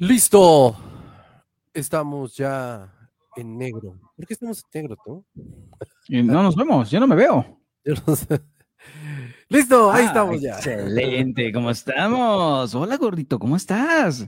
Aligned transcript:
Listo. 0.00 0.74
Estamos 1.74 2.34
ya 2.34 2.90
en 3.36 3.58
negro. 3.58 4.00
¿Por 4.16 4.26
qué 4.26 4.32
estamos 4.32 4.64
en 4.72 4.80
negro 4.80 4.96
tú? 5.04 5.26
no 6.08 6.42
nos 6.42 6.56
vemos, 6.56 6.90
yo 6.90 6.98
no 7.00 7.06
me 7.06 7.14
veo. 7.14 7.60
Listo, 9.50 9.92
ahí 9.92 10.04
ah, 10.04 10.06
estamos 10.06 10.40
ya. 10.40 10.54
Excelente, 10.54 11.52
¿cómo 11.52 11.70
estamos? 11.70 12.74
Hola 12.74 12.96
gordito, 12.96 13.38
¿cómo 13.38 13.56
estás? 13.56 14.26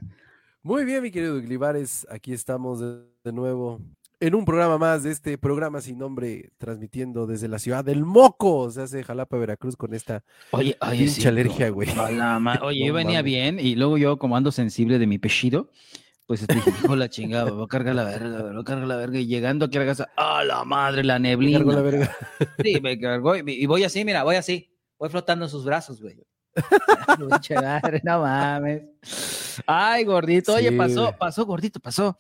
Muy 0.62 0.84
bien, 0.84 1.03
mi 1.03 1.11
querido 1.11 1.41
Glibares, 1.41 2.06
aquí 2.11 2.34
estamos 2.34 2.81
de 2.81 3.33
nuevo 3.33 3.81
en 4.23 4.37
un 4.37 4.45
programa 4.45 4.78
más 4.78 5.03
de 5.03 5.11
este 5.11 5.37
programa 5.37 5.81
sin 5.81 5.98
nombre, 5.98 6.53
transmitiendo 6.56 7.27
desde 7.27 7.48
la 7.48 7.59
ciudad 7.59 7.84
del 7.84 8.05
Moco, 8.05 8.70
se 8.70 8.83
hace 8.83 9.03
Jalapa, 9.03 9.37
Veracruz, 9.37 9.77
con 9.77 9.94
esta 9.94 10.22
oye, 10.53 10.77
oye 10.81 11.28
alergia, 11.28 11.71
güey. 11.71 11.88
oye, 12.62 12.87
yo 12.87 12.94
venía 12.94 13.21
bien 13.22 13.59
y 13.59 13.75
luego 13.75 13.99
yo, 13.99 14.19
como 14.19 14.37
ando 14.37 14.53
sensible 14.53 15.00
de 15.00 15.09
mi 15.09 15.19
pechido, 15.19 15.71
pues 16.28 16.47
dije, 16.47 16.71
hijo 16.71 16.94
la 16.94 17.11
chingada, 17.11 17.50
voy 17.50 17.65
a 17.65 17.66
cargar 17.66 17.97
la 17.97 18.05
verga, 18.05 18.43
voy 18.43 18.61
a 18.61 18.65
cargar 18.65 18.87
la 18.87 18.97
verga. 18.97 19.19
Y 19.19 19.27
llegando 19.27 19.65
aquí 19.65 19.77
a 19.78 19.81
la 19.81 19.87
casa, 19.87 20.11
¡a 20.16 20.44
la 20.44 20.65
madre, 20.65 21.03
la 21.03 21.19
neblina! 21.19 21.59
Me 21.59 21.72
la 21.75 21.82
verga. 21.82 22.16
Sí, 22.62 22.81
me 22.81 23.00
cargó 23.00 23.34
y 23.34 23.66
voy 23.66 23.82
así, 23.82 24.05
mira, 24.05 24.22
voy 24.22 24.37
así, 24.37 24.72
voy 25.00 25.09
flotando 25.09 25.47
en 25.47 25.50
sus 25.50 25.65
brazos, 25.65 26.00
güey. 26.00 26.16
no 28.05 28.21
mames. 28.21 28.82
Ay, 29.66 30.05
gordito, 30.05 30.55
oye, 30.55 30.71
pasó, 30.71 31.12
pasó, 31.19 31.44
gordito, 31.44 31.81
pasó 31.81 32.16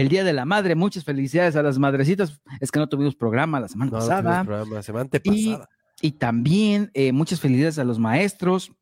el 0.00 0.10
Día 0.10 0.24
de 0.24 0.34
la 0.34 0.44
Madre. 0.44 0.74
Muchas 0.74 1.04
felicidades 1.04 1.56
a 1.56 1.62
las 1.62 1.78
madrecitas. 1.78 2.38
Es 2.60 2.70
que 2.70 2.78
no 2.78 2.86
tuvimos 2.86 3.16
programa 3.16 3.60
la 3.60 3.68
semana 3.68 3.90
pasada. 3.90 4.44
la 4.44 4.82
semana 4.82 5.08
pasada. 5.08 5.68
Y, 6.02 6.12
también 6.12 6.90
eh, 6.92 7.12
muchas 7.12 7.40
felicidades 7.40 7.78
a 7.78 7.84
los 7.84 7.98
maestros. 7.98 8.72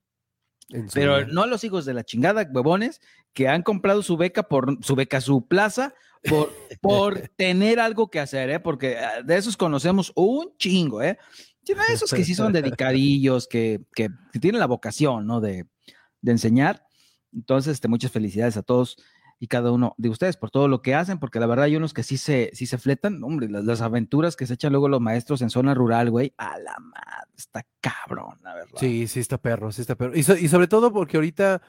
Pero 0.93 1.25
no 1.27 1.43
a 1.43 1.47
los 1.47 1.63
hijos 1.63 1.85
de 1.85 1.95
la 1.95 2.03
chingada, 2.03 2.49
huevones, 2.51 3.01
que 3.33 3.47
han 3.47 3.63
comprado 3.63 4.03
su 4.03 4.17
beca 4.17 4.45
por 4.45 4.83
su 4.83 4.97
beca, 4.97 5.21
su 5.21 5.47
plaza, 5.47 5.95
por, 6.29 6.51
por 6.81 7.29
tener 7.37 7.79
algo 7.79 8.11
que 8.11 8.19
hacer, 8.19 8.51
¿eh? 8.51 8.59
Porque 8.59 8.99
ah, 8.99 9.23
de 9.23 9.37
esos 9.37 9.57
conocemos 9.57 10.11
un 10.17 10.57
chingo, 10.57 11.01
¿eh? 11.01 11.17
Esos 11.91 12.13
que 12.13 12.25
sí 12.25 12.35
son 12.35 12.53
dedicadillos, 12.53 13.47
que, 13.47 13.83
que, 13.95 14.09
tienen 14.41 14.59
la 14.59 14.67
vocación, 14.67 15.27
¿no? 15.27 15.41
De, 15.41 15.67
de 16.23 16.33
enseñar. 16.33 16.85
Entonces, 17.33 17.75
este, 17.75 17.87
muchas 17.87 18.11
felicidades 18.11 18.57
a 18.57 18.63
todos 18.63 18.97
y 19.45 19.47
cada 19.47 19.73
uno 19.73 19.95
de 19.99 20.09
ustedes 20.09 20.39
por 20.39 20.51
todo 20.51 20.69
lo 20.69 20.81
que 20.81 20.95
hacen, 20.95 21.19
porque 21.19 21.39
la 21.39 21.45
verdad 21.45 21.67
hay 21.67 21.77
unos 21.77 21.93
que 21.93 22.03
sí 22.03 22.17
se, 22.17 22.49
sí 22.55 22.65
se 22.65 22.79
fletan, 22.79 23.23
hombre, 23.23 23.47
las, 23.51 23.83
aventuras 23.83 24.37
que 24.37 24.47
se 24.47 24.55
echan 24.55 24.73
luego 24.73 24.89
los 24.89 25.03
maestros 25.03 25.43
en 25.43 25.51
zona 25.51 25.75
rural, 25.75 26.11
güey, 26.11 26.33
a 26.39 26.59
la 26.59 26.79
madre, 26.79 27.31
está 27.37 27.67
cabrón, 27.83 28.39
la 28.43 28.55
verdad. 28.55 28.79
Sí, 28.81 29.07
sí 29.07 29.21
está 29.21 29.37
perro, 29.37 29.71
sí 29.71 29.83
está 29.83 29.97
perro. 29.97 30.17
Y, 30.17 30.23
sobre 30.23 30.67
todo 30.67 30.95
porque 30.95 31.19
ahorita, 31.19 31.61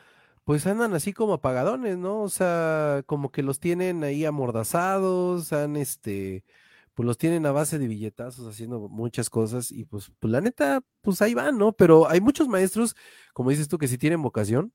pues 0.45 0.65
andan 0.67 0.93
así 0.93 1.11
como 1.11 1.33
apagadones, 1.33 1.97
¿no? 1.97 2.21
O 2.21 2.29
sea, 2.29 3.03
como 3.07 3.29
que 3.29 3.43
los 3.43 3.59
tienen 3.59 4.05
ahí 4.05 4.23
amordazados, 4.23 5.51
han 5.51 5.75
este, 5.75 6.45
pues 6.93 7.05
los 7.05 7.17
tienen 7.17 7.45
a 7.45 7.51
base 7.51 7.77
de 7.77 7.89
billetazos 7.89 8.47
haciendo 8.47 8.87
muchas 8.87 9.29
cosas 9.29 9.69
y 9.69 9.83
pues, 9.83 10.13
pues 10.17 10.31
la 10.31 10.39
neta, 10.39 10.81
pues 11.01 11.21
ahí 11.21 11.33
van, 11.33 11.57
¿no? 11.57 11.73
Pero 11.73 12.07
hay 12.07 12.21
muchos 12.21 12.47
maestros, 12.47 12.95
como 13.33 13.49
dices 13.49 13.67
tú, 13.67 13.77
que 13.77 13.89
sí 13.89 13.97
tienen 13.97 14.21
vocación 14.21 14.71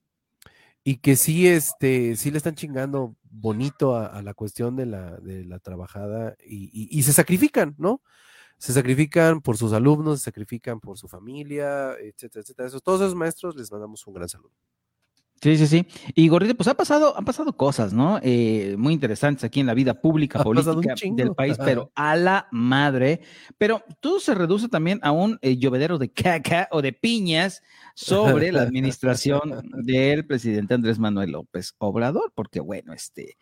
y 0.85 0.97
que 0.99 1.17
sí, 1.17 1.47
este, 1.47 2.17
sí 2.17 2.31
le 2.31 2.39
están 2.39 2.55
chingando 2.55 3.17
bonito 3.23 3.97
a, 3.97 4.23
la 4.23 4.35
cuestión 4.35 4.77
de 4.77 4.87
la, 4.87 5.17
de 5.19 5.45
la 5.45 5.59
trabajada 5.59 6.37
y, 6.45 7.03
se 7.03 7.13
sacrifican, 7.13 7.75
¿no? 7.79 8.03
Se 8.59 8.73
sacrifican 8.73 9.41
por 9.41 9.57
sus 9.57 9.73
alumnos, 9.73 10.21
se 10.21 10.27
sacrifican 10.27 10.81
por 10.81 10.99
su 10.99 11.09
familia, 11.09 11.95
etcétera, 11.99 12.43
etcétera. 12.43 12.69
Eso, 12.69 12.81
todos 12.81 13.01
esos 13.01 13.15
maestros 13.15 13.57
les 13.57 13.71
mandamos 13.73 14.07
un 14.07 14.15
gran 14.15 14.29
saludo. 14.29 14.53
Sí, 15.43 15.57
sí, 15.57 15.67
sí. 15.67 15.87
Y 16.15 16.29
gordito, 16.29 16.55
pues 16.55 16.69
ha 16.69 16.75
pasado, 16.75 17.17
han 17.17 17.25
pasado 17.25 17.57
cosas, 17.57 17.95
¿no? 17.95 18.21
Eh, 18.23 18.75
muy 18.77 18.93
interesantes 18.93 19.43
aquí 19.43 19.61
en 19.61 19.67
la 19.67 19.73
vida 19.73 19.95
pública, 19.95 20.43
política 20.43 20.95
del 21.13 21.35
país, 21.35 21.57
pero 21.59 21.91
a 21.95 22.15
la 22.15 22.47
madre. 22.51 23.23
Pero 23.57 23.83
todo 24.01 24.21
se 24.21 24.35
reduce 24.35 24.69
también 24.69 25.01
a 25.03 25.13
un 25.13 25.39
eh, 25.41 25.57
llovedero 25.57 25.97
de 25.97 26.13
caca 26.13 26.69
o 26.73 26.83
de 26.83 26.93
piñas 26.93 27.63
sobre 27.95 28.53
la 28.53 28.61
administración 28.61 29.63
del 29.87 30.27
presidente 30.27 30.75
Andrés 30.75 30.99
Manuel 30.99 31.31
López 31.31 31.75
Obrador, 31.79 32.33
porque 32.35 32.61
bueno, 32.61 32.93
este, 32.93 33.39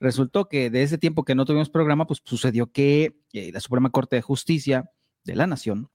resultó 0.00 0.48
que 0.48 0.70
de 0.70 0.82
ese 0.82 0.96
tiempo 0.96 1.24
que 1.24 1.34
no 1.34 1.44
tuvimos 1.44 1.68
programa, 1.68 2.06
pues 2.06 2.22
sucedió 2.24 2.72
que 2.72 3.18
eh, 3.34 3.50
la 3.52 3.60
Suprema 3.60 3.90
Corte 3.90 4.16
de 4.16 4.22
Justicia 4.22 4.90
de 5.24 5.36
la 5.36 5.46
Nación, 5.46 5.90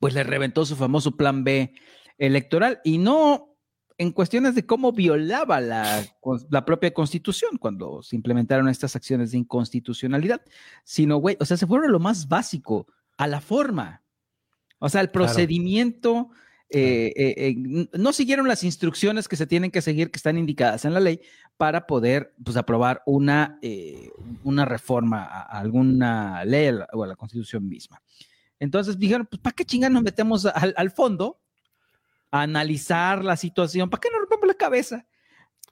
pues 0.00 0.14
le 0.14 0.24
reventó 0.24 0.64
su 0.64 0.74
famoso 0.74 1.18
plan 1.18 1.44
B 1.44 1.74
electoral 2.16 2.80
y 2.82 2.96
no 2.96 3.53
en 3.96 4.10
cuestiones 4.10 4.54
de 4.54 4.66
cómo 4.66 4.92
violaba 4.92 5.60
la, 5.60 6.04
la, 6.50 6.64
propia 6.64 6.92
constitución 6.92 7.56
cuando 7.58 8.02
se 8.02 8.16
implementaron 8.16 8.68
estas 8.68 8.96
acciones 8.96 9.30
de 9.30 9.38
inconstitucionalidad, 9.38 10.42
sino, 10.82 11.18
güey, 11.18 11.36
o 11.40 11.44
sea, 11.44 11.56
se 11.56 11.66
fueron 11.66 11.88
a 11.88 11.92
lo 11.92 12.00
más 12.00 12.28
básico, 12.28 12.88
a 13.16 13.26
la 13.26 13.40
forma. 13.40 14.02
O 14.80 14.88
sea, 14.88 15.00
el 15.00 15.10
procedimiento, 15.10 16.30
eh, 16.70 17.12
eh, 17.14 17.34
eh, 17.36 17.88
no 17.92 18.12
siguieron 18.12 18.48
las 18.48 18.64
instrucciones 18.64 19.28
que 19.28 19.36
se 19.36 19.46
tienen 19.46 19.70
que 19.70 19.80
seguir, 19.80 20.10
que 20.10 20.16
están 20.16 20.38
indicadas 20.38 20.84
en 20.84 20.92
la 20.92 21.00
ley, 21.00 21.20
para 21.56 21.86
poder 21.86 22.34
pues, 22.44 22.56
aprobar 22.56 23.02
una, 23.06 23.60
una 24.42 24.64
reforma 24.64 25.22
a, 25.24 25.42
alguna 25.60 26.44
ley 26.44 26.74
o 26.92 27.04
a 27.04 27.06
la 27.06 27.16
constitución 27.16 27.68
misma. 27.68 28.02
Entonces 28.58 28.98
dijeron, 28.98 29.28
pues, 29.30 29.40
¿para 29.40 29.54
qué 29.54 29.64
chingas 29.64 29.92
nos 29.92 30.02
metemos 30.02 30.46
al, 30.46 30.74
al 30.76 30.90
fondo? 30.90 31.43
Analizar 32.42 33.24
la 33.24 33.36
situación. 33.36 33.88
¿Para 33.88 34.00
qué 34.00 34.08
nos 34.10 34.20
rompemos 34.20 34.48
la 34.48 34.54
cabeza? 34.54 35.06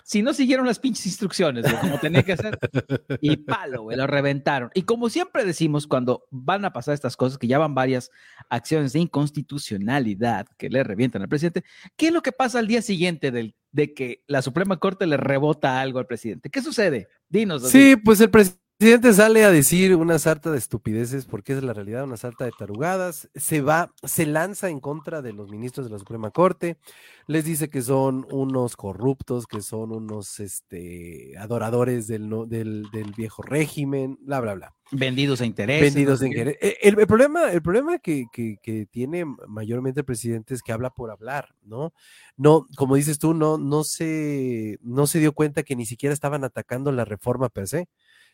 Si 0.05 0.23
no 0.23 0.33
siguieron 0.33 0.67
las 0.67 0.79
pinches 0.79 1.07
instrucciones, 1.07 1.65
como 1.81 1.99
tenía 1.99 2.23
que 2.23 2.33
hacer, 2.33 2.59
y 3.21 3.37
palo, 3.37 3.89
lo 3.91 4.07
reventaron. 4.07 4.71
Y 4.75 4.83
como 4.83 5.09
siempre 5.09 5.45
decimos, 5.45 5.87
cuando 5.87 6.25
van 6.31 6.65
a 6.65 6.73
pasar 6.73 6.95
estas 6.95 7.17
cosas, 7.17 7.39
que 7.39 7.47
ya 7.47 7.59
van 7.59 7.75
varias 7.75 8.11
acciones 8.49 8.93
de 8.93 9.01
inconstitucionalidad 9.01 10.47
que 10.59 10.71
le 10.71 10.83
revientan 10.83 11.23
al 11.23 11.29
presidente, 11.29 11.65
¿qué 11.97 12.09
es 12.09 12.13
lo 12.13 12.23
que 12.23 12.33
pasa 12.33 12.59
al 12.59 12.67
día 12.67 12.83
siguiente 12.83 13.31
del, 13.31 13.55
de 13.71 13.95
que 13.95 14.25
la 14.27 14.43
Suprema 14.43 14.79
Corte 14.79 15.07
le 15.07 15.17
rebota 15.17 15.81
algo 15.81 15.99
al 15.99 16.07
presidente? 16.07 16.51
¿Qué 16.51 16.63
sucede? 16.63 17.09
Dinos. 17.29 17.69
Sí, 17.71 17.97
pues 17.97 18.21
el 18.21 18.31
presidente 18.31 18.62
presidente 18.83 19.13
sale 19.13 19.45
a 19.45 19.53
decir 19.53 19.95
una 19.95 20.19
sarta 20.19 20.51
de 20.51 20.59
estupideces, 20.59 21.27
porque 21.27 21.53
es 21.53 21.63
la 21.63 21.73
realidad, 21.73 22.03
una 22.03 22.17
sarta 22.17 22.47
de 22.47 22.51
tarugadas, 22.51 23.31
se 23.33 23.61
va, 23.61 23.95
se 24.03 24.27
lanza 24.27 24.71
en 24.71 24.81
contra 24.81 25.23
de 25.23 25.33
los 25.33 25.49
ministros 25.51 25.87
de 25.87 25.93
la 25.93 26.01
Suprema 26.01 26.33
Corte, 26.33 26.79
les 27.29 27.45
dice 27.45 27.71
que 27.71 27.81
son 27.81 28.27
unos 28.33 28.75
corruptos, 28.75 29.47
que 29.47 29.63
son 29.63 29.93
unos 29.93 30.41
este, 30.41 31.39
adoradores 31.39 32.09
del, 32.09 32.29
del, 32.49 33.15
viejo 33.17 33.43
régimen, 33.43 34.19
bla, 34.21 34.41
bla, 34.41 34.55
bla. 34.55 34.75
Vendidos 34.91 35.41
a 35.43 35.47
intereses. 35.47 35.95
Vendidos 35.95 36.21
a 36.21 36.27
intereses. 36.27 36.77
El, 36.83 36.97
problema, 37.07 37.53
el 37.53 37.63
problema 37.63 38.01
que, 38.01 38.25
que, 38.33 38.57
que, 38.61 38.87
tiene 38.87 39.25
mayormente 39.47 40.01
el 40.01 40.07
presidente 40.07 40.55
es 40.55 40.63
que 40.63 40.73
habla 40.73 40.91
por 40.91 41.13
hablar, 41.13 41.55
¿no? 41.63 41.95
No, 42.37 42.67
como 42.77 42.97
dices 42.97 43.21
tú, 43.21 43.33
no, 43.33 43.59
no, 43.59 43.85
se, 43.85 44.81
no 44.83 45.07
se 45.07 45.21
dio 45.21 45.35
cuenta 45.35 45.63
que 45.63 45.77
ni 45.77 45.87
siquiera 45.87 46.13
estaban 46.13 46.43
atacando 46.43 46.91
la 46.91 47.05
reforma 47.05 47.49
per 47.49 47.69
se 47.69 47.89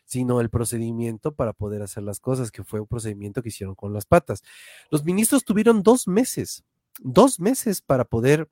sino 0.09 0.41
el 0.41 0.49
procedimiento 0.49 1.35
para 1.35 1.53
poder 1.53 1.83
hacer 1.83 2.01
las 2.01 2.19
cosas, 2.19 2.51
que 2.51 2.63
fue 2.63 2.79
un 2.79 2.87
procedimiento 2.87 3.43
que 3.43 3.49
hicieron 3.49 3.75
con 3.75 3.93
las 3.93 4.07
patas. 4.07 4.41
Los 4.89 5.05
ministros 5.05 5.45
tuvieron 5.45 5.83
dos 5.83 6.07
meses, 6.07 6.63
dos 6.97 7.39
meses 7.39 7.83
para 7.83 8.05
poder 8.05 8.49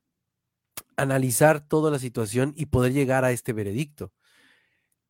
analizar 0.98 1.68
toda 1.68 1.90
la 1.90 1.98
situación 1.98 2.54
y 2.56 2.68
poder 2.68 2.94
llegar 2.94 3.26
a 3.26 3.32
este 3.32 3.54
veredicto. 3.54 4.14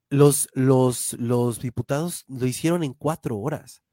Los, 0.10 0.48
los, 0.54 1.14
los 1.20 1.60
diputados 1.60 2.24
lo 2.30 2.46
hicieron 2.46 2.82
en 2.82 2.94
cuatro 2.94 3.38
horas. 3.38 3.84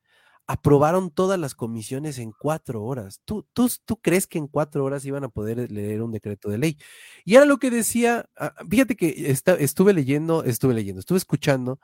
Aprobaron 0.47 1.11
todas 1.11 1.41
las 1.41 1.57
comisiones 1.57 2.19
en 2.19 2.31
cuatro 2.31 2.85
horas. 2.85 3.21
¿Tú, 3.25 3.49
tú, 3.53 3.69
tú 3.85 3.97
crees 3.97 4.29
que 4.29 4.39
en 4.39 4.47
cuatro 4.47 4.85
horas 4.85 5.05
iban 5.05 5.25
a 5.25 5.29
poder 5.29 5.73
leer 5.73 6.03
un 6.03 6.13
decreto 6.13 6.51
de 6.51 6.59
ley? 6.59 6.79
Y 7.25 7.35
era 7.35 7.47
lo 7.47 7.59
que 7.59 7.71
decía, 7.71 8.31
ah, 8.37 8.55
fíjate 8.71 8.95
que 8.95 9.37
estuve 9.59 9.93
leyendo, 9.93 10.45
estuve 10.45 10.75
leyendo, 10.75 11.01
estuve 11.01 11.19
escuchando 11.19 11.81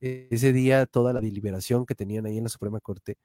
ese 0.00 0.52
día 0.52 0.86
toda 0.86 1.12
la 1.12 1.20
deliberación 1.20 1.86
que 1.86 1.94
tenían 1.94 2.26
ahí 2.26 2.38
en 2.38 2.44
la 2.44 2.50
Suprema 2.50 2.80
Corte. 2.80 3.16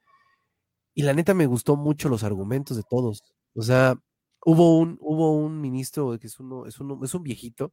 Y 0.94 1.02
la 1.02 1.14
neta 1.14 1.34
me 1.34 1.46
gustó 1.46 1.76
mucho 1.76 2.08
los 2.08 2.24
argumentos 2.24 2.76
de 2.76 2.82
todos. 2.88 3.22
O 3.54 3.62
sea, 3.62 3.96
hubo 4.44 4.78
un, 4.78 4.98
hubo 5.00 5.36
un 5.36 5.60
ministro 5.60 6.18
que 6.18 6.26
es 6.26 6.40
uno, 6.40 6.66
es 6.66 6.80
uno, 6.80 7.00
es 7.04 7.14
un 7.14 7.22
viejito 7.22 7.72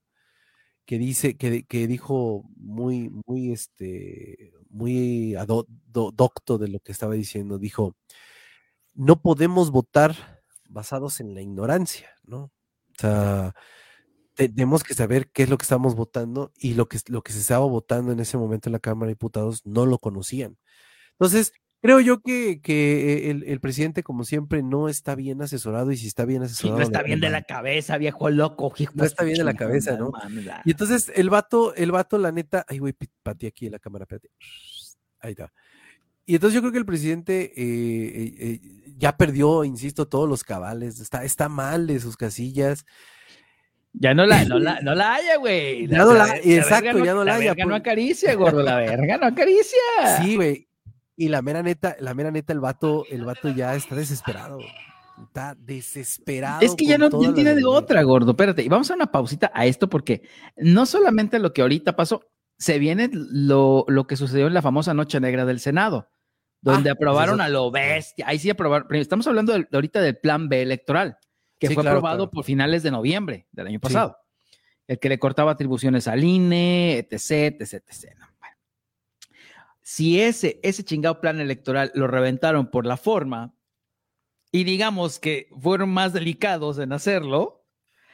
que 0.85 0.97
dice, 0.97 1.37
que, 1.37 1.63
que 1.65 1.87
dijo 1.87 2.45
muy, 2.55 3.09
muy, 3.25 3.51
este, 3.51 4.53
muy 4.69 5.35
docto 5.91 6.57
de 6.57 6.69
lo 6.69 6.79
que 6.79 6.93
estaba 6.93 7.13
diciendo. 7.15 7.59
Dijo, 7.59 7.95
no 8.95 9.21
podemos 9.21 9.71
votar 9.71 10.43
basados 10.69 11.19
en 11.19 11.35
la 11.35 11.41
ignorancia, 11.41 12.09
¿no? 12.23 12.43
O 12.45 12.99
sea, 12.99 13.53
tenemos 14.37 14.83
que 14.83 14.93
saber 14.93 15.29
qué 15.31 15.43
es 15.43 15.49
lo 15.49 15.57
que 15.57 15.63
estamos 15.63 15.95
votando 15.95 16.53
y 16.55 16.75
lo 16.75 16.87
que, 16.87 16.99
lo 17.07 17.23
que 17.23 17.33
se 17.33 17.39
estaba 17.39 17.65
votando 17.65 18.11
en 18.11 18.19
ese 18.19 18.37
momento 18.37 18.69
en 18.69 18.73
la 18.73 18.79
Cámara 18.79 19.07
de 19.07 19.13
Diputados 19.13 19.65
no 19.65 19.85
lo 19.85 19.97
conocían. 19.97 20.57
Entonces, 21.13 21.53
creo 21.81 21.99
yo 21.99 22.21
que, 22.21 22.61
que 22.61 23.31
el, 23.31 23.59
presidente, 23.59 24.03
como 24.03 24.23
siempre, 24.23 24.61
no 24.61 24.89
está 24.89 25.15
bien 25.15 25.41
asesorado 25.41 25.91
y 25.91 25.97
si 25.97 26.05
está 26.07 26.25
bien 26.25 26.43
asesorado. 26.43 26.77
no 26.77 26.83
está 26.83 27.01
bien 27.01 27.19
de 27.19 27.31
la 27.31 27.41
cabeza, 27.41 27.97
viejo 27.97 28.29
loco. 28.29 28.71
no 28.93 29.03
está 29.03 29.23
bien 29.23 29.37
de 29.37 29.43
la 29.43 29.55
cabeza, 29.55 29.97
¿no? 29.97 30.11
Y 30.65 30.71
entonces 30.71 31.11
el 31.15 31.31
vato, 31.31 31.73
el 31.73 31.91
vato, 31.91 32.19
la 32.19 32.31
neta, 32.31 32.63
ay, 32.67 32.77
güey, 32.77 32.93
pati 33.23 33.47
aquí 33.47 33.65
en 33.65 33.71
la 33.71 33.79
cámara, 33.79 34.03
espérate. 34.03 34.29
Ahí 35.19 35.31
está. 35.31 35.51
Y 36.27 36.35
entonces 36.35 36.55
yo 36.55 36.61
creo 36.61 36.73
que 36.73 36.79
el 36.79 36.85
presidente 36.85 37.53
eh, 37.55 37.55
eh, 37.55 38.35
eh, 38.39 38.93
ya 38.97 39.17
perdió, 39.17 39.63
insisto, 39.63 40.07
todos 40.07 40.27
los 40.29 40.43
cabales, 40.43 40.99
está, 40.99 41.23
está 41.23 41.49
mal 41.49 41.87
de 41.87 41.99
sus 41.99 42.17
casillas. 42.17 42.85
Ya 43.99 44.13
no 44.13 44.25
la, 44.25 44.45
no 44.45 44.59
la, 44.59 44.79
no 44.81 44.95
la 44.95 45.15
haya, 45.15 45.37
güey. 45.37 45.87
Ya 45.87 45.99
no 45.99 46.13
la, 46.13 46.37
exacto, 46.37 47.03
ya 47.03 47.13
no 47.13 47.23
la, 47.23 47.35
haya. 47.35 47.45
La 47.45 47.53
verga 47.53 47.65
no 47.65 47.75
acaricia, 47.75 48.35
gordo, 48.35 48.61
la 48.61 48.77
verga 48.77 49.17
no 49.17 49.27
acaricia. 49.27 49.79
Sí, 50.21 50.35
güey. 50.35 50.67
Y 51.15 51.29
la 51.29 51.41
mera 51.41 51.63
neta, 51.63 51.95
la 51.99 52.13
mera 52.13 52.29
neta, 52.29 52.53
el 52.53 52.59
vato, 52.59 53.05
el 53.09 53.25
vato 53.25 53.49
ya 53.49 53.73
está 53.75 53.95
desesperado. 53.95 54.59
Está 55.23 55.55
desesperado. 55.55 56.61
Es 56.61 56.75
que 56.75 56.85
ya 56.85 56.99
no 56.99 57.09
tiene 57.09 57.55
de 57.55 57.65
otra, 57.65 58.03
gordo. 58.03 58.31
Espérate, 58.31 58.61
y 58.61 58.67
vamos 58.67 58.91
a 58.91 58.93
una 58.93 59.11
pausita 59.11 59.51
a 59.53 59.65
esto 59.65 59.89
porque 59.89 60.21
no 60.55 60.85
solamente 60.85 61.39
lo 61.39 61.53
que 61.53 61.63
ahorita 61.63 61.95
pasó, 61.95 62.23
se 62.59 62.77
viene 62.77 63.09
lo, 63.11 63.83
lo 63.87 64.05
que 64.05 64.15
sucedió 64.15 64.45
en 64.45 64.53
la 64.53 64.61
famosa 64.61 64.93
Noche 64.93 65.19
Negra 65.19 65.45
del 65.45 65.59
Senado, 65.59 66.11
donde 66.61 66.91
ah, 66.91 66.93
aprobaron 66.93 67.41
a 67.41 67.49
lo 67.49 67.71
bestia. 67.71 68.27
Ahí 68.27 68.37
sí 68.37 68.51
aprobaron. 68.51 68.93
Estamos 68.95 69.25
hablando 69.25 69.55
ahorita 69.71 70.01
del 70.01 70.17
plan 70.17 70.49
B 70.49 70.61
electoral 70.61 71.17
que 71.59 71.69
fue 71.69 71.87
aprobado 71.87 72.29
por 72.29 72.43
finales 72.43 72.83
de 72.83 72.91
noviembre 72.91 73.47
del 73.51 73.67
año 73.67 73.79
pasado. 73.79 74.17
El 74.87 74.99
que 74.99 75.09
le 75.09 75.19
cortaba 75.19 75.51
atribuciones 75.51 76.07
al 76.07 76.23
INE, 76.23 76.99
etc, 76.99 77.61
etc, 77.61 77.73
etc. 77.87 78.17
Si 79.81 80.21
ese, 80.21 80.59
ese 80.63 80.83
chingado 80.83 81.21
plan 81.21 81.39
electoral 81.39 81.91
lo 81.93 82.07
reventaron 82.07 82.69
por 82.69 82.85
la 82.85 82.97
forma 82.97 83.53
y 84.51 84.63
digamos 84.63 85.19
que 85.19 85.49
fueron 85.59 85.89
más 85.89 86.13
delicados 86.13 86.79
en 86.79 86.93
hacerlo, 86.93 87.65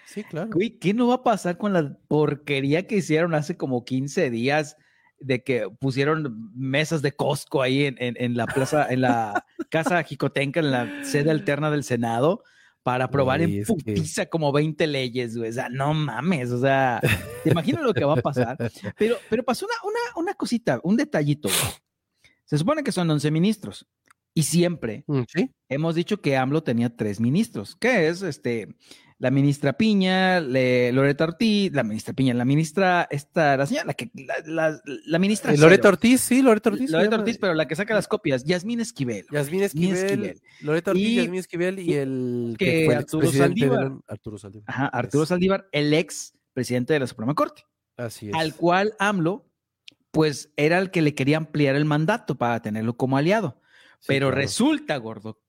sí, 0.05 0.23
claro. 0.23 0.51
¿qué 0.79 0.93
no 0.93 1.07
va 1.07 1.15
a 1.15 1.23
pasar 1.23 1.57
con 1.57 1.73
la 1.73 1.97
porquería 2.07 2.87
que 2.87 2.97
hicieron 2.97 3.33
hace 3.33 3.57
como 3.57 3.85
15 3.85 4.29
días? 4.29 4.77
de 5.23 5.41
que 5.41 5.69
pusieron 5.79 6.51
mesas 6.53 7.01
de 7.01 7.13
Costco 7.13 7.61
ahí 7.61 7.85
en, 7.85 7.95
en 7.97 8.35
la 8.35 8.45
plaza, 8.45 8.87
en 8.89 9.01
la 9.01 9.45
casa 9.69 10.03
Jicotenca, 10.03 10.59
en 10.59 10.71
la 10.71 11.05
sede 11.05 11.31
alterna 11.31 11.71
del 11.71 11.83
Senado, 11.83 12.43
para 12.83 13.05
aprobar 13.05 13.41
en 13.41 13.63
putiza 13.63 14.25
como 14.25 14.51
20 14.51 14.85
leyes, 14.87 15.37
güey. 15.37 15.49
O 15.49 15.53
sea, 15.53 15.69
no 15.69 15.93
mames, 15.93 16.51
o 16.51 16.59
sea, 16.59 16.99
te 17.43 17.49
imagino 17.49 17.81
lo 17.81 17.93
que 17.93 18.03
va 18.03 18.13
a 18.13 18.21
pasar. 18.21 18.57
Pero, 18.97 19.17
pero 19.29 19.43
pasó 19.43 19.65
una, 19.65 19.75
una, 19.83 20.21
una 20.21 20.33
cosita, 20.33 20.79
un 20.83 20.97
detallito, 20.97 21.49
güey. 21.49 21.73
Se 22.45 22.57
supone 22.57 22.83
que 22.83 22.91
son 22.91 23.09
11 23.09 23.31
ministros 23.31 23.87
y 24.33 24.43
siempre 24.43 25.03
mm, 25.07 25.21
hemos 25.69 25.95
dicho 25.95 26.21
que 26.21 26.37
AMLO 26.37 26.63
tenía 26.63 26.95
tres 26.95 27.19
ministros, 27.19 27.75
que 27.75 28.07
es 28.07 28.21
este 28.21 28.75
la 29.23 29.31
ministra 29.31 29.71
Piña, 29.71 30.41
le, 30.41 30.91
Loreta 30.91 31.23
Ortiz, 31.23 31.71
la 31.71 31.83
ministra 31.83 32.13
Piña, 32.13 32.33
la 32.33 32.43
ministra, 32.43 33.07
esta, 33.09 33.55
la 33.55 33.65
señora, 33.65 33.85
la 33.85 33.93
que, 33.93 34.11
la, 34.43 34.81
la, 35.05 35.17
ministra. 35.17 35.53
Eh, 35.53 35.57
Loreta 35.57 35.87
Ortiz, 35.87 36.19
sí, 36.19 36.41
Loreta 36.41 36.71
Ortiz. 36.71 36.91
Loreta 36.91 37.15
Ortiz, 37.15 37.37
pero 37.37 37.53
la 37.53 37.65
que 37.65 37.73
saca 37.77 37.93
las 37.93 38.09
copias, 38.09 38.43
Yasmín 38.43 38.81
Esquivel. 38.81 39.25
Yasmín 39.31 39.63
Esquivel, 39.63 40.41
Loreta 40.59 40.91
Ortiz, 40.91 41.07
y, 41.07 41.15
Yasmín 41.15 41.39
Esquivel 41.39 41.79
y 41.79 41.93
el 41.93 42.55
que, 42.59 42.83
fue 42.83 42.95
Arturo 42.97 43.31
Saldívar. 43.31 43.93
Arturo 44.09 44.37
Saldívar. 44.37 44.65
Ajá, 44.67 44.87
Arturo 44.87 45.25
Saldívar, 45.25 45.69
el 45.71 45.93
ex 45.93 46.33
presidente 46.51 46.91
de 46.91 46.99
la 46.99 47.07
Suprema 47.07 47.33
Corte. 47.33 47.63
Así 47.95 48.27
es. 48.27 48.35
Al 48.35 48.53
cual 48.55 48.93
AMLO, 48.99 49.49
pues 50.11 50.51
era 50.57 50.79
el 50.79 50.91
que 50.91 51.01
le 51.01 51.15
quería 51.15 51.37
ampliar 51.37 51.77
el 51.77 51.85
mandato 51.85 52.35
para 52.35 52.61
tenerlo 52.61 52.97
como 52.97 53.15
aliado. 53.15 53.61
pero 54.05 54.31
resulta, 54.31 54.97
gordo, 54.97 55.39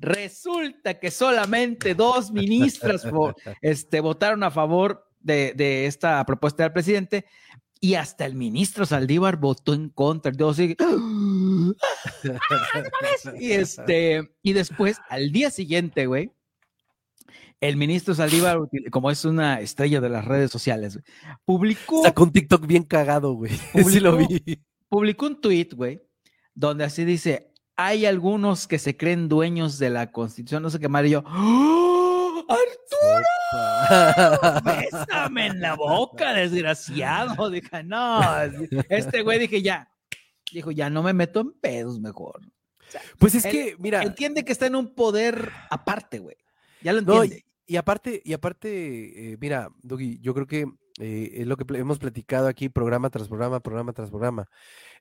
Resulta 0.00 0.98
que 0.98 1.10
solamente 1.10 1.94
dos 1.94 2.32
ministras 2.32 3.04
este, 3.60 4.00
votaron 4.00 4.42
a 4.42 4.50
favor 4.50 5.06
de, 5.20 5.84
esta 5.86 6.24
propuesta 6.24 6.62
del 6.62 6.72
presidente 6.72 7.26
y 7.80 7.94
hasta 7.94 8.24
el 8.24 8.34
ministro 8.34 8.86
Saldívar 8.86 9.36
votó 9.36 9.74
en 9.74 9.90
contra. 9.90 10.32
y, 13.38 13.52
este, 13.52 14.30
y 14.42 14.52
después, 14.54 14.96
al 15.08 15.32
día 15.32 15.50
siguiente, 15.50 16.06
güey, 16.06 16.32
el 17.60 17.76
ministro 17.76 18.14
Saldívar, 18.14 18.58
como 18.90 19.10
es 19.10 19.26
una 19.26 19.60
estrella 19.60 20.00
de 20.00 20.08
las 20.08 20.24
redes 20.24 20.50
sociales, 20.50 20.98
publicó. 21.44 22.02
Sacó 22.02 22.22
un 22.22 22.32
TikTok 22.32 22.66
bien 22.66 22.84
cagado, 22.84 23.34
güey. 23.34 23.52
Sí 23.86 24.00
lo 24.00 24.16
vi. 24.16 24.64
Publicó 24.88 25.26
un 25.26 25.40
tweet, 25.40 25.68
güey, 25.74 26.00
donde 26.54 26.84
así 26.84 27.04
dice: 27.04 27.49
hay 27.86 28.04
algunos 28.04 28.66
que 28.66 28.78
se 28.78 28.96
creen 28.96 29.28
dueños 29.28 29.78
de 29.78 29.88
la 29.88 30.12
constitución, 30.12 30.62
no 30.62 30.68
sé 30.68 30.78
qué 30.78 30.88
más, 30.88 31.04
y 31.06 31.10
yo, 31.10 31.24
¡Oh, 31.26 32.44
¡Arturo! 32.48 33.24
Bésame 34.64 35.46
en 35.46 35.60
la 35.60 35.76
boca, 35.76 36.34
desgraciado. 36.34 37.48
Dije, 37.48 37.82
no, 37.82 38.20
este 38.90 39.22
güey 39.22 39.38
dije, 39.38 39.62
ya, 39.62 39.90
dijo, 40.52 40.70
ya 40.72 40.90
no 40.90 41.02
me 41.02 41.14
meto 41.14 41.40
en 41.40 41.52
pedos 41.52 41.98
mejor. 42.00 42.40
pues 43.18 43.34
es 43.34 43.44
que, 43.44 43.76
mira. 43.78 44.02
Entiende 44.02 44.44
que 44.44 44.52
está 44.52 44.66
en 44.66 44.76
un 44.76 44.94
poder 44.94 45.50
aparte, 45.70 46.18
güey. 46.18 46.36
Ya 46.82 46.92
lo 46.92 46.98
entiende. 46.98 47.46
y, 47.66 47.76
aparte, 47.76 48.20
y 48.24 48.34
aparte, 48.34 49.32
eh, 49.32 49.38
mira, 49.40 49.70
Doggy, 49.82 50.18
yo 50.20 50.34
creo 50.34 50.46
que 50.46 50.66
eh, 50.98 51.30
es 51.34 51.46
lo 51.46 51.56
que 51.56 51.64
hemos 51.78 51.98
platicado 51.98 52.46
aquí, 52.46 52.68
programa 52.68 53.08
tras 53.08 53.28
programa, 53.28 53.60
programa 53.60 53.94
tras 53.94 54.10
programa 54.10 54.48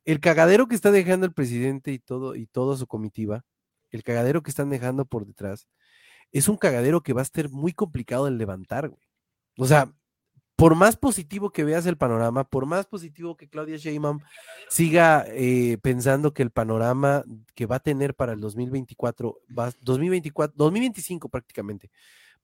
el 0.06 0.20
cagadero 0.20 0.68
que 0.68 0.76
está 0.76 0.92
dejando 0.92 1.26
el 1.26 1.34
presidente 1.34 1.92
y 1.92 2.00
todo 2.00 2.36
y 2.36 2.48
toda 2.48 2.78
su 2.78 2.88
comitiva, 2.88 3.46
el 3.92 4.04
cagadero 4.04 4.44
que 4.44 4.50
están 4.50 4.70
dejando 4.70 5.06
por 5.06 5.26
detrás, 5.26 5.68
es 6.32 6.48
un 6.48 6.58
cagadero 6.58 7.02
que 7.02 7.14
va 7.14 7.22
a 7.22 7.26
ser 7.26 7.50
muy 7.50 7.74
complicado 7.74 8.26
de 8.26 8.32
levantar, 8.32 8.90
güey. 8.90 9.02
O 9.58 9.66
sea, 9.66 9.94
por 10.60 10.76
más 10.76 10.98
positivo 10.98 11.52
que 11.52 11.64
veas 11.64 11.86
el 11.86 11.98
panorama, 11.98 12.44
por 12.44 12.66
más 12.66 12.86
positivo 12.86 13.38
que 13.38 13.48
Claudia 13.48 13.78
Sheinbaum 13.78 14.20
siga 14.70 15.26
eh, 15.30 15.78
pensando 15.82 16.34
que 16.34 16.44
el 16.44 16.52
panorama 16.52 17.24
que 17.56 17.66
va 17.66 17.78
a 17.78 17.80
tener 17.80 18.14
para 18.14 18.34
el 18.34 18.42
2024, 18.42 19.40
va, 19.58 19.72
2024, 19.82 20.54
2025 20.58 21.30
prácticamente, 21.30 21.90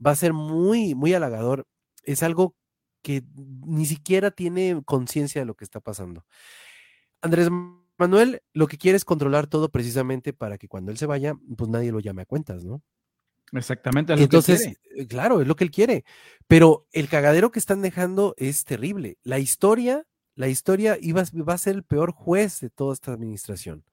va 0.03 0.11
a 0.11 0.15
ser 0.15 0.31
muy, 0.31 0.95
muy 0.95 1.13
halagador, 1.13 1.67
es 2.03 2.23
algo 2.23 2.55
que 3.01 3.21
ni 3.35 3.85
siquiera 3.85 4.31
tiene 4.31 4.81
conciencia 4.85 5.41
de 5.41 5.45
lo 5.45 5.55
que 5.55 5.65
está 5.65 5.81
pasando. 5.81 6.25
Andrés 7.25 7.49
Manuel 7.97 8.41
lo 8.53 8.67
que 8.67 8.77
quiere 8.77 8.95
es 8.95 9.05
controlar 9.05 9.47
todo 9.47 9.69
precisamente 9.69 10.31
para 10.31 10.57
que 10.57 10.67
cuando 10.67 10.91
él 10.91 10.97
se 10.97 11.07
vaya, 11.07 11.35
pues 11.57 11.69
nadie 11.69 11.91
lo 11.91 11.99
llame 11.99 12.21
a 12.21 12.25
cuentas, 12.25 12.63
¿no? 12.63 12.83
Exactamente. 13.51 14.13
Es 14.13 14.21
Entonces, 14.21 14.59
lo 14.59 14.67
que 14.67 14.75
quiere. 14.75 15.01
Eh, 15.03 15.07
claro, 15.07 15.41
es 15.41 15.47
lo 15.47 15.55
que 15.55 15.63
él 15.63 15.71
quiere. 15.71 16.05
Pero 16.47 16.87
el 16.91 17.07
cagadero 17.07 17.51
que 17.51 17.59
están 17.59 17.81
dejando 17.81 18.35
es 18.37 18.63
terrible. 18.63 19.17
La 19.23 19.39
historia, 19.39 20.05
la 20.35 20.47
historia 20.47 20.97
iba, 21.01 21.23
va 21.47 21.53
a 21.53 21.57
ser 21.57 21.75
el 21.75 21.83
peor 21.83 22.11
juez 22.11 22.59
de 22.59 22.69
toda 22.69 22.93
esta 22.93 23.13
administración. 23.13 23.83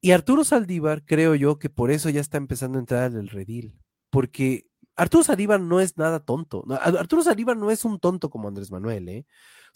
Y 0.00 0.10
Arturo 0.10 0.44
Saldívar, 0.44 1.04
creo 1.04 1.34
yo 1.34 1.58
que 1.58 1.70
por 1.70 1.90
eso 1.90 2.10
ya 2.10 2.20
está 2.20 2.36
empezando 2.36 2.78
a 2.78 2.80
entrar 2.80 3.10
en 3.10 3.18
el 3.18 3.28
redil. 3.28 3.78
Porque 4.10 4.66
Arturo 4.96 5.24
Saldívar 5.24 5.60
no 5.60 5.80
es 5.80 5.96
nada 5.96 6.20
tonto. 6.20 6.64
Arturo 6.80 7.22
Saldívar 7.22 7.56
no 7.56 7.70
es 7.70 7.84
un 7.84 7.98
tonto 7.98 8.28
como 8.28 8.48
Andrés 8.48 8.70
Manuel, 8.70 9.08
¿eh? 9.08 9.26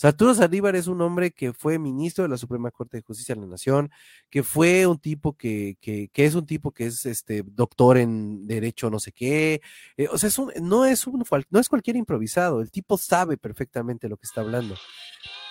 Arturo 0.06 0.34
Saldívar 0.34 0.76
es 0.76 0.86
un 0.86 1.00
hombre 1.00 1.32
que 1.32 1.52
fue 1.52 1.78
ministro 1.78 2.22
de 2.22 2.28
la 2.28 2.36
Suprema 2.36 2.70
Corte 2.70 2.98
de 2.98 3.02
Justicia 3.02 3.34
de 3.34 3.40
la 3.40 3.46
Nación, 3.48 3.90
que 4.30 4.42
fue 4.44 4.86
un 4.86 4.98
tipo 4.98 5.36
que, 5.36 5.76
que, 5.80 6.08
que 6.12 6.24
es 6.24 6.34
un 6.34 6.46
tipo 6.46 6.72
que 6.72 6.86
es 6.86 7.04
este 7.04 7.42
doctor 7.44 7.98
en 7.98 8.46
derecho 8.46 8.90
no 8.90 9.00
sé 9.00 9.12
qué. 9.12 9.60
Eh, 9.96 10.08
o 10.10 10.16
sea, 10.16 10.28
es 10.28 10.38
un, 10.38 10.52
no, 10.62 10.84
es 10.84 11.06
un, 11.06 11.24
no 11.50 11.60
es 11.60 11.68
cualquier 11.68 11.96
improvisado, 11.96 12.60
el 12.60 12.70
tipo 12.70 12.96
sabe 12.96 13.36
perfectamente 13.36 14.08
lo 14.08 14.16
que 14.16 14.26
está 14.26 14.42
hablando. 14.42 14.76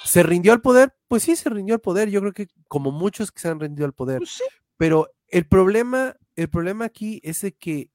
¿Se 0.06 0.24
rindió 0.24 0.54
al 0.54 0.62
poder? 0.62 0.96
Pues 1.10 1.24
sí, 1.24 1.36
se 1.36 1.50
rindió 1.50 1.76
al 1.76 1.82
poder. 1.82 2.10
Yo 2.10 2.22
creo 2.22 2.32
que 2.32 2.48
como 2.70 2.92
muchos 2.92 3.32
que 3.32 3.42
se 3.42 3.50
han 3.50 3.60
rendido 3.60 3.86
al 3.86 3.94
poder. 3.94 4.20
Pues 4.20 4.42
Pero 4.78 5.12
el 5.28 5.46
problema, 5.46 6.16
el 6.38 6.50
problema 6.50 6.86
aquí 6.86 7.20
es 7.24 7.46
que 7.60 7.92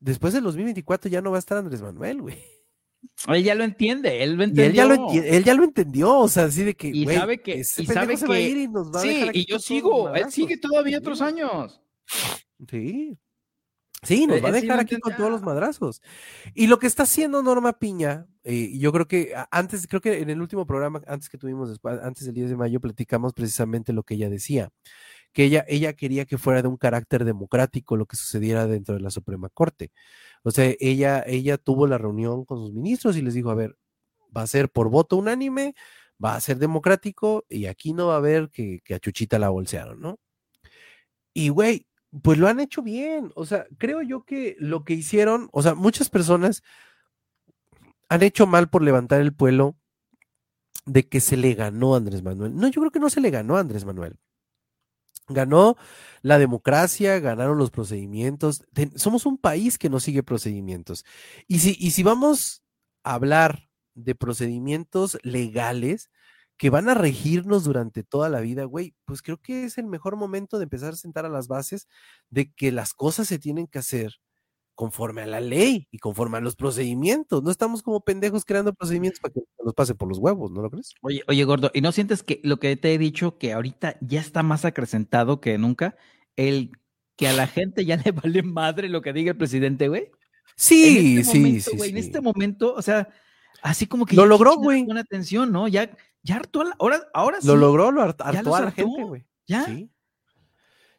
después 0.00 0.32
del 0.32 0.44
2024 0.44 1.10
ya 1.10 1.20
no 1.20 1.30
va 1.30 1.36
a 1.36 1.40
estar 1.40 1.58
Andrés 1.58 1.82
Manuel, 1.82 2.22
güey. 2.22 2.61
Él 3.28 3.44
ya 3.44 3.54
lo 3.54 3.64
entiende, 3.64 4.22
él 4.22 4.34
lo 4.34 4.44
entendió. 4.44 4.64
él, 4.64 4.72
ya 4.72 4.84
lo 4.84 5.12
él 5.12 5.44
ya 5.44 5.54
lo 5.54 5.64
entendió, 5.64 6.18
o 6.18 6.28
sea, 6.28 6.44
así 6.44 6.64
de 6.64 6.74
que. 6.74 6.88
Y 6.88 7.06
sabe 7.06 7.40
que. 7.40 7.58
Y 7.58 7.64
sabe 7.64 8.16
que. 8.16 8.26
Va 8.26 8.34
a 8.34 8.40
ir 8.40 8.56
y 8.56 8.68
nos 8.68 8.90
va 8.92 9.00
sí, 9.00 9.08
a 9.08 9.12
dejar 9.12 9.36
y 9.36 9.46
yo 9.46 9.58
sigo, 9.58 10.14
él 10.14 10.30
sigue 10.30 10.56
todavía 10.58 10.98
otros 10.98 11.20
años. 11.20 11.80
Sí. 12.68 13.18
Sí, 14.04 14.26
nos 14.26 14.42
va 14.42 14.48
a 14.48 14.52
dejar 14.52 14.80
aquí 14.80 14.98
con 14.98 15.14
todos 15.14 15.30
los 15.30 15.42
madrazos. 15.42 16.02
Y 16.54 16.66
lo 16.66 16.80
que 16.80 16.88
está 16.88 17.04
haciendo 17.04 17.40
Norma 17.40 17.78
Piña, 17.78 18.26
eh, 18.42 18.76
yo 18.76 18.92
creo 18.92 19.06
que 19.06 19.32
antes, 19.52 19.86
creo 19.86 20.00
que 20.00 20.20
en 20.20 20.28
el 20.28 20.42
último 20.42 20.66
programa, 20.66 21.00
antes 21.06 21.28
que 21.28 21.38
tuvimos, 21.38 21.68
después, 21.68 22.00
antes 22.02 22.24
del 22.24 22.34
10 22.34 22.50
de 22.50 22.56
mayo, 22.56 22.80
platicamos 22.80 23.32
precisamente 23.32 23.92
lo 23.92 24.02
que 24.02 24.14
ella 24.14 24.28
decía, 24.28 24.70
que 25.32 25.44
ella, 25.44 25.64
ella 25.68 25.92
quería 25.92 26.24
que 26.24 26.36
fuera 26.36 26.62
de 26.62 26.68
un 26.68 26.76
carácter 26.78 27.24
democrático 27.24 27.96
lo 27.96 28.06
que 28.06 28.16
sucediera 28.16 28.66
dentro 28.66 28.96
de 28.96 29.02
la 29.02 29.10
Suprema 29.10 29.48
Corte. 29.50 29.92
O 30.42 30.50
sea, 30.50 30.72
ella, 30.80 31.22
ella 31.26 31.58
tuvo 31.58 31.86
la 31.86 31.98
reunión 31.98 32.44
con 32.44 32.58
sus 32.58 32.72
ministros 32.72 33.16
y 33.16 33.22
les 33.22 33.34
dijo, 33.34 33.50
a 33.50 33.54
ver, 33.54 33.76
va 34.36 34.42
a 34.42 34.46
ser 34.46 34.70
por 34.70 34.88
voto 34.90 35.16
unánime, 35.16 35.74
va 36.22 36.34
a 36.34 36.40
ser 36.40 36.58
democrático 36.58 37.44
y 37.48 37.66
aquí 37.66 37.92
no 37.92 38.08
va 38.08 38.14
a 38.14 38.18
haber 38.18 38.50
que, 38.50 38.80
a 38.94 38.98
Chuchita 38.98 39.38
la 39.38 39.50
bolsearon, 39.50 40.00
¿no? 40.00 40.18
Y, 41.34 41.48
güey, 41.48 41.86
pues 42.22 42.38
lo 42.38 42.48
han 42.48 42.60
hecho 42.60 42.82
bien. 42.82 43.32
O 43.36 43.46
sea, 43.46 43.66
creo 43.78 44.02
yo 44.02 44.24
que 44.24 44.56
lo 44.58 44.84
que 44.84 44.94
hicieron, 44.94 45.48
o 45.52 45.62
sea, 45.62 45.74
muchas 45.74 46.10
personas 46.10 46.62
han 48.08 48.22
hecho 48.22 48.46
mal 48.46 48.68
por 48.68 48.82
levantar 48.82 49.20
el 49.20 49.34
pueblo 49.34 49.76
de 50.84 51.08
que 51.08 51.20
se 51.20 51.36
le 51.36 51.54
ganó 51.54 51.94
a 51.94 51.98
Andrés 51.98 52.22
Manuel. 52.22 52.54
No, 52.54 52.68
yo 52.68 52.80
creo 52.80 52.90
que 52.90 53.00
no 53.00 53.10
se 53.10 53.20
le 53.20 53.30
ganó 53.30 53.56
a 53.56 53.60
Andrés 53.60 53.84
Manuel. 53.84 54.18
Ganó 55.28 55.76
la 56.22 56.38
democracia, 56.38 57.18
ganaron 57.20 57.58
los 57.58 57.70
procedimientos. 57.70 58.64
somos 58.96 59.24
un 59.26 59.38
país 59.38 59.78
que 59.78 59.88
no 59.90 60.00
sigue 60.00 60.22
procedimientos. 60.22 61.04
Y 61.48 61.60
si, 61.60 61.76
y 61.78 61.92
si 61.92 62.02
vamos 62.02 62.62
a 63.04 63.14
hablar 63.14 63.68
de 63.94 64.14
procedimientos 64.14 65.18
legales, 65.22 66.10
que 66.58 66.70
van 66.70 66.88
a 66.88 66.94
regirnos 66.94 67.64
durante 67.64 68.04
toda 68.04 68.28
la 68.28 68.40
vida, 68.40 68.64
güey, 68.64 68.94
pues 69.04 69.22
creo 69.22 69.38
que 69.38 69.64
es 69.64 69.78
el 69.78 69.86
mejor 69.86 70.16
momento 70.16 70.58
de 70.58 70.64
empezar 70.64 70.92
a 70.92 70.96
sentar 70.96 71.26
a 71.26 71.28
las 71.28 71.48
bases 71.48 71.88
de 72.30 72.52
que 72.52 72.70
las 72.72 72.94
cosas 72.94 73.26
se 73.28 73.38
tienen 73.38 73.66
que 73.66 73.78
hacer 73.80 74.14
conforme 74.74 75.22
a 75.22 75.26
la 75.26 75.40
ley 75.40 75.86
y 75.90 75.98
conforme 75.98 76.38
a 76.38 76.40
los 76.40 76.56
procedimientos. 76.56 77.42
No 77.42 77.50
estamos 77.50 77.82
como 77.82 78.00
pendejos 78.00 78.44
creando 78.44 78.74
procedimientos 78.74 79.20
para 79.20 79.34
que 79.34 79.40
nos 79.64 79.74
pase 79.74 79.94
por 79.94 80.08
los 80.08 80.18
huevos, 80.18 80.50
¿no 80.50 80.62
lo 80.62 80.70
crees? 80.70 80.94
Oye, 81.02 81.22
oye, 81.28 81.44
gordo, 81.44 81.70
¿y 81.74 81.80
no 81.80 81.92
sientes 81.92 82.22
que 82.22 82.40
lo 82.42 82.58
que 82.58 82.76
te 82.76 82.94
he 82.94 82.98
dicho, 82.98 83.38
que 83.38 83.52
ahorita 83.52 83.96
ya 84.00 84.20
está 84.20 84.42
más 84.42 84.64
acrecentado 84.64 85.40
que 85.40 85.56
nunca, 85.58 85.96
el 86.36 86.72
que 87.16 87.28
a 87.28 87.32
la 87.32 87.46
gente 87.46 87.84
ya 87.84 87.96
le 87.96 88.10
vale 88.12 88.42
madre 88.42 88.88
lo 88.88 89.02
que 89.02 89.12
diga 89.12 89.32
el 89.32 89.38
presidente, 89.38 89.88
güey? 89.88 90.10
Sí, 90.56 91.18
este 91.18 91.32
sí, 91.32 91.60
sí, 91.60 91.88
En 91.88 91.96
este 91.96 92.20
momento, 92.20 92.74
o 92.74 92.82
sea, 92.82 93.08
así 93.62 93.86
como 93.86 94.06
que 94.06 94.16
lo 94.16 94.26
logró, 94.26 94.56
güey. 94.56 94.82
Una 94.82 95.00
atención, 95.00 95.50
¿no? 95.52 95.68
Ya 95.68 95.90
ya 96.22 96.36
hartó 96.36 96.64
la, 96.64 96.74
ahora, 96.78 97.02
ahora 97.14 97.40
sí. 97.40 97.46
Lo 97.46 97.56
logró, 97.56 97.90
lo 97.90 98.02
hartó, 98.02 98.24
a 98.24 98.32
la 98.32 98.70
gente, 98.70 99.02
güey. 99.02 99.24
¿Ya? 99.46 99.64
Sí. 99.64 99.90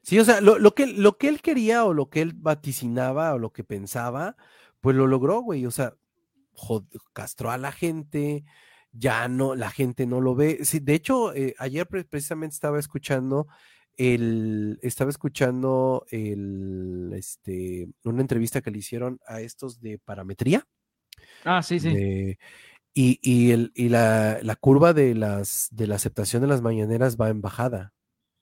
Sí, 0.03 0.19
o 0.19 0.25
sea, 0.25 0.41
lo, 0.41 0.75
que, 0.75 0.86
lo 0.86 1.17
que 1.17 1.29
él 1.29 1.41
quería 1.41 1.86
o 1.86 1.93
lo 1.93 2.10
que 2.10 2.22
él 2.22 2.33
vaticinaba 2.36 3.33
o 3.33 3.39
lo 3.39 3.53
que 3.53 3.63
pensaba, 3.63 4.36
pues 4.81 4.98
lo 4.98 5.07
logró, 5.07 5.41
güey. 5.41 5.65
O 5.65 5.72
sea, 5.72 5.95
castró 7.13 7.51
a 7.51 7.57
la 7.57 7.72
gente, 7.72 8.43
ya 8.91 9.29
no, 9.29 9.55
la 9.55 9.72
gente 9.72 10.05
no 10.05 10.19
lo 10.19 10.36
ve. 10.36 10.60
Sí, 10.65 10.79
de 10.79 10.93
hecho, 10.93 11.33
eh, 11.33 11.55
ayer 11.57 11.88
precisamente 11.88 12.53
estaba 12.53 12.79
escuchando 12.79 13.48
el, 13.95 14.77
estaba 14.81 15.10
escuchando 15.10 16.05
el, 16.10 17.13
este, 17.15 17.88
una 18.03 18.22
entrevista 18.22 18.62
que 18.62 18.72
le 18.72 18.79
hicieron 18.79 19.22
a 19.25 19.39
estos 19.39 19.79
de 19.79 20.00
parametría. 20.00 20.67
Ah, 21.45 21.63
sí, 21.63 21.79
sí. 21.79 22.38
Y, 22.93 23.19
y, 23.22 23.51
el, 23.51 23.72
y 23.74 23.88
la, 23.88 24.39
la, 24.43 24.55
curva 24.57 24.93
de, 24.93 25.15
las, 25.15 25.69
de 25.72 25.88
la 25.88 25.95
aceptación 25.95 26.41
de 26.41 26.50
las 26.50 26.62
mañaneras 26.62 27.15
va 27.15 27.29
en 27.29 27.41
bajada. 27.41 27.93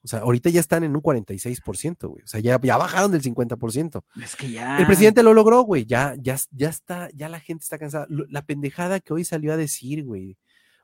O 0.03 0.07
sea, 0.07 0.19
ahorita 0.19 0.49
ya 0.49 0.59
están 0.59 0.83
en 0.83 0.95
un 0.95 1.01
46%, 1.01 2.07
güey. 2.07 2.23
O 2.23 2.27
sea, 2.27 2.39
ya, 2.39 2.59
ya 2.61 2.77
bajaron 2.77 3.11
del 3.11 3.21
50%. 3.21 4.03
Es 4.23 4.35
que 4.35 4.51
ya. 4.51 4.79
El 4.79 4.87
presidente 4.87 5.21
lo 5.21 5.33
logró, 5.33 5.61
güey. 5.61 5.85
Ya, 5.85 6.15
ya, 6.19 6.37
ya 6.51 6.69
está, 6.69 7.09
ya 7.13 7.29
la 7.29 7.39
gente 7.39 7.63
está 7.63 7.77
cansada. 7.77 8.07
La 8.09 8.43
pendejada 8.43 8.99
que 8.99 9.13
hoy 9.13 9.23
salió 9.23 9.53
a 9.53 9.57
decir, 9.57 10.03
güey. 10.03 10.37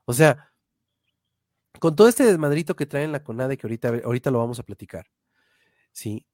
O 0.04 0.12
sea, 0.12 0.52
con 1.80 1.96
todo 1.96 2.08
este 2.08 2.24
desmadrito 2.24 2.76
que 2.76 2.86
traen 2.86 3.10
la 3.10 3.24
CONADE, 3.24 3.56
que 3.56 3.66
ahorita, 3.66 3.88
ahorita 4.04 4.30
lo 4.30 4.38
vamos 4.38 4.60
a 4.60 4.62
platicar. 4.62 5.06
Sí. 5.92 6.24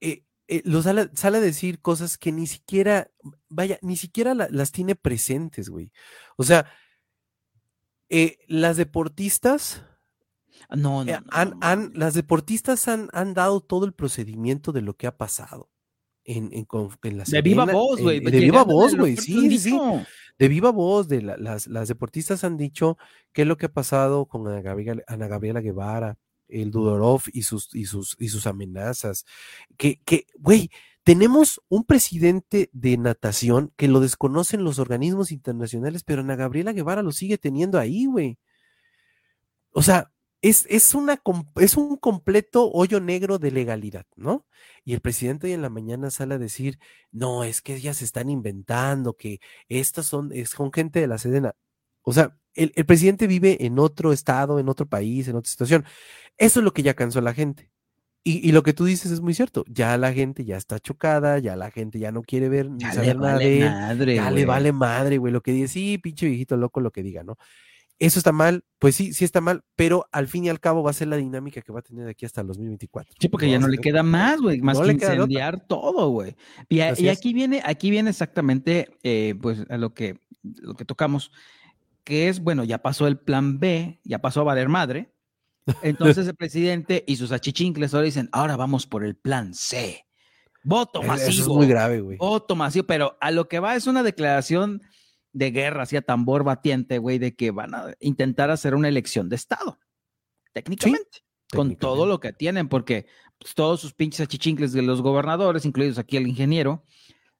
Eh, 0.00 0.24
eh, 0.48 0.62
lo 0.64 0.82
sale, 0.82 1.10
sale, 1.14 1.38
a 1.38 1.40
decir 1.40 1.80
cosas 1.80 2.18
que 2.18 2.32
ni 2.32 2.48
siquiera, 2.48 3.08
vaya, 3.48 3.78
ni 3.82 3.96
siquiera 3.96 4.34
las 4.34 4.72
tiene 4.72 4.96
presentes, 4.96 5.68
güey. 5.68 5.92
O 6.36 6.42
sea, 6.42 6.66
eh, 8.08 8.38
las 8.48 8.76
deportistas. 8.76 9.84
No, 10.70 11.04
no, 11.04 11.12
han, 11.30 11.92
las 11.94 12.14
deportistas 12.14 12.88
han, 12.88 13.08
han, 13.12 13.34
dado 13.34 13.60
todo 13.60 13.84
el 13.84 13.92
procedimiento 13.92 14.72
de 14.72 14.82
lo 14.82 14.94
que 14.94 15.06
ha 15.06 15.16
pasado. 15.16 15.70
En, 16.24 16.50
en, 16.52 16.66
en 17.02 17.18
la 17.18 17.24
de 17.24 17.42
viva 17.42 17.64
voz, 17.64 18.00
güey. 18.00 18.20
De 18.20 18.38
viva 18.38 18.62
voz, 18.62 18.94
güey. 18.94 19.16
Sí, 19.16 19.58
sí, 19.58 19.76
De 20.38 20.48
viva 20.48 20.70
voz, 20.70 21.08
de 21.08 21.22
las, 21.22 21.66
las, 21.66 21.88
deportistas 21.88 22.44
han 22.44 22.56
dicho 22.56 22.96
qué 23.32 23.42
es 23.42 23.48
lo 23.48 23.56
que 23.56 23.66
ha 23.66 23.72
pasado 23.72 24.26
con 24.26 24.46
Ana 24.46 24.62
Gabriela, 24.62 25.02
Ana 25.08 25.26
Gabriela 25.26 25.60
Guevara, 25.60 26.16
el 26.48 26.70
Dudorov 26.70 27.22
y 27.32 27.42
sus, 27.42 27.74
y 27.74 27.86
sus, 27.86 28.16
y 28.20 28.28
sus 28.28 28.46
amenazas. 28.46 29.24
Que, 29.76 30.00
que, 30.04 30.26
güey, 30.38 30.70
tenemos 31.02 31.60
un 31.68 31.84
presidente 31.84 32.70
de 32.72 32.96
natación 32.96 33.72
que 33.76 33.88
lo 33.88 33.98
desconocen 33.98 34.62
los 34.62 34.78
organismos 34.78 35.32
internacionales, 35.32 36.04
pero 36.04 36.20
Ana 36.20 36.36
Gabriela 36.36 36.72
Guevara 36.72 37.02
lo 37.02 37.10
sigue 37.10 37.38
teniendo 37.38 37.78
ahí, 37.78 38.06
güey. 38.06 38.38
O 39.72 39.82
sea, 39.82 40.11
es, 40.42 40.66
es, 40.68 40.94
una, 40.94 41.22
es 41.56 41.76
un 41.76 41.96
completo 41.96 42.70
hoyo 42.72 43.00
negro 43.00 43.38
de 43.38 43.52
legalidad, 43.52 44.06
¿no? 44.16 44.46
Y 44.84 44.92
el 44.92 45.00
presidente 45.00 45.46
hoy 45.46 45.52
en 45.52 45.62
la 45.62 45.70
mañana 45.70 46.10
sale 46.10 46.34
a 46.34 46.38
decir, 46.38 46.78
no, 47.12 47.44
es 47.44 47.62
que 47.62 47.76
ellas 47.76 47.98
se 47.98 48.04
están 48.04 48.28
inventando, 48.28 49.16
que 49.16 49.40
estas 49.68 50.06
son, 50.06 50.32
es 50.32 50.54
con 50.54 50.72
gente 50.72 51.00
de 51.00 51.06
la 51.06 51.18
Sedena. 51.18 51.54
O 52.02 52.12
sea, 52.12 52.36
el, 52.54 52.72
el 52.74 52.84
presidente 52.84 53.28
vive 53.28 53.64
en 53.64 53.78
otro 53.78 54.12
estado, 54.12 54.58
en 54.58 54.68
otro 54.68 54.86
país, 54.86 55.28
en 55.28 55.36
otra 55.36 55.50
situación. 55.50 55.84
Eso 56.36 56.60
es 56.60 56.64
lo 56.64 56.72
que 56.72 56.82
ya 56.82 56.94
cansó 56.94 57.20
a 57.20 57.22
la 57.22 57.34
gente. 57.34 57.70
Y, 58.24 58.52
lo 58.52 58.62
que 58.62 58.72
tú 58.72 58.84
dices 58.84 59.10
es 59.10 59.20
muy 59.20 59.34
cierto. 59.34 59.64
Ya 59.68 59.98
la 59.98 60.12
gente 60.12 60.44
ya 60.44 60.56
está 60.56 60.78
chocada, 60.78 61.40
ya 61.40 61.56
la 61.56 61.72
gente 61.72 61.98
ya 61.98 62.12
no 62.12 62.22
quiere 62.22 62.48
ver 62.48 62.70
ni 62.70 62.84
saber 62.84 63.16
nada 63.16 63.38
de 63.38 63.62
él. 63.62 64.14
ya 64.14 64.30
le 64.30 64.44
vale 64.46 64.70
madre, 64.70 65.18
güey. 65.18 65.32
Lo 65.32 65.40
que 65.40 65.50
dice, 65.50 65.66
sí, 65.66 65.98
pinche 65.98 66.26
viejito 66.26 66.56
loco, 66.56 66.80
lo 66.80 66.92
que 66.92 67.02
diga, 67.02 67.24
¿no? 67.24 67.36
Eso 68.02 68.18
está 68.18 68.32
mal, 68.32 68.64
pues 68.80 68.96
sí, 68.96 69.12
sí 69.12 69.24
está 69.24 69.40
mal, 69.40 69.62
pero 69.76 70.08
al 70.10 70.26
fin 70.26 70.44
y 70.44 70.48
al 70.48 70.58
cabo 70.58 70.82
va 70.82 70.90
a 70.90 70.92
ser 70.92 71.06
la 71.06 71.16
dinámica 71.16 71.62
que 71.62 71.70
va 71.70 71.78
a 71.78 71.82
tener 71.82 72.04
de 72.04 72.10
aquí 72.10 72.26
hasta 72.26 72.40
el 72.40 72.48
2024. 72.48 73.14
Sí, 73.16 73.28
porque 73.28 73.48
ya 73.48 73.60
no 73.60 73.68
le 73.68 73.78
queda 73.78 74.02
más, 74.02 74.40
güey, 74.40 74.60
más 74.60 74.80
que 74.80 74.90
incendiar 74.90 75.68
todo, 75.68 76.08
güey. 76.08 76.34
Y, 76.68 76.80
aquí 76.80 77.32
viene, 77.32 77.62
aquí 77.64 77.92
viene 77.92 78.10
exactamente, 78.10 78.88
eh, 79.04 79.36
pues, 79.40 79.64
a 79.70 79.76
lo 79.76 79.94
que, 79.94 80.18
lo 80.42 80.74
que 80.74 80.84
tocamos, 80.84 81.30
que 82.02 82.28
es, 82.28 82.40
bueno, 82.40 82.64
ya 82.64 82.78
pasó 82.78 83.06
el 83.06 83.18
plan 83.18 83.60
B, 83.60 84.00
ya 84.02 84.18
pasó 84.18 84.40
a 84.40 84.44
valer 84.44 84.68
madre, 84.68 85.12
entonces 85.82 86.26
el 86.26 86.34
presidente 86.34 87.04
y 87.06 87.14
sus 87.14 87.30
achichincles 87.30 87.94
ahora 87.94 88.06
dicen, 88.06 88.28
ahora 88.32 88.56
vamos 88.56 88.88
por 88.88 89.04
el 89.04 89.14
plan 89.14 89.54
C. 89.54 90.06
Voto 90.64 91.04
masivo. 91.04 91.30
Eso 91.30 91.42
es 91.42 91.48
muy 91.48 91.68
grave, 91.68 92.00
güey. 92.00 92.18
Voto 92.18 92.56
masivo, 92.56 92.84
pero 92.84 93.16
a 93.20 93.30
lo 93.30 93.46
que 93.46 93.60
va 93.60 93.76
es 93.76 93.86
una 93.86 94.02
declaración 94.02 94.82
de 95.32 95.50
guerra 95.50 95.82
hacia 95.82 96.02
tambor 96.02 96.44
batiente, 96.44 96.98
güey, 96.98 97.18
de 97.18 97.34
que 97.34 97.50
van 97.50 97.74
a 97.74 97.94
intentar 98.00 98.50
hacer 98.50 98.74
una 98.74 98.88
elección 98.88 99.28
de 99.28 99.36
Estado. 99.36 99.78
Técnicamente. 100.52 101.24
con 101.50 101.76
todo 101.76 102.06
lo 102.06 102.20
que 102.20 102.32
tienen, 102.32 102.68
porque 102.68 103.06
pues, 103.38 103.54
todos 103.54 103.80
sus 103.80 103.94
pinches 103.94 104.20
achichincles 104.20 104.72
de 104.72 104.82
los 104.82 105.02
gobernadores, 105.02 105.64
incluidos 105.64 105.98
aquí 105.98 106.16
el 106.16 106.26
ingeniero, 106.26 106.84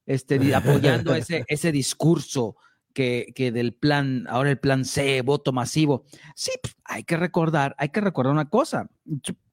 este, 0.05 0.53
apoyando 0.55 1.13
ese, 1.15 1.45
ese 1.47 1.71
discurso 1.71 2.57
que, 2.93 3.51
del 3.53 3.73
plan, 3.73 4.25
ahora 4.29 4.51
el 4.51 4.59
plan 4.59 4.85
C, 4.85 5.21
voto 5.21 5.51
masivo. 5.51 6.05
Sí, 6.35 6.51
pues, 6.61 6.75
hay 6.85 7.03
que 7.03 7.17
recordar, 7.17 7.75
hay 7.77 7.89
que 7.89 8.01
recordar 8.01 8.33
una 8.33 8.49
cosa. 8.49 8.87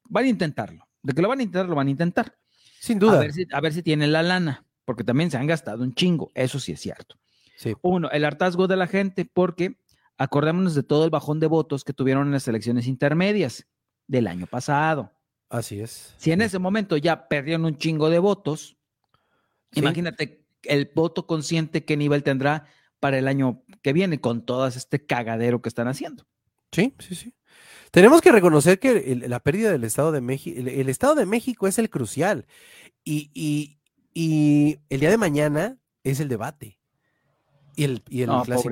Van 0.09 0.25
a 0.25 0.29
intentarlo. 0.29 0.87
De 1.01 1.13
que 1.13 1.21
lo 1.21 1.29
van 1.29 1.39
a 1.39 1.43
intentar, 1.43 1.69
lo 1.69 1.75
van 1.75 1.87
a 1.87 1.91
intentar. 1.91 2.37
Sin 2.79 2.99
duda. 2.99 3.17
A 3.17 3.19
ver 3.19 3.33
si, 3.33 3.47
a 3.51 3.61
ver 3.61 3.73
si 3.73 3.83
tienen 3.83 4.11
la 4.11 4.23
lana, 4.23 4.65
porque 4.85 5.03
también 5.03 5.31
se 5.31 5.37
han 5.37 5.47
gastado 5.47 5.83
un 5.83 5.93
chingo. 5.93 6.31
Eso 6.35 6.59
sí 6.59 6.71
es 6.71 6.79
cierto. 6.79 7.20
Sí. 7.61 7.75
Uno, 7.83 8.09
el 8.09 8.25
hartazgo 8.25 8.67
de 8.67 8.75
la 8.75 8.87
gente, 8.87 9.23
porque 9.31 9.77
acordémonos 10.17 10.73
de 10.73 10.81
todo 10.81 11.05
el 11.05 11.11
bajón 11.11 11.39
de 11.39 11.45
votos 11.45 11.83
que 11.83 11.93
tuvieron 11.93 12.25
en 12.25 12.33
las 12.33 12.47
elecciones 12.47 12.87
intermedias 12.87 13.67
del 14.07 14.25
año 14.25 14.47
pasado. 14.47 15.11
Así 15.47 15.79
es. 15.79 16.15
Si 16.17 16.31
en 16.31 16.41
ese 16.41 16.57
momento 16.57 16.97
ya 16.97 17.27
perdieron 17.27 17.65
un 17.65 17.77
chingo 17.77 18.09
de 18.09 18.17
votos, 18.17 18.77
imagínate 19.73 20.43
el 20.63 20.89
voto 20.95 21.27
consciente, 21.27 21.85
qué 21.85 21.97
nivel 21.97 22.23
tendrá 22.23 22.65
para 22.99 23.19
el 23.19 23.27
año 23.27 23.63
que 23.83 23.93
viene 23.93 24.19
con 24.19 24.43
todo 24.43 24.65
este 24.65 25.05
cagadero 25.05 25.61
que 25.61 25.69
están 25.69 25.87
haciendo. 25.87 26.25
Sí, 26.71 26.95
sí, 26.99 27.13
sí. 27.13 27.33
Tenemos 27.91 28.21
que 28.21 28.31
reconocer 28.31 28.79
que 28.79 29.21
la 29.27 29.41
pérdida 29.41 29.71
del 29.71 29.83
Estado 29.83 30.11
de 30.11 30.21
México, 30.21 30.57
el, 30.57 30.89
Estado 30.89 31.13
de 31.15 31.25
México 31.27 31.67
es 31.67 31.77
el 31.77 31.89
crucial 31.89 32.47
y, 33.03 33.77
el 34.15 34.99
día 34.99 35.09
de 35.09 35.17
mañana 35.17 35.77
es 36.03 36.21
el 36.21 36.29
debate. 36.29 36.80
Y 37.75 37.83
el, 37.85 38.03
y 38.09 38.21
el 38.21 38.29
clásico. 38.43 38.69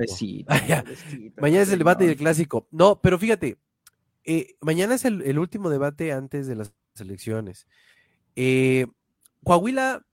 mañana 1.40 1.62
es 1.62 1.72
el 1.72 1.78
debate 1.78 2.04
y 2.04 2.08
el 2.08 2.16
clásico. 2.16 2.66
No, 2.70 3.00
pero 3.00 3.18
fíjate, 3.18 3.58
eh, 4.24 4.54
mañana 4.60 4.94
es 4.94 5.04
el, 5.04 5.38
último 5.38 5.70
debate 5.70 6.12
antes 6.12 6.46
de 6.46 6.56
las 6.56 6.72
elecciones. 6.98 7.66
Eh, 8.36 8.86
Coahuila 9.44 10.04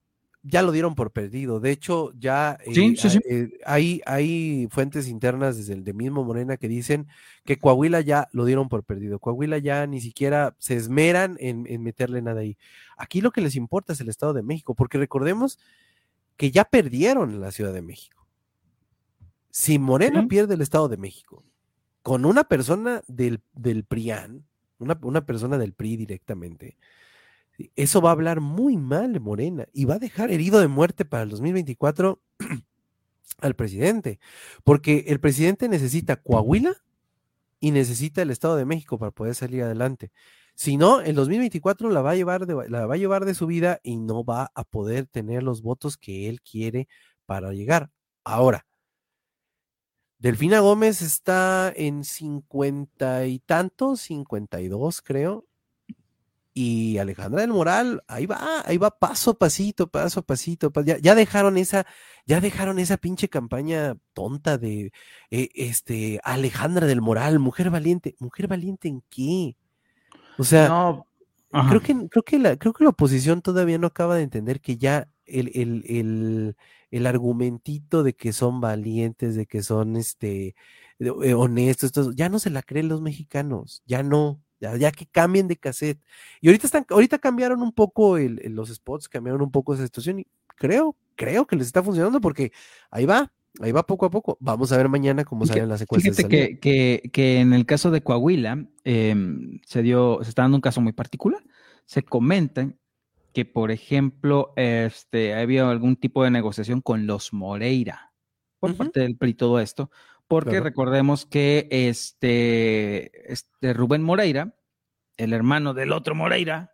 ya 0.48 0.62
lo 0.62 0.72
dieron 0.72 0.96
por 0.96 1.12
perdido. 1.12 1.60
De 1.60 1.72
hecho, 1.72 2.14
ya 2.18 2.58
eh, 2.66 2.96
eh, 3.30 3.50
hay, 3.66 4.02
hay, 4.06 4.68
fuentes 4.72 5.08
internas 5.08 5.58
desde 5.58 5.74
el 5.74 5.84
de 5.84 5.94
mismo 5.94 6.24
Morena 6.24 6.58
que 6.58 6.70
dicen 6.70 7.08
que 7.44 7.58
Coahuila 7.58 8.02
ya 8.02 8.28
lo 8.32 8.46
dieron 8.46 8.70
por 8.70 8.84
perdido. 8.84 9.20
Coahuila 9.20 9.58
ya 9.58 9.86
ni 9.88 10.00
siquiera 10.00 10.56
se 10.58 10.76
esmeran 10.76 11.36
en, 11.40 11.64
meterle 11.84 12.22
nada 12.22 12.42
ahí. 12.42 12.58
Aquí 12.96 13.22
lo 13.22 13.32
que 13.32 13.42
les 13.42 13.56
importa 13.56 13.94
es 13.94 14.00
el 14.00 14.10
Estado 14.10 14.34
de 14.34 14.44
México, 14.44 14.74
porque 14.74 14.98
recordemos 14.98 15.60
que 16.38 16.52
ya 16.52 16.64
perdieron 16.64 17.42
la 17.42 17.52
Ciudad 17.52 17.74
de 17.74 17.82
México. 17.82 18.17
Si 19.60 19.80
Morena 19.80 20.28
pierde 20.28 20.54
el 20.54 20.62
Estado 20.62 20.88
de 20.88 20.98
México 20.98 21.44
con 22.04 22.26
una 22.26 22.44
persona 22.44 23.02
del, 23.08 23.42
del 23.54 23.86
PRIAN, 23.86 24.46
una, 24.78 25.00
una 25.02 25.26
persona 25.26 25.58
del 25.58 25.74
PRI 25.74 25.98
directamente, 25.98 26.78
Eso 27.76 28.00
va 28.00 28.12
a 28.12 28.14
hablar 28.14 28.40
muy 28.40 28.78
mal 28.78 29.14
de 29.14 29.20
Morena 29.20 29.68
y 29.74 29.86
va 29.86 29.96
a 29.96 30.00
dejar 30.00 30.30
herido 30.30 30.60
de 30.60 30.68
muerte 30.68 31.06
para 31.06 31.24
el 31.24 31.30
2024 31.32 32.22
al 33.40 33.56
presidente, 33.56 34.20
porque 34.64 35.06
el 35.08 35.20
presidente 35.20 35.68
necesita 35.68 36.18
Coahuila 36.18 36.76
y 37.60 37.72
necesita 37.72 38.22
el 38.22 38.30
Estado 38.30 38.58
de 38.58 38.66
México 38.66 39.00
para 39.00 39.10
poder 39.10 39.34
salir 39.34 39.64
adelante. 39.64 40.12
Si 40.54 40.78
no, 40.78 41.02
el 41.02 41.16
2024 41.16 41.90
la 41.90 42.04
va 42.04 42.12
a 42.12 42.16
llevar 42.16 42.46
de, 42.46 42.70
la 42.70 42.86
va 42.86 42.94
a 42.94 42.98
llevar 42.98 43.26
de 43.26 43.34
su 43.34 43.48
vida 43.48 43.80
y 43.82 43.98
no 43.98 44.24
va 44.24 44.52
a 44.54 44.64
poder 44.66 45.08
tener 45.08 45.42
los 45.42 45.64
votos 45.64 45.98
que 45.98 46.30
él 46.30 46.42
quiere 46.44 46.88
para 47.26 47.54
llegar. 47.54 47.90
Ahora, 48.24 48.67
Delfina 50.20 50.60
Gómez 50.62 51.02
está 51.02 51.72
en 51.76 52.04
cincuenta 52.04 53.26
y 53.26 53.40
tantos, 53.40 54.02
cincuenta 54.02 54.62
y 54.62 54.68
dos, 54.68 55.02
creo. 55.02 55.46
Y 56.54 56.98
Alejandra 56.98 57.42
del 57.42 57.52
Moral, 57.52 58.04
ahí 58.08 58.26
va, 58.26 58.64
ahí 58.66 58.80
va 58.80 58.90
paso 58.90 59.30
a 59.30 59.38
pasito, 59.38 59.86
paso 59.92 60.22
a 60.22 60.24
pasito. 60.24 60.72
Ya, 60.84 60.98
ya 60.98 61.14
dejaron 61.14 61.56
esa, 61.56 61.86
ya 62.26 62.42
dejaron 62.42 62.80
esa 62.80 62.98
pinche 62.98 63.30
campaña 63.30 63.96
tonta 64.14 64.58
de 64.58 64.92
eh, 65.30 65.50
este 65.54 66.20
Alejandra 66.24 66.88
del 66.88 67.00
Moral, 67.00 67.38
mujer 67.38 67.70
valiente. 67.70 68.16
¿Mujer 68.18 68.48
valiente 68.48 68.88
en 68.88 69.04
qué? 69.08 69.56
O 70.40 70.44
sea, 70.44 71.04
creo 71.70 71.82
que, 71.82 72.10
creo 72.10 72.24
que 72.24 72.40
la, 72.40 72.58
creo 72.58 72.74
que 72.74 72.84
la 72.84 72.90
oposición 72.90 73.44
todavía 73.44 73.78
no 73.78 73.86
acaba 73.86 74.16
de 74.16 74.24
entender 74.24 74.60
que 74.60 74.78
ya 74.78 75.08
el, 75.28 75.52
el, 75.54 75.84
el, 75.88 76.56
el 76.92 77.06
argumentito 77.06 78.04
de 78.04 78.14
que 78.14 78.34
son 78.34 78.62
valientes, 78.62 79.36
de 79.36 79.46
que 79.46 79.62
son 79.64 79.98
este 79.98 80.56
eh, 81.00 81.34
honestos, 81.34 82.16
ya 82.16 82.30
no 82.30 82.40
se 82.40 82.50
la 82.50 82.64
creen 82.64 82.90
los 82.90 83.02
mexicanos, 83.02 83.84
ya 83.86 84.04
no, 84.04 84.42
ya, 84.60 84.92
que 84.92 85.06
cambien 85.06 85.48
de 85.48 85.58
cassette. 85.58 86.00
Y 86.42 86.48
ahorita 86.48 86.68
están, 86.68 86.86
ahorita 86.90 87.20
cambiaron 87.20 87.62
un 87.62 87.72
poco 87.72 88.18
el, 88.18 88.42
los 88.56 88.70
spots, 88.70 89.08
cambiaron 89.08 89.42
un 89.42 89.52
poco 89.52 89.74
esa 89.74 89.84
situación 89.84 90.20
y 90.20 90.28
creo, 90.56 90.96
creo 91.16 91.46
que 91.46 91.56
les 91.56 91.68
está 91.68 91.84
funcionando 91.84 92.20
porque 92.22 92.52
ahí 92.90 93.06
va, 93.06 93.32
Ahí 93.60 93.72
va 93.72 93.86
poco 93.86 94.06
a 94.06 94.12
poco. 94.12 94.38
Vamos 94.40 94.72
a 94.72 94.78
ver 94.78 94.90
mañana 94.90 95.26
cómo 95.26 95.46
salen 95.46 95.70
las 95.70 95.80
secuencias. 95.80 96.16
Fíjate 96.16 96.60
que, 96.60 97.10
que, 97.12 97.40
en 97.40 97.54
el 97.54 97.66
caso 97.66 97.90
de 97.92 98.02
Coahuila 98.02 98.68
em, 98.84 99.60
se 99.66 99.82
dio, 99.82 100.20
se 100.22 100.30
está 100.30 100.44
dando 100.44 100.58
un 100.58 100.62
caso 100.62 100.82
muy 100.82 100.94
particular. 100.94 101.44
Se 101.86 102.04
comenta 102.04 102.70
que, 103.38 103.46
por 103.46 103.70
ejemplo, 103.70 104.52
este, 104.56 105.36
había 105.36 105.70
algún 105.70 105.96
tipo 105.96 106.24
de 106.24 106.32
negociación 106.32 106.82
con 106.82 107.06
los 107.06 107.34
Moreira 107.34 108.12
por 108.58 108.76
parte 108.76 109.02
del 109.02 109.16
PRI 109.16 109.36
todo 109.36 109.60
esto, 109.60 109.92
porque 110.28 110.60
recordemos 110.60 111.28
que 111.28 111.68
este, 111.70 113.32
este 113.32 113.74
Rubén 113.74 114.02
Moreira, 114.02 114.56
el 115.18 115.34
hermano 115.34 115.76
del 115.76 115.92
otro 115.92 116.16
Moreira, 116.16 116.74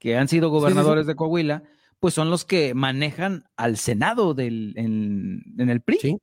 que 0.00 0.18
han 0.18 0.28
sido 0.28 0.50
gobernadores 0.50 1.06
de 1.06 1.16
Coahuila, 1.16 1.62
pues 1.98 2.12
son 2.12 2.28
los 2.28 2.44
que 2.44 2.74
manejan 2.74 3.44
al 3.56 3.78
Senado 3.78 4.34
del, 4.34 4.74
en, 4.76 5.70
el 5.70 5.80
PRI. 5.80 5.98
Sí. 5.98 6.18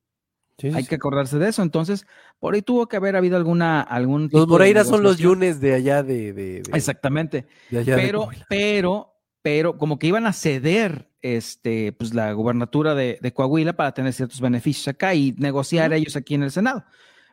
Hay 0.71 0.85
que 0.85 0.95
acordarse 0.95 1.39
de 1.39 1.49
eso. 1.49 1.63
Entonces, 1.63 2.05
por 2.37 2.53
ahí 2.53 2.61
tuvo 2.61 2.87
que 2.87 2.97
haber 2.97 3.15
habido 3.15 3.37
alguna 3.37 3.81
algún 3.81 4.29
Los 4.31 4.47
Moreira 4.47 4.83
son 4.83 5.01
los 5.01 5.17
yunes 5.17 5.59
de 5.59 5.73
allá 5.73 6.03
de, 6.03 6.61
Exactamente. 6.73 7.47
pero, 7.71 8.29
pero, 8.47 9.15
pero 9.41 9.77
como 9.77 9.99
que 9.99 10.07
iban 10.07 10.25
a 10.25 10.33
ceder 10.33 11.09
este, 11.21 11.91
pues 11.93 12.13
la 12.13 12.31
gubernatura 12.33 12.95
de, 12.95 13.33
Coahuila 13.33 13.73
para 13.73 13.93
tener 13.93 14.13
ciertos 14.13 14.41
beneficios 14.41 14.87
acá 14.87 15.13
y 15.13 15.33
negociar 15.37 15.93
ellos 15.93 16.15
aquí 16.15 16.35
en 16.35 16.43
el 16.43 16.51
Senado. 16.51 16.85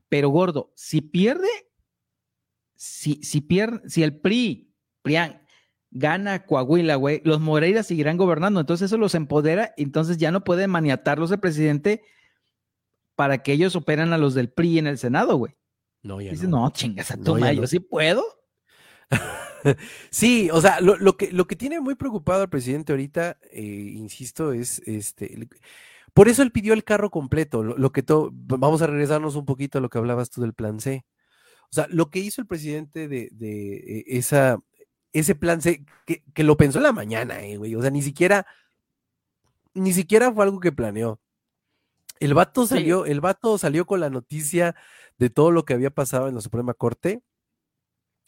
Pero 0.09 0.29
gordo, 0.29 0.73
si 0.75 1.01
pierde, 1.01 1.49
si, 2.75 3.21
si 3.23 3.40
pierde, 3.40 3.88
si 3.88 4.03
el 4.03 4.21
PRI, 4.21 4.73
PRIAN, 5.03 5.42
gana 5.90 6.45
Coahuila, 6.45 6.97
güey, 6.97 7.23
los 7.25 7.40
Moreira 7.40 7.83
seguirán 7.83 8.16
gobernando. 8.16 8.61
Entonces 8.61 8.87
eso 8.87 8.99
los 8.99 9.14
empodera, 9.14 9.73
entonces 9.77 10.19
ya 10.19 10.31
no 10.31 10.45
puede 10.45 10.66
maniatarlos 10.69 11.31
el 11.31 11.40
presidente 11.40 12.03
para 13.14 13.42
que 13.42 13.53
ellos 13.53 13.75
operan 13.77 14.12
a 14.12 14.19
los 14.19 14.35
del 14.35 14.51
PRI 14.51 14.79
en 14.79 14.87
el 14.87 14.99
Senado, 14.99 15.37
güey. 15.37 15.57
No, 16.03 16.21
ya 16.21 16.31
Dice, 16.31 16.47
no. 16.47 16.61
no, 16.61 16.71
chingas 16.71 17.11
a 17.11 17.16
tu 17.16 17.37
yo 17.38 17.66
sí 17.66 17.81
puedo. 17.81 18.25
sí, 20.11 20.48
o 20.52 20.61
sea, 20.61 20.81
lo, 20.81 21.16
que, 21.16 21.33
lo 21.33 21.46
que 21.46 21.57
tiene 21.57 21.81
muy 21.81 21.94
preocupado 21.94 22.42
al 22.42 22.48
presidente 22.48 22.92
ahorita, 22.92 23.38
eh, 23.52 23.62
insisto, 23.62 24.52
es 24.52 24.81
este. 24.87 25.48
Por 26.14 26.29
eso 26.29 26.42
él 26.42 26.52
pidió 26.52 26.72
el 26.72 26.85
carro 26.85 27.11
completo. 27.11 27.62
Lo, 27.62 27.92
que 27.92 28.02
todo, 28.02 28.31
vamos 28.33 28.83
a 28.83 28.87
regresarnos 28.87 29.37
un 29.37 29.44
poquito 29.44 29.79
a 29.79 29.81
lo 29.81 29.90
que 29.90 29.98
hablabas 29.98 30.31
tú 30.31 30.40
del 30.40 30.55
plan 30.55 30.81
C. 30.81 31.05
O 31.64 31.74
sea, 31.74 31.87
lo 31.90 32.11
que 32.11 32.20
hizo 32.20 32.40
el 32.40 32.46
presidente 32.46 33.09
de, 33.09 33.29
de 33.33 33.76
eh, 33.76 34.05
esa, 34.07 34.59
ese 35.12 35.35
plan 35.35 35.61
C, 35.61 35.85
que, 36.07 36.22
que, 36.33 36.44
lo 36.44 36.57
pensó 36.57 36.79
en 36.79 36.85
la 36.85 36.92
mañana, 36.92 37.42
eh, 37.42 37.57
güey. 37.57 37.74
O 37.74 37.83
sea, 37.83 37.90
ni 37.90 38.02
siquiera, 38.02 38.46
ni 39.74 39.92
siquiera 39.92 40.33
fue 40.33 40.44
algo 40.44 40.61
que 40.61 40.72
planeó. 40.72 41.20
El 42.18 42.33
vato 42.33 42.66
salió, 42.66 43.05
el 43.05 43.20
vato 43.20 43.59
salió 43.59 43.85
con 43.85 44.00
la 44.00 44.09
noticia 44.09 44.74
de 45.18 45.29
todo 45.29 45.50
lo 45.50 45.64
que 45.66 45.74
había 45.74 45.90
pasado 45.90 46.29
en 46.29 46.35
la 46.35 46.40
Suprema 46.40 46.72
Corte 46.72 47.22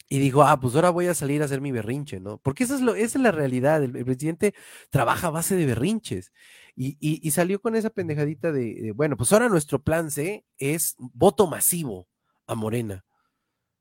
y 0.09 0.17
dijo, 0.17 0.43
ah, 0.43 0.59
pues 0.59 0.73
ahora 0.75 0.89
voy 0.89 1.05
a 1.05 1.13
salir 1.13 1.41
a 1.41 1.45
hacer 1.45 1.61
mi 1.61 1.71
berrinche, 1.71 2.19
¿no? 2.19 2.39
Porque 2.39 2.63
eso 2.63 2.73
es 2.73 2.81
lo, 2.81 2.95
esa 2.95 3.19
es 3.19 3.23
la 3.23 3.31
realidad. 3.31 3.83
El, 3.83 3.91
presidente 4.03 4.55
trabaja 4.89 5.27
a 5.27 5.29
base 5.29 5.55
de 5.55 5.67
berrinches. 5.67 6.33
Y, 6.75 6.97
y, 6.99 7.31
salió 7.31 7.61
con 7.61 7.75
esa 7.75 7.89
pendejadita 7.89 8.53
de, 8.53 8.73
de, 8.75 8.91
bueno, 8.93 9.17
pues 9.17 9.33
ahora 9.33 9.49
nuestro 9.49 9.83
plan 9.83 10.11
C 10.11 10.45
es 10.57 10.95
voto 10.97 11.45
masivo 11.45 12.07
a 12.47 12.55
Morena. 12.55 13.05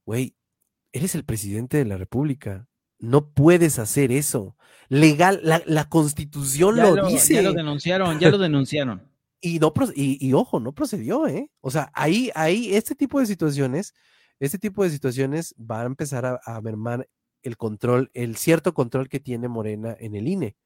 Güey, 0.05 0.35
eres 0.93 1.14
el 1.14 1.25
presidente 1.25 1.77
de 1.77 1.85
la 1.85 1.97
República. 1.97 2.69
No 2.99 3.31
puedes 3.31 3.79
hacer 3.79 4.11
eso. 4.11 4.57
Legal, 4.88 5.41
la, 5.43 5.88
constitución 5.88 6.77
lo, 6.77 7.07
dice. 7.07 7.35
Ya 7.35 7.43
lo 7.43 7.53
denunciaron, 7.53 8.19
ya 8.19 8.31
lo 8.31 8.38
denunciaron. 8.38 9.03
Y, 9.41 9.61
no, 9.61 9.73
y, 9.95 10.33
ojo, 10.33 10.59
no 10.59 10.73
procedió, 10.73 11.29
¿eh? 11.29 11.49
O 11.61 11.71
sea, 11.71 11.93
ahí, 11.95 12.29
ahí, 12.35 12.75
este 12.75 12.97
tipo 12.97 13.21
de 13.21 13.27
situaciones, 13.27 13.95
este 14.40 14.59
tipo 14.59 14.85
de 14.85 14.90
situaciones 14.90 15.55
va 15.59 15.83
a 15.83 15.87
empezar 15.87 16.27
a, 16.27 16.40
a 16.44 16.61
mermar 16.61 17.09
el 17.42 17.57
control, 17.57 18.11
el 18.14 18.37
cierto 18.37 18.74
control 18.74 19.09
que 19.09 19.20
tiene 19.20 19.48
Morena 19.48 19.96
en 19.98 20.14
el 20.14 20.29
INE, 20.29 20.57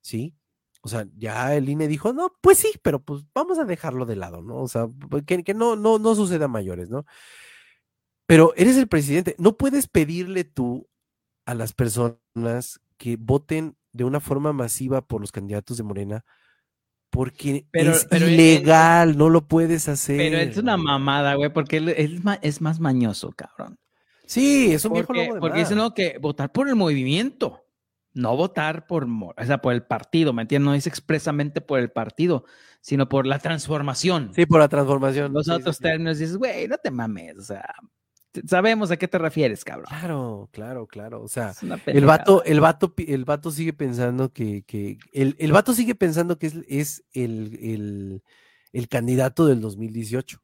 ¿sí? 0.00 0.34
O 0.82 0.88
sea, 0.88 1.06
ya 1.16 1.54
el 1.56 1.68
INE 1.68 1.88
dijo, 1.88 2.12
no, 2.12 2.32
pues 2.40 2.58
sí, 2.58 2.72
pero 2.82 3.02
pues 3.02 3.24
vamos 3.34 3.58
a 3.58 3.64
dejarlo 3.64 4.06
de 4.06 4.16
lado, 4.16 4.42
¿no? 4.42 4.56
O 4.62 4.68
sea, 4.68 4.88
que, 5.26 5.42
que 5.42 5.54
no, 5.54 5.76
no, 5.76 5.98
no 5.98 6.14
suceda 6.14 6.48
mayores, 6.48 6.88
¿no? 6.88 7.04
Pero 8.26 8.52
eres 8.56 8.76
el 8.76 8.88
presidente, 8.88 9.34
no 9.38 9.56
puedes 9.56 9.88
pedirle 9.88 10.44
tú 10.44 10.88
a 11.46 11.54
las 11.54 11.72
personas 11.72 12.80
que 12.98 13.16
voten 13.16 13.76
de 13.92 14.04
una 14.04 14.20
forma 14.20 14.52
masiva 14.52 15.00
por 15.00 15.20
los 15.20 15.32
candidatos 15.32 15.78
de 15.78 15.82
Morena 15.82 16.24
porque 17.10 17.66
es 17.72 18.06
ilegal, 18.12 19.16
no 19.16 19.28
lo 19.28 19.46
puedes 19.46 19.88
hacer. 19.88 20.18
Pero 20.18 20.38
es 20.38 20.56
una 20.56 20.76
mamada, 20.76 21.34
güey, 21.34 21.52
porque 21.52 21.94
es 21.96 22.24
más, 22.24 22.38
es 22.42 22.60
más 22.60 22.80
mañoso, 22.80 23.32
cabrón. 23.32 23.78
Sí, 24.26 24.72
es 24.72 24.84
un 24.84 24.92
porque, 24.92 25.12
viejo 25.12 25.30
lobo 25.30 25.40
Porque 25.40 25.60
dicen 25.60 25.78
que 25.94 26.18
votar 26.20 26.52
por 26.52 26.68
el 26.68 26.76
movimiento, 26.76 27.64
no 28.12 28.36
votar 28.36 28.86
por, 28.86 29.06
o 29.06 29.44
sea, 29.44 29.58
por 29.58 29.72
el 29.72 29.84
partido, 29.84 30.32
¿me 30.32 30.42
entiendes? 30.42 30.66
No 30.66 30.74
es 30.74 30.86
expresamente 30.86 31.60
por 31.62 31.78
el 31.78 31.90
partido, 31.90 32.44
sino 32.80 33.08
por 33.08 33.26
la 33.26 33.38
transformación. 33.38 34.32
Sí, 34.34 34.44
por 34.44 34.60
la 34.60 34.68
transformación. 34.68 35.32
Los 35.32 35.48
otros 35.48 35.78
términos 35.78 36.18
dices, 36.18 36.36
güey, 36.36 36.68
no 36.68 36.76
te 36.76 36.90
mames, 36.90 37.38
o 37.38 37.42
sea, 37.42 37.74
sabemos 38.46 38.90
a 38.90 38.96
qué 38.96 39.08
te 39.08 39.18
refieres, 39.18 39.64
cabrón. 39.64 39.86
Claro, 39.88 40.48
claro, 40.52 40.86
claro. 40.86 41.22
O 41.22 41.28
sea, 41.28 41.54
el 41.86 42.04
vato, 42.04 42.44
el 42.44 42.60
vato, 42.60 42.94
el 42.96 43.24
vato 43.24 43.50
sigue 43.50 43.72
pensando 43.72 44.32
que, 44.32 44.62
que 44.62 44.98
el, 45.12 45.36
el 45.38 45.52
vato 45.52 45.74
sigue 45.74 45.94
pensando 45.94 46.38
que 46.38 46.48
es, 46.48 46.54
es 46.68 47.04
el, 47.12 47.58
el, 47.62 48.22
el, 48.72 48.88
candidato 48.88 49.46
del 49.46 49.60
2018. 49.60 50.40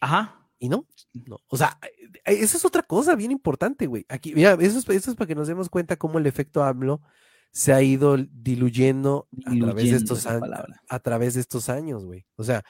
Ajá. 0.00 0.48
Y 0.58 0.68
no, 0.68 0.86
no. 1.26 1.40
O 1.48 1.56
sea, 1.56 1.78
eh, 1.82 2.22
esa 2.24 2.56
es 2.56 2.64
otra 2.64 2.82
cosa 2.82 3.14
bien 3.14 3.30
importante, 3.30 3.86
güey. 3.86 4.04
Aquí, 4.08 4.34
mira, 4.34 4.56
eso 4.60 4.78
es, 4.78 4.88
eso 4.88 5.10
es 5.10 5.16
para 5.16 5.28
que 5.28 5.34
nos 5.34 5.48
demos 5.48 5.68
cuenta 5.68 5.96
cómo 5.96 6.18
el 6.18 6.26
efecto 6.26 6.62
AMLO 6.64 7.02
se 7.50 7.72
ha 7.72 7.82
ido 7.82 8.16
diluyendo, 8.16 9.28
a 9.46 9.52
través 9.56 9.90
de 9.90 9.96
estos 9.96 10.26
a 10.26 10.98
través 11.00 11.34
de 11.34 11.40
estos 11.40 11.68
años, 11.68 12.04
güey. 12.04 12.26
O 12.36 12.42
sea, 12.42 12.64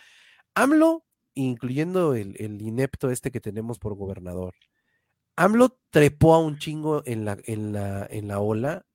AMLO 0.54 1.04
incluyendo 1.34 2.14
el, 2.14 2.36
inepto 2.62 3.10
este 3.10 3.30
que 3.30 3.40
tenemos 3.40 3.78
por 3.78 3.94
gobernador, 3.94 4.54
AMLO 5.36 5.78
trepó 5.90 6.34
a 6.34 6.38
un 6.38 6.58
chingo 6.58 7.02
en 7.06 7.24
la, 7.24 7.38
en 7.44 7.72
la, 7.72 8.06
en 8.10 8.28
la 8.28 8.38
ola, 8.40 8.86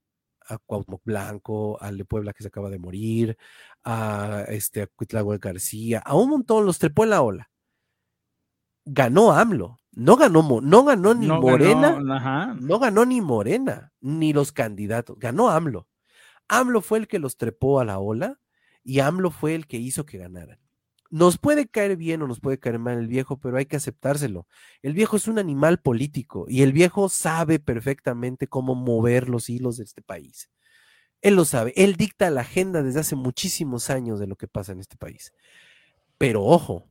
a 0.48 0.58
Cuauhtémoc 0.58 1.02
Blanco, 1.04 1.78
al 1.82 1.98
de 1.98 2.06
Puebla 2.06 2.34
que 2.34 2.44
se 2.44 2.48
acaba 2.48 2.70
de 2.70 2.80
morir, 2.80 3.38
a 3.84 4.46
este 4.48 4.82
a 4.82 5.38
García, 5.38 6.00
a 6.00 6.16
un 6.16 6.30
montón 6.30 6.66
los 6.66 6.80
trepó 6.80 7.04
en 7.04 7.10
la 7.12 7.22
ola. 7.22 7.50
Ganó 8.86 9.32
AMLO, 9.32 9.78
no 9.92 10.16
ganó, 10.16 10.62
no 10.62 10.84
ganó 10.84 11.14
ni 11.14 11.28
Morena, 11.28 12.00
no 12.60 12.80
ganó 12.80 13.06
ni 13.06 13.22
Morena, 13.22 13.92
ni 14.02 14.34
los 14.34 14.52
candidatos, 14.52 15.18
ganó 15.20 15.50
AMLO. 15.50 15.88
AMLO 16.48 16.82
fue 16.82 16.98
el 17.00 17.08
que 17.08 17.20
los 17.20 17.38
trepó 17.38 17.80
a 17.80 17.86
la 17.86 18.00
ola 18.00 18.40
y 18.84 19.00
AMLO 19.00 19.30
fue 19.30 19.54
el 19.54 19.68
que 19.68 19.78
hizo 19.78 20.06
que 20.06 20.18
ganaran. 20.18 20.60
Nos 21.10 21.38
puede 21.38 21.68
caer 21.68 21.96
bien 21.98 22.22
o 22.22 22.28
nos 22.28 22.40
puede 22.40 22.60
caer 22.60 22.80
mal 22.80 22.98
el 23.00 23.08
viejo, 23.08 23.40
pero 23.40 23.58
hay 23.58 23.66
que 23.66 23.78
aceptárselo. 23.78 24.48
El 24.82 24.94
viejo 24.94 25.18
es 25.18 25.28
un 25.28 25.40
animal 25.40 25.80
político 25.82 26.46
y 26.48 26.62
el 26.62 26.72
viejo 26.72 27.10
sabe 27.10 27.60
perfectamente 27.60 28.48
cómo 28.48 28.76
mover 28.76 29.28
los 29.28 29.50
hilos 29.50 29.78
de 29.78 29.86
este 29.86 30.02
país. 30.02 30.50
Él 31.22 31.36
lo 31.36 31.46
sabe. 31.46 31.74
Él 31.76 31.96
dicta 31.96 32.30
la 32.30 32.42
agenda 32.42 32.84
desde 32.84 33.02
hace 33.02 33.16
muchísimos 33.16 33.90
años 33.90 34.20
de 34.20 34.28
lo 34.28 34.36
que 34.36 34.48
pasa 34.48 34.72
en 34.72 34.80
este 34.80 34.98
país. 34.98 35.34
Pero 36.18 36.44
ojo, 36.44 36.90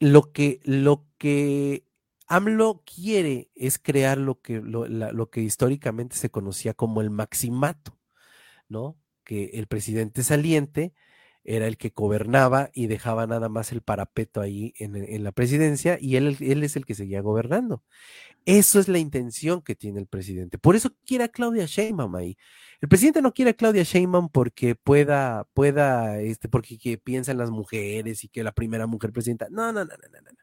lo 0.00 0.32
que, 0.32 0.60
lo 0.64 1.06
que 1.18 1.86
AMLO 2.26 2.82
quiere 2.84 3.50
es 3.54 3.78
crear 3.78 4.18
lo 4.18 4.40
que, 4.40 4.60
lo, 4.60 5.30
que 5.30 5.40
históricamente 5.40 6.16
se 6.16 6.30
conocía 6.30 6.74
como 6.74 7.00
el 7.00 7.10
maximato, 7.10 7.98
¿no? 8.68 8.98
Que 9.24 9.46
el 9.54 9.66
presidente 9.66 10.22
saliente 10.22 10.92
era 11.44 11.66
el 11.66 11.76
que 11.76 11.92
gobernaba 11.94 12.70
y 12.72 12.86
dejaba 12.86 13.26
nada 13.26 13.48
más 13.48 13.70
el 13.72 13.82
parapeto 13.82 14.40
ahí 14.40 14.72
en, 14.78 15.22
la 15.22 15.32
presidencia 15.32 15.98
y 16.00 16.16
él, 16.16 16.36
él, 16.40 16.64
es 16.64 16.76
el 16.76 16.86
que 16.86 16.94
seguía 16.94 17.20
gobernando. 17.20 17.84
Eso 18.46 18.80
es 18.80 18.88
la 18.88 18.98
intención 18.98 19.62
que 19.62 19.74
tiene 19.74 20.00
el 20.00 20.06
presidente. 20.06 20.58
Por 20.58 20.76
eso 20.76 20.90
quiere 21.06 21.24
a 21.24 21.28
Claudia 21.28 21.66
Sheinbaum 21.66 22.14
ahí. 22.16 22.36
El 22.80 22.88
presidente 22.88 23.22
no 23.22 23.32
quiere 23.32 23.52
a 23.52 23.54
Claudia 23.54 23.82
Sheinbaum 23.82 24.28
porque 24.30 24.74
pueda, 24.74 25.46
pueda, 25.54 26.20
este, 26.20 26.48
porque 26.48 26.98
piensa 27.02 27.32
en 27.32 27.38
las 27.38 27.50
mujeres 27.50 28.24
y 28.24 28.28
que 28.28 28.42
la 28.42 28.52
primera 28.52 28.86
mujer 28.86 29.12
presidenta. 29.12 29.48
No, 29.50 29.72
no, 29.72 29.84
no, 29.84 29.94
no, 29.96 30.08
no, 30.12 30.20
no. 30.20 30.38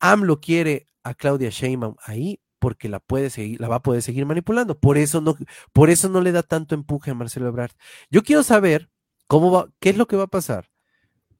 AMLO 0.00 0.40
quiere 0.40 0.88
a 1.02 1.14
Claudia 1.14 1.50
Sheinbaum 1.50 1.96
ahí 2.04 2.40
porque 2.58 2.88
la 2.88 2.98
puede 2.98 3.28
seguir, 3.28 3.60
la 3.60 3.68
va 3.68 3.76
a 3.76 3.82
poder 3.82 4.00
seguir 4.00 4.24
manipulando. 4.24 4.78
Por 4.78 4.96
eso 4.96 5.20
no, 5.20 5.36
por 5.72 5.90
eso 5.90 6.08
no 6.08 6.22
le 6.22 6.32
da 6.32 6.42
tanto 6.42 6.74
empuje 6.74 7.10
a 7.10 7.14
Marcelo 7.14 7.48
Ebrard. 7.48 7.72
Yo 8.10 8.22
quiero 8.22 8.42
saber 8.42 8.90
cómo 9.26 9.50
va, 9.50 9.68
qué 9.80 9.90
es 9.90 9.96
lo 9.96 10.06
que 10.06 10.16
va 10.16 10.24
a 10.24 10.28
pasar 10.28 10.70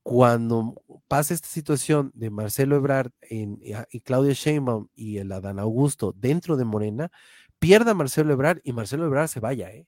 cuando 0.03 0.83
pase 1.09 1.35
esta 1.35 1.49
situación 1.49 2.11
de 2.15 2.31
Marcelo 2.31 2.77
Ebrard 2.77 3.13
y 3.31 4.01
Claudia 4.01 4.35
Sheinbaum 4.35 4.89
y 4.95 5.19
el 5.19 5.33
Adán 5.33 5.59
Augusto 5.59 6.13
dentro 6.17 6.57
de 6.57 6.65
Morena, 6.65 7.11
pierda 7.59 7.95
Marcelo 7.95 8.33
Ebrard 8.33 8.61
y 8.65 8.73
Marcelo 8.73 9.07
Ebrard 9.07 9.29
se 9.29 9.41
vaya, 9.41 9.71
¿eh? 9.71 9.87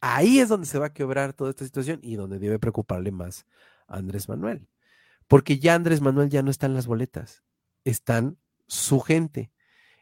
Ahí 0.00 0.38
es 0.38 0.48
donde 0.48 0.66
se 0.66 0.78
va 0.78 0.86
a 0.86 0.92
quebrar 0.92 1.32
toda 1.32 1.50
esta 1.50 1.64
situación 1.64 1.98
y 2.02 2.16
donde 2.16 2.38
debe 2.38 2.58
preocuparle 2.58 3.10
más 3.10 3.46
a 3.86 3.96
Andrés 3.96 4.28
Manuel 4.28 4.68
porque 5.28 5.58
ya 5.58 5.74
Andrés 5.74 6.00
Manuel 6.00 6.28
ya 6.28 6.42
no 6.42 6.50
está 6.50 6.66
en 6.66 6.74
las 6.74 6.86
boletas, 6.86 7.42
están 7.84 8.38
su 8.66 9.00
gente 9.00 9.50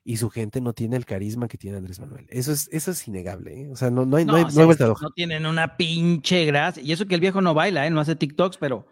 y 0.04 0.16
su 0.16 0.30
gente 0.30 0.60
no 0.60 0.72
tiene 0.72 0.96
el 0.96 1.04
carisma 1.04 1.48
que 1.48 1.58
tiene 1.58 1.76
Andrés 1.76 2.00
Manuel. 2.00 2.26
Eso 2.28 2.52
es, 2.52 2.68
eso 2.72 2.90
es 2.90 3.06
innegable, 3.06 3.62
¿eh? 3.62 3.68
o 3.70 3.76
sea, 3.76 3.90
no, 3.90 4.04
no 4.04 4.16
hay, 4.16 4.24
no, 4.24 4.34
hay, 4.34 4.44
vuelta 4.44 4.86
No 4.86 5.10
tienen 5.14 5.46
una 5.46 5.76
pinche 5.76 6.44
gracia, 6.44 6.82
y 6.82 6.92
eso 6.92 7.06
que 7.06 7.14
el 7.14 7.20
viejo 7.20 7.40
no 7.40 7.54
baila, 7.54 7.86
¿eh? 7.86 7.90
no 7.90 8.00
hace 8.00 8.16
TikToks, 8.16 8.56
pero, 8.56 8.86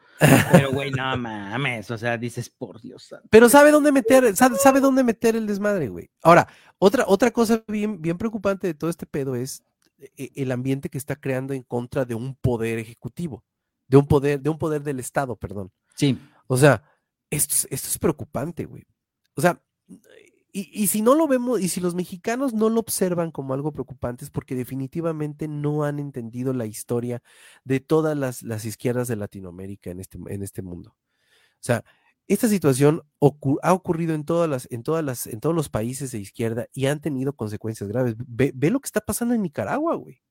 pero 0.52 0.70
güey, 0.72 0.90
no 0.92 1.16
mames, 1.16 1.90
o 1.90 1.98
sea, 1.98 2.16
dices, 2.16 2.48
por 2.48 2.80
Dios. 2.80 3.12
Pero 3.28 3.48
sabe 3.48 3.72
dónde 3.72 3.90
meter, 3.90 4.36
sabe, 4.36 4.80
dónde 4.80 5.02
meter 5.02 5.34
el 5.34 5.46
desmadre, 5.46 5.88
güey. 5.88 6.10
Ahora, 6.22 6.46
otra, 6.78 7.04
otra 7.08 7.32
cosa 7.32 7.62
bien, 7.66 8.00
bien 8.00 8.16
preocupante 8.16 8.68
de 8.68 8.74
todo 8.74 8.88
este 8.88 9.06
pedo 9.06 9.34
es 9.34 9.64
eh, 10.16 10.30
el 10.36 10.52
ambiente 10.52 10.90
que 10.90 10.98
está 10.98 11.16
creando 11.16 11.54
en 11.54 11.62
contra 11.62 12.04
de 12.04 12.14
un 12.14 12.36
poder 12.36 12.78
ejecutivo, 12.78 13.44
de 13.88 13.96
un 13.96 14.06
poder, 14.06 14.40
de 14.40 14.50
un 14.50 14.58
poder 14.58 14.82
del 14.82 15.00
Estado, 15.00 15.34
perdón. 15.34 15.72
Sí. 15.96 16.16
O 16.46 16.56
sea, 16.56 16.84
esto, 17.30 17.66
esto 17.68 17.88
es 17.88 17.98
preocupante, 17.98 18.64
güey. 18.64 18.86
O 19.34 19.40
sea, 19.40 19.60
y, 20.52 20.86
si 20.88 21.02
no 21.02 21.14
lo 21.14 21.28
vemos, 21.28 21.60
y 21.60 21.68
si 21.68 21.80
los 21.80 21.94
mexicanos 21.94 22.54
no 22.54 22.68
lo 22.68 22.80
observan 22.80 23.30
como 23.30 23.54
algo 23.54 23.72
preocupante, 23.72 24.24
es 24.24 24.30
porque 24.30 24.54
definitivamente 24.54 25.48
no 25.48 25.84
han 25.84 25.98
entendido 25.98 26.52
la 26.52 26.66
historia 26.66 27.22
de 27.64 27.80
todas 27.80 28.16
las, 28.16 28.42
las 28.42 28.64
izquierdas 28.64 29.08
de 29.08 29.16
Latinoamérica 29.16 29.90
en 29.90 30.00
este, 30.00 30.18
en 30.26 30.42
este 30.42 30.62
mundo. 30.62 30.90
O 30.90 31.62
sea, 31.62 31.84
esta 32.26 32.48
situación 32.48 33.02
ha 33.62 33.72
ocurrido 33.72 34.14
en 34.14 34.24
todas 34.24 34.48
las, 34.48 34.68
en 34.70 34.82
todas 34.82 35.04
las, 35.04 35.26
en 35.26 35.40
todos 35.40 35.54
los 35.54 35.68
países 35.68 36.12
de 36.12 36.18
izquierda 36.18 36.66
y 36.72 36.86
han 36.86 37.00
tenido 37.00 37.32
consecuencias 37.34 37.88
graves. 37.88 38.14
Ve, 38.18 38.52
ve 38.54 38.70
lo 38.70 38.80
que 38.80 38.86
está 38.86 39.00
pasando 39.00 39.34
en 39.34 39.42
Nicaragua, 39.42 39.96
güey. 39.96 40.22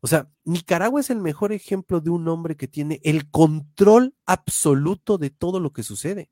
O 0.00 0.06
sea, 0.06 0.28
Nicaragua 0.44 1.00
es 1.00 1.10
el 1.10 1.20
mejor 1.20 1.52
ejemplo 1.52 2.00
de 2.00 2.10
un 2.10 2.28
hombre 2.28 2.56
que 2.56 2.68
tiene 2.68 3.00
el 3.02 3.30
control 3.30 4.14
absoluto 4.26 5.18
de 5.18 5.30
todo 5.30 5.60
lo 5.60 5.72
que 5.72 5.82
sucede. 5.82 6.30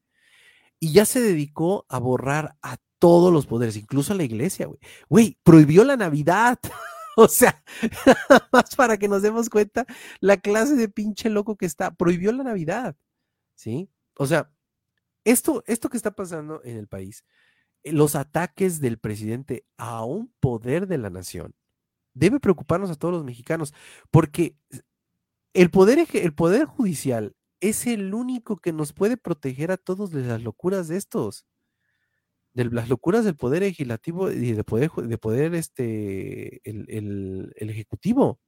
Y 0.78 0.92
ya 0.92 1.04
se 1.06 1.20
dedicó 1.20 1.86
a 1.88 1.98
borrar 1.98 2.56
a 2.62 2.76
todos 3.06 3.32
los 3.32 3.46
poderes, 3.46 3.76
incluso 3.76 4.14
la 4.14 4.24
iglesia, 4.24 4.66
güey. 4.66 4.80
Güey, 5.08 5.38
prohibió 5.44 5.84
la 5.84 5.96
Navidad. 5.96 6.58
o 7.16 7.28
sea, 7.28 7.62
más 8.52 8.74
para 8.74 8.96
que 8.96 9.06
nos 9.06 9.22
demos 9.22 9.48
cuenta 9.48 9.86
la 10.18 10.38
clase 10.38 10.74
de 10.74 10.88
pinche 10.88 11.30
loco 11.30 11.56
que 11.56 11.66
está. 11.66 11.94
Prohibió 11.94 12.32
la 12.32 12.42
Navidad. 12.42 12.96
¿Sí? 13.54 13.88
O 14.18 14.26
sea, 14.26 14.50
esto, 15.22 15.62
esto 15.68 15.88
que 15.88 15.96
está 15.96 16.16
pasando 16.16 16.60
en 16.64 16.78
el 16.78 16.88
país, 16.88 17.24
eh, 17.84 17.92
los 17.92 18.16
ataques 18.16 18.80
del 18.80 18.98
presidente 18.98 19.64
a 19.76 20.04
un 20.04 20.34
poder 20.40 20.88
de 20.88 20.98
la 20.98 21.08
nación, 21.08 21.54
debe 22.12 22.40
preocuparnos 22.40 22.90
a 22.90 22.96
todos 22.96 23.14
los 23.14 23.24
mexicanos, 23.24 23.72
porque 24.10 24.56
el 25.54 25.70
poder, 25.70 26.08
el 26.12 26.34
poder 26.34 26.64
judicial 26.64 27.36
es 27.60 27.86
el 27.86 28.14
único 28.14 28.56
que 28.56 28.72
nos 28.72 28.92
puede 28.92 29.16
proteger 29.16 29.70
a 29.70 29.76
todos 29.76 30.10
de 30.10 30.22
las 30.22 30.42
locuras 30.42 30.88
de 30.88 30.96
estos, 30.96 31.46
de 32.56 32.64
las 32.64 32.88
locuras 32.88 33.22
del 33.24 33.36
poder 33.36 33.60
legislativo 33.62 34.30
y 34.30 34.52
de 34.52 34.64
poder, 34.64 34.90
de 34.90 35.18
poder 35.18 35.54
este, 35.54 36.62
el, 36.64 37.52
ejecutivo. 37.56 38.40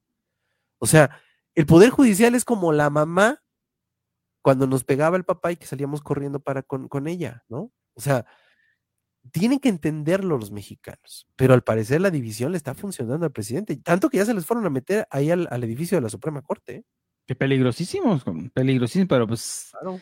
O 0.79 0.87
sea, 0.87 1.21
el 1.55 1.66
poder 1.66 1.90
judicial 1.90 2.35
es 2.35 2.47
como 2.47 2.73
la 2.73 2.88
mamá 2.88 3.42
cuando 4.40 4.66
nos 4.66 4.85
pegaba 4.85 5.18
el 5.18 5.25
papá 5.25 5.53
y 5.53 5.57
que 5.57 5.66
salíamos 5.66 6.01
corriendo 6.01 6.40
para 6.40 6.62
con, 6.62 6.88
con 6.88 7.07
ella, 7.07 7.44
¿no? 7.51 7.71
O 7.92 8.01
sea, 8.01 8.25
tienen 9.31 9.59
que 9.59 9.68
entenderlo 9.68 10.38
los 10.38 10.53
mexicanos, 10.53 11.29
pero 11.37 11.53
al 11.53 11.62
parecer 11.62 12.01
la 12.01 12.11
división 12.11 12.53
le 12.53 12.57
está 12.57 12.73
funcionando 12.73 13.27
al 13.27 13.33
presidente, 13.33 13.77
tanto 13.77 14.09
que 14.09 14.16
ya 14.16 14.25
se 14.25 14.33
les 14.33 14.47
fueron 14.47 14.64
a 14.64 14.71
meter 14.71 15.07
ahí 15.11 15.31
al, 15.31 15.62
edificio 15.62 15.99
de 15.99 16.03
la 16.03 16.09
Suprema 16.09 16.40
Corte. 16.40 16.77
¿eh? 16.77 16.85
Qué 17.27 17.35
peligrosísimos, 17.35 18.25
peligrosísimos, 18.55 19.09
pero 19.09 19.27
pues 19.27 19.73
eh, 19.85 20.01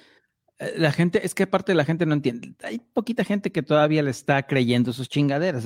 la 0.76 0.92
gente, 0.92 1.24
es 1.24 1.34
que 1.34 1.44
aparte 1.44 1.74
la 1.74 1.84
gente 1.84 2.06
no 2.06 2.14
entiende, 2.14 2.54
hay 2.62 2.78
poquita 2.78 3.24
gente 3.24 3.52
que 3.52 3.62
todavía 3.62 4.02
le 4.02 4.10
está 4.10 4.46
creyendo 4.46 4.92
sus 4.92 5.08
chingaderas, 5.08 5.64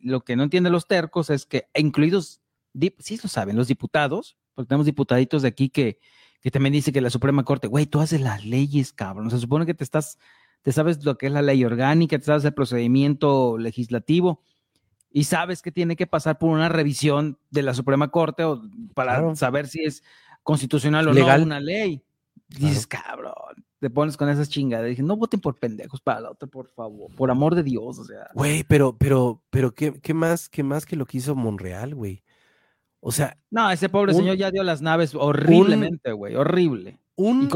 lo 0.00 0.24
que 0.24 0.36
no 0.36 0.42
entienden 0.42 0.72
los 0.72 0.86
tercos 0.86 1.30
es 1.30 1.46
que, 1.46 1.66
incluidos, 1.74 2.40
sí 2.98 3.20
lo 3.22 3.28
saben, 3.28 3.56
los 3.56 3.68
diputados, 3.68 4.36
porque 4.54 4.68
tenemos 4.68 4.86
diputaditos 4.86 5.42
de 5.42 5.48
aquí 5.48 5.68
que, 5.68 6.00
que 6.40 6.50
también 6.50 6.72
dicen 6.72 6.92
que 6.92 7.00
la 7.00 7.10
Suprema 7.10 7.44
Corte, 7.44 7.68
güey, 7.68 7.86
tú 7.86 8.00
haces 8.00 8.20
las 8.20 8.44
leyes, 8.44 8.92
cabrón, 8.92 9.30
se 9.30 9.38
supone 9.38 9.64
que 9.64 9.74
te 9.74 9.84
estás 9.84 10.18
te 10.62 10.72
sabes 10.72 11.04
lo 11.04 11.18
que 11.18 11.26
es 11.26 11.32
la 11.32 11.42
ley 11.42 11.64
orgánica, 11.64 12.18
te 12.18 12.24
sabes 12.24 12.44
el 12.44 12.54
procedimiento 12.54 13.58
legislativo 13.58 14.40
y 15.10 15.24
sabes 15.24 15.60
que 15.60 15.72
tiene 15.72 15.96
que 15.96 16.06
pasar 16.06 16.38
por 16.38 16.50
una 16.50 16.68
revisión 16.68 17.38
de 17.50 17.62
la 17.62 17.74
Suprema 17.74 18.10
Corte 18.10 18.44
o 18.44 18.62
para 18.94 19.34
saber 19.34 19.66
si 19.66 19.84
es 19.84 20.02
constitucional 20.42 21.08
o 21.08 21.12
Legal. 21.12 21.40
no 21.40 21.46
una 21.46 21.60
ley. 21.60 22.02
Dices, 22.58 22.86
cabrón, 22.86 23.64
te 23.80 23.90
pones 23.90 24.16
con 24.16 24.28
esas 24.28 24.48
chingadas. 24.48 24.88
Dije, 24.88 25.02
no 25.02 25.16
voten 25.16 25.40
por 25.40 25.58
pendejos 25.58 26.00
para 26.00 26.20
la 26.20 26.30
otra, 26.30 26.48
por 26.48 26.68
favor, 26.68 27.14
por 27.14 27.30
amor 27.30 27.54
de 27.54 27.62
Dios, 27.62 27.98
o 27.98 28.04
sea. 28.04 28.30
Güey, 28.34 28.64
pero, 28.64 28.96
pero, 28.96 29.42
pero, 29.50 29.74
¿qué, 29.74 29.92
qué 30.00 30.14
más, 30.14 30.48
qué 30.48 30.62
más 30.62 30.86
que 30.86 30.96
lo 30.96 31.06
que 31.06 31.18
hizo 31.18 31.34
Monreal, 31.34 31.94
güey? 31.94 32.22
O 33.00 33.10
sea. 33.10 33.36
No, 33.50 33.70
ese 33.70 33.88
pobre 33.88 34.14
señor 34.14 34.36
ya 34.36 34.50
dio 34.50 34.62
las 34.62 34.82
naves 34.82 35.14
horriblemente, 35.14 36.12
güey, 36.12 36.36
horrible. 36.36 36.98
Un 37.16 37.50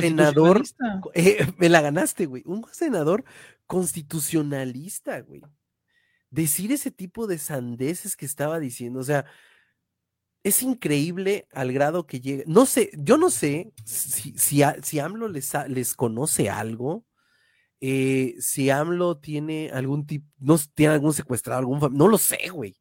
senador. 0.00 0.62
Eh, 1.14 1.46
me 1.58 1.68
la 1.68 1.80
ganaste, 1.80 2.26
güey. 2.26 2.42
Un 2.46 2.64
senador 2.70 3.24
constitucionalista, 3.66 5.20
güey. 5.20 5.42
Decir 6.30 6.72
ese 6.72 6.90
tipo 6.90 7.26
de 7.26 7.38
sandeces 7.38 8.16
que 8.16 8.26
estaba 8.26 8.60
diciendo, 8.60 9.00
o 9.00 9.04
sea, 9.04 9.24
es 10.42 10.62
increíble 10.62 11.48
al 11.52 11.72
grado 11.72 12.06
que 12.06 12.20
llega. 12.20 12.44
No 12.46 12.66
sé, 12.66 12.90
yo 12.96 13.18
no 13.18 13.30
sé 13.30 13.72
si, 13.84 14.34
si, 14.36 14.98
AMLO 14.98 15.28
les, 15.28 15.52
les 15.68 15.94
conoce 15.94 16.48
algo, 16.48 17.04
eh, 17.80 18.34
si 18.38 18.70
AMLO 18.70 19.18
tiene 19.18 19.70
algún 19.72 20.06
tipo, 20.06 20.26
no 20.38 20.58
tiene 20.74 20.94
algún 20.94 21.12
secuestrado, 21.14 21.60
algún 21.60 21.80
no 21.92 22.08
lo 22.08 22.18
sé, 22.18 22.48
güey. 22.50 22.76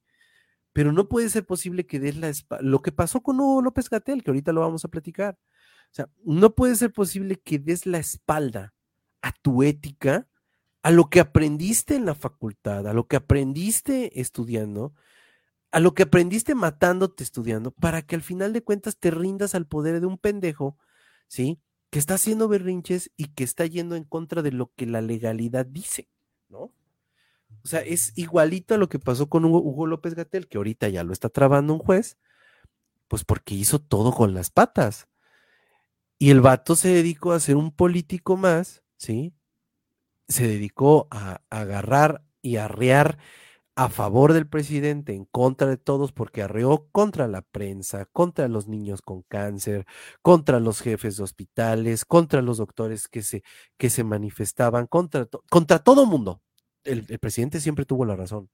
Pero 0.73 0.91
no 0.93 1.09
puede 1.09 1.29
ser 1.29 1.45
posible 1.45 1.85
que 1.85 1.99
des 1.99 2.15
la. 2.15 2.31
Lo 2.61 2.81
que 2.81 2.91
pasó 2.91 3.21
con 3.21 3.39
Hugo 3.39 3.61
López 3.61 3.89
Gatel, 3.89 4.23
que 4.23 4.31
ahorita 4.31 4.53
lo 4.53 4.61
vamos 4.61 4.85
a 4.85 4.89
platicar. 4.89 5.37
O 5.91 5.93
sea, 5.93 6.09
no 6.23 6.53
puede 6.55 6.75
ser 6.75 6.93
posible 6.93 7.37
que 7.37 7.59
des 7.59 7.85
la 7.85 7.97
espalda 7.97 8.73
a 9.21 9.33
tu 9.33 9.63
ética, 9.63 10.27
a 10.83 10.91
lo 10.91 11.09
que 11.09 11.19
aprendiste 11.19 11.95
en 11.95 12.05
la 12.05 12.15
facultad, 12.15 12.87
a 12.87 12.93
lo 12.93 13.07
que 13.07 13.17
aprendiste 13.17 14.21
estudiando, 14.21 14.93
a 15.71 15.79
lo 15.79 15.93
que 15.93 16.03
aprendiste 16.03 16.55
matándote 16.55 17.23
estudiando, 17.23 17.71
para 17.71 18.01
que 18.01 18.15
al 18.15 18.21
final 18.21 18.53
de 18.53 18.63
cuentas 18.63 18.97
te 18.97 19.11
rindas 19.11 19.55
al 19.55 19.67
poder 19.67 19.99
de 19.99 20.07
un 20.07 20.17
pendejo, 20.17 20.77
¿sí? 21.27 21.59
Que 21.89 21.99
está 21.99 22.15
haciendo 22.15 22.47
berrinches 22.47 23.11
y 23.17 23.25
que 23.27 23.43
está 23.43 23.65
yendo 23.65 23.95
en 23.95 24.03
contra 24.03 24.41
de 24.41 24.51
lo 24.51 24.71
que 24.75 24.85
la 24.85 25.01
legalidad 25.01 25.65
dice, 25.65 26.09
¿no? 26.47 26.73
O 27.63 27.67
sea, 27.67 27.81
es 27.81 28.13
igualito 28.15 28.75
a 28.75 28.77
lo 28.77 28.89
que 28.89 28.99
pasó 28.99 29.27
con 29.29 29.45
Hugo, 29.45 29.85
López 29.85 30.15
Gatel, 30.15 30.47
que 30.47 30.57
ahorita 30.57 30.89
ya 30.89 31.03
lo 31.03 31.13
está 31.13 31.29
trabando 31.29 31.73
un 31.73 31.79
juez, 31.79 32.17
pues 33.07 33.23
porque 33.25 33.55
hizo 33.55 33.79
todo 33.79 34.13
con 34.13 34.33
las 34.33 34.49
patas. 34.49 35.07
Y 36.17 36.31
el 36.31 36.41
vato 36.41 36.75
se 36.75 36.89
dedicó 36.89 37.31
a 37.31 37.39
ser 37.39 37.55
un 37.55 37.71
político 37.71 38.37
más, 38.37 38.83
¿sí? 38.97 39.33
Se 40.27 40.47
dedicó 40.47 41.07
a, 41.11 41.41
agarrar 41.49 42.23
y 42.41 42.57
arrear 42.57 43.17
a 43.79 43.87
favor 43.87 44.33
del 44.33 44.45
presidente, 44.45 45.13
en 45.13 45.23
contra 45.23 45.65
de 45.65 45.77
todos, 45.77 46.11
porque 46.11 46.41
arreó 46.41 46.89
contra 46.91 47.29
la 47.29 47.41
prensa, 47.41 48.03
contra 48.11 48.49
los 48.49 48.67
niños 48.67 49.01
con 49.01 49.21
cáncer, 49.21 49.85
contra 50.21 50.59
los 50.59 50.81
jefes 50.81 51.15
de 51.15 51.23
hospitales, 51.23 52.03
contra 52.03 52.41
los 52.41 52.57
doctores 52.57 53.07
que 53.07 53.23
se, 53.23 53.41
que 53.77 53.89
se 53.89 54.03
manifestaban, 54.03 54.85
contra, 54.85 55.29
contra 55.49 55.79
todo 55.79 56.05
mundo. 56.05 56.41
El, 56.83 57.05
el 57.07 57.19
presidente 57.19 57.61
siempre 57.61 57.85
tuvo 57.85 58.03
la 58.03 58.17
razón. 58.17 58.49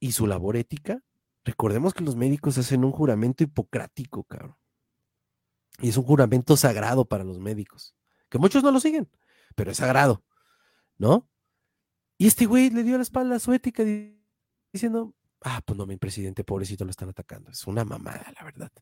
Y 0.00 0.12
su 0.12 0.26
labor 0.26 0.56
ética, 0.56 1.02
recordemos 1.44 1.92
que 1.92 2.02
los 2.02 2.16
médicos 2.16 2.56
hacen 2.56 2.86
un 2.86 2.92
juramento 2.92 3.44
hipocrático, 3.44 4.24
cabrón. 4.24 4.56
Y 5.82 5.90
es 5.90 5.98
un 5.98 6.04
juramento 6.04 6.56
sagrado 6.56 7.04
para 7.04 7.22
los 7.22 7.38
médicos, 7.38 7.94
que 8.30 8.38
muchos 8.38 8.62
no 8.62 8.70
lo 8.70 8.80
siguen, 8.80 9.10
pero 9.54 9.72
es 9.72 9.76
sagrado, 9.76 10.24
¿no? 10.96 11.28
Y 12.18 12.26
este 12.26 12.46
güey 12.46 12.70
le 12.70 12.82
dio 12.82 12.96
la 12.96 13.02
espalda 13.02 13.36
a 13.36 13.38
su 13.38 13.52
ética 13.52 13.84
diciendo, 14.72 15.14
ah, 15.42 15.60
pues 15.64 15.76
no, 15.76 15.86
mi 15.86 15.96
presidente, 15.96 16.44
pobrecito, 16.44 16.84
lo 16.84 16.90
están 16.90 17.10
atacando. 17.10 17.50
Es 17.50 17.66
una 17.66 17.84
mamada, 17.84 18.32
la 18.38 18.44
verdad. 18.44 18.72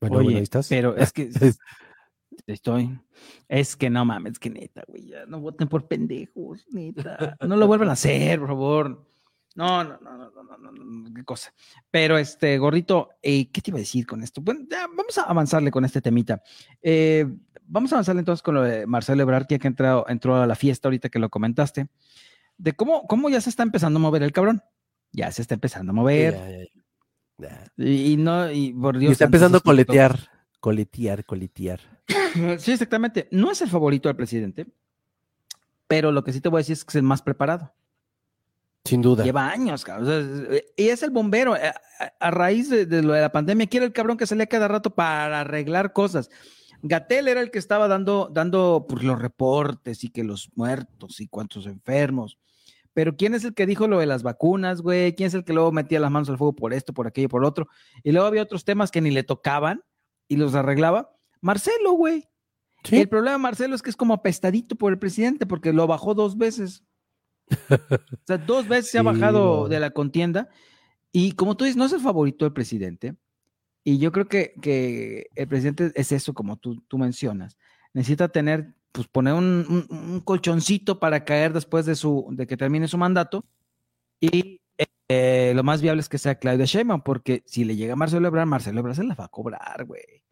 Bueno, 0.00 0.18
Oye, 0.18 0.36
ahí 0.36 0.42
estás. 0.42 0.68
Pero 0.68 0.96
es 0.96 1.12
que 1.12 1.30
estoy, 2.46 2.98
es 3.48 3.76
que 3.76 3.88
no 3.88 4.04
mames, 4.04 4.38
que 4.38 4.50
neta, 4.50 4.82
güey, 4.86 5.06
ya 5.06 5.26
no 5.26 5.40
voten 5.40 5.68
por 5.68 5.86
pendejos, 5.86 6.66
neta. 6.70 7.36
No 7.46 7.56
lo 7.56 7.66
vuelvan 7.66 7.88
a 7.88 7.92
hacer, 7.92 8.40
por 8.40 8.48
favor. 8.48 9.08
No, 9.54 9.84
no, 9.84 9.98
no, 10.00 10.16
no, 10.16 10.30
no, 10.30 10.56
no, 10.58 10.72
no, 10.72 11.14
qué 11.14 11.24
cosa. 11.24 11.52
Pero 11.90 12.16
este, 12.16 12.58
gordito, 12.58 13.10
eh, 13.22 13.50
¿qué 13.50 13.60
te 13.60 13.70
iba 13.70 13.78
a 13.78 13.80
decir 13.80 14.06
con 14.06 14.22
esto? 14.22 14.40
Bueno, 14.40 14.66
ya, 14.68 14.86
vamos 14.86 15.16
a 15.18 15.22
avanzarle 15.22 15.70
con 15.70 15.84
este 15.84 16.00
temita. 16.00 16.42
Eh, 16.80 17.26
vamos 17.72 17.90
a 17.92 17.96
avanzarle 17.96 18.20
entonces 18.20 18.42
con 18.42 18.54
lo 18.54 18.62
de 18.62 18.86
Marcelo 18.86 19.22
Ebrard, 19.22 19.46
que 19.46 19.58
entrado, 19.62 20.04
entró 20.08 20.40
a 20.40 20.46
la 20.46 20.54
fiesta 20.54 20.88
ahorita 20.88 21.08
que 21.08 21.18
lo 21.18 21.30
comentaste, 21.30 21.88
de 22.58 22.72
cómo, 22.74 23.06
cómo 23.06 23.30
ya 23.30 23.40
se 23.40 23.50
está 23.50 23.62
empezando 23.62 23.98
a 23.98 24.02
mover 24.02 24.22
el 24.22 24.32
cabrón. 24.32 24.62
Ya 25.10 25.32
se 25.32 25.42
está 25.42 25.54
empezando 25.54 25.90
a 25.90 25.94
mover. 25.94 26.68
Y, 27.76 28.16
no, 28.18 28.50
y 28.52 28.72
por 28.72 28.98
Dios. 28.98 29.10
Y 29.10 29.12
está 29.12 29.24
empezando 29.24 29.58
a 29.58 29.60
coletear, 29.62 30.18
coletear, 30.60 31.24
coletear. 31.24 31.80
sí, 32.58 32.72
exactamente. 32.72 33.26
No 33.30 33.50
es 33.50 33.62
el 33.62 33.68
favorito 33.68 34.08
del 34.08 34.16
presidente, 34.16 34.66
pero 35.86 36.12
lo 36.12 36.22
que 36.22 36.32
sí 36.32 36.40
te 36.40 36.50
voy 36.50 36.58
a 36.58 36.60
decir 36.60 36.74
es 36.74 36.84
que 36.84 36.90
es 36.90 36.96
el 36.96 37.02
más 37.02 37.22
preparado. 37.22 37.72
Sin 38.84 39.00
duda. 39.00 39.24
Lleva 39.24 39.50
años, 39.50 39.84
cabrón. 39.84 40.48
y 40.76 40.88
es 40.88 41.02
el 41.02 41.10
bombero. 41.10 41.54
A, 41.54 42.30
raíz 42.30 42.68
de, 42.68 43.02
lo 43.02 43.12
de 43.12 43.20
la 43.20 43.32
pandemia, 43.32 43.66
quiere 43.66 43.86
el 43.86 43.92
cabrón 43.92 44.16
que 44.16 44.26
se 44.26 44.34
le 44.34 44.46
cada 44.48 44.68
rato 44.68 44.90
para 44.90 45.40
arreglar 45.40 45.92
cosas. 45.92 46.30
Gatel 46.82 47.28
era 47.28 47.40
el 47.40 47.50
que 47.50 47.58
estaba 47.58 47.88
dando, 47.88 48.28
dando 48.32 48.86
pues, 48.88 49.04
los 49.04 49.20
reportes 49.20 50.04
y 50.04 50.10
que 50.10 50.24
los 50.24 50.50
muertos 50.54 51.20
y 51.20 51.28
cuántos 51.28 51.66
enfermos. 51.66 52.38
Pero 52.92 53.16
¿quién 53.16 53.34
es 53.34 53.44
el 53.44 53.54
que 53.54 53.66
dijo 53.66 53.88
lo 53.88 53.98
de 54.00 54.06
las 54.06 54.22
vacunas, 54.22 54.82
güey? 54.82 55.14
¿Quién 55.14 55.28
es 55.28 55.34
el 55.34 55.44
que 55.44 55.54
luego 55.54 55.72
metía 55.72 56.00
las 56.00 56.10
manos 56.10 56.28
al 56.28 56.38
fuego 56.38 56.54
por 56.54 56.74
esto, 56.74 56.92
por 56.92 57.06
aquello, 57.06 57.28
por 57.28 57.44
otro? 57.44 57.68
Y 58.02 58.12
luego 58.12 58.26
había 58.26 58.42
otros 58.42 58.64
temas 58.64 58.90
que 58.90 59.00
ni 59.00 59.10
le 59.10 59.22
tocaban 59.22 59.82
y 60.28 60.36
los 60.36 60.54
arreglaba. 60.54 61.16
Marcelo, 61.40 61.92
güey. 61.92 62.28
El 62.90 63.08
problema 63.08 63.32
de 63.32 63.42
Marcelo 63.42 63.74
es 63.74 63.82
que 63.82 63.90
es 63.90 63.96
como 63.96 64.14
apestadito 64.14 64.74
por 64.74 64.92
el 64.92 64.98
presidente 64.98 65.46
porque 65.46 65.72
lo 65.72 65.86
bajó 65.86 66.14
dos 66.14 66.36
veces. 66.36 66.84
o 67.70 68.26
sea, 68.26 68.38
dos 68.38 68.66
veces 68.66 68.90
se 68.90 68.98
ha 68.98 69.02
bajado 69.02 69.68
de 69.68 69.80
la 69.80 69.90
contienda. 69.90 70.48
Y 71.12 71.32
como 71.32 71.56
tú 71.56 71.64
dices, 71.64 71.76
no 71.76 71.84
es 71.84 71.92
el 71.92 72.00
favorito 72.00 72.44
del 72.44 72.52
presidente. 72.52 73.14
Y 73.84 73.98
yo 73.98 74.12
creo 74.12 74.28
que, 74.28 74.54
que 74.60 75.26
el 75.34 75.48
presidente 75.48 75.92
es 75.94 76.12
eso, 76.12 76.34
como 76.34 76.56
tú, 76.56 76.80
tú 76.88 76.98
mencionas. 76.98 77.58
Necesita 77.92 78.28
tener, 78.28 78.74
pues 78.92 79.08
poner 79.08 79.34
un, 79.34 80.22
colchoncito 80.24 81.00
para 81.00 81.24
caer 81.24 81.52
después 81.52 81.84
de, 81.86 81.94
su, 81.96 82.26
de 82.30 82.46
que 82.46 82.56
termine 82.56 82.86
su 82.88 82.98
mandato. 82.98 83.44
Y 84.20 84.60
eh, 85.08 85.52
lo 85.54 85.64
más 85.64 85.82
viable 85.82 86.00
es 86.00 86.08
que 86.08 86.18
sea 86.18 86.36
Claudia 86.36 86.64
Sheinbaum, 86.64 87.02
porque 87.02 87.42
si 87.44 87.64
le 87.64 87.76
llega 87.76 87.94
a 87.94 87.96
Marcelo 87.96 88.28
Ebrard, 88.28 88.46
Marcelo 88.46 88.80
Ebrard 88.80 88.96
se 88.96 89.04
la 89.04 89.14
va 89.14 89.24
a 89.24 89.28
cobrar, 89.28 89.84
güey. 89.84 90.22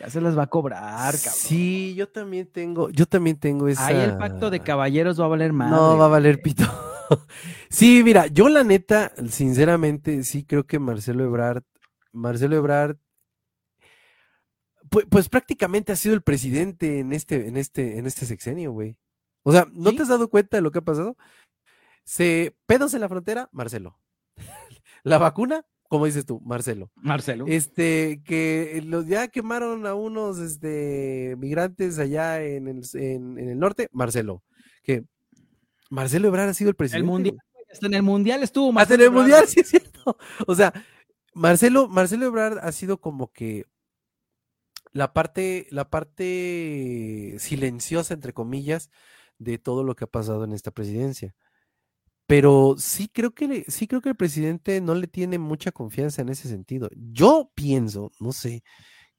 Ya 0.00 0.10
se 0.10 0.20
las 0.20 0.36
va 0.36 0.44
a 0.44 0.46
cobrar, 0.46 1.14
cabrón. 1.14 1.34
Sí, 1.34 1.94
yo 1.94 2.08
también 2.08 2.46
tengo, 2.46 2.90
yo 2.90 3.06
también 3.06 3.36
tengo 3.38 3.68
esa. 3.68 3.86
Ahí 3.86 3.96
el 3.96 4.16
pacto 4.16 4.50
de 4.50 4.60
caballeros 4.60 5.20
va 5.20 5.26
a 5.26 5.28
valer 5.28 5.52
más. 5.52 5.70
No, 5.70 5.96
va 5.96 6.06
a 6.06 6.08
valer 6.08 6.40
pito. 6.40 6.64
sí, 7.70 8.02
mira, 8.04 8.26
yo 8.26 8.48
la 8.48 8.64
neta, 8.64 9.12
sinceramente, 9.28 10.24
sí 10.24 10.44
creo 10.44 10.66
que 10.66 10.78
Marcelo 10.78 11.24
Ebrard, 11.24 11.62
Marcelo 12.12 12.56
Ebrard, 12.56 12.96
pues, 14.90 15.06
pues 15.08 15.28
prácticamente 15.28 15.92
ha 15.92 15.96
sido 15.96 16.14
el 16.14 16.22
presidente 16.22 16.98
en 16.98 17.12
este, 17.12 17.48
en 17.48 17.56
este, 17.56 17.98
en 17.98 18.06
este 18.06 18.26
sexenio, 18.26 18.72
güey. 18.72 18.96
O 19.42 19.52
sea, 19.52 19.66
¿no 19.72 19.92
te 19.94 20.02
has 20.02 20.08
dado 20.08 20.28
cuenta 20.28 20.56
de 20.56 20.62
lo 20.62 20.70
que 20.70 20.78
ha 20.78 20.82
pasado? 20.82 21.16
Se 22.04 22.56
pedos 22.66 22.94
en 22.94 23.00
la 23.00 23.08
frontera, 23.08 23.48
Marcelo. 23.52 23.98
la 25.02 25.18
vacuna, 25.18 25.64
como 25.88 26.06
dices 26.06 26.26
tú, 26.26 26.40
Marcelo. 26.40 26.90
Marcelo. 26.94 27.46
Este, 27.48 28.22
que 28.24 28.82
los 28.84 29.06
ya 29.06 29.28
quemaron 29.28 29.86
a 29.86 29.94
unos 29.94 30.38
este, 30.38 31.36
migrantes 31.38 31.98
allá 31.98 32.42
en 32.42 32.68
el, 32.68 32.82
en, 32.94 33.38
el 33.38 33.58
norte, 33.58 33.88
Marcelo. 33.92 34.42
Que 34.82 35.04
Marcelo 35.90 36.28
Ebrard 36.28 36.50
ha 36.50 36.54
sido 36.54 36.70
el 36.70 36.76
presidente. 36.76 37.04
El 37.04 37.10
mundial, 37.10 37.36
hasta 37.72 37.86
en 37.86 37.94
el 37.94 38.02
mundial 38.02 38.42
estuvo 38.42 38.70
Marcelo. 38.72 38.94
Hasta 38.94 39.06
en 39.06 39.10
el 39.10 39.18
mundial, 39.18 39.46
sí 39.48 39.60
es 39.60 39.68
cierto. 39.68 40.16
O 40.46 40.54
sea, 40.54 40.72
Marcelo, 41.34 41.88
Marcelo 41.88 42.26
Ebrard 42.26 42.58
ha 42.58 42.72
sido 42.72 43.00
como 43.00 43.32
que 43.32 43.66
la 44.92 45.12
parte, 45.12 45.66
la 45.70 45.88
parte 45.90 47.36
silenciosa, 47.38 48.14
entre 48.14 48.32
comillas, 48.32 48.90
de 49.38 49.58
todo 49.58 49.84
lo 49.84 49.94
que 49.96 50.04
ha 50.04 50.08
pasado 50.08 50.44
en 50.44 50.52
esta 50.52 50.70
presidencia. 50.70 51.34
Pero 52.26 52.76
sí 52.78 53.08
creo 53.08 53.32
que 53.34 53.64
sí 53.68 53.86
creo 53.86 54.00
que 54.00 54.10
el 54.10 54.16
presidente 54.16 54.80
no 54.80 54.94
le 54.94 55.06
tiene 55.08 55.38
mucha 55.38 55.72
confianza 55.72 56.22
en 56.22 56.28
ese 56.30 56.48
sentido. 56.48 56.88
Yo 56.96 57.50
pienso, 57.54 58.12
no 58.20 58.32
sé, 58.32 58.62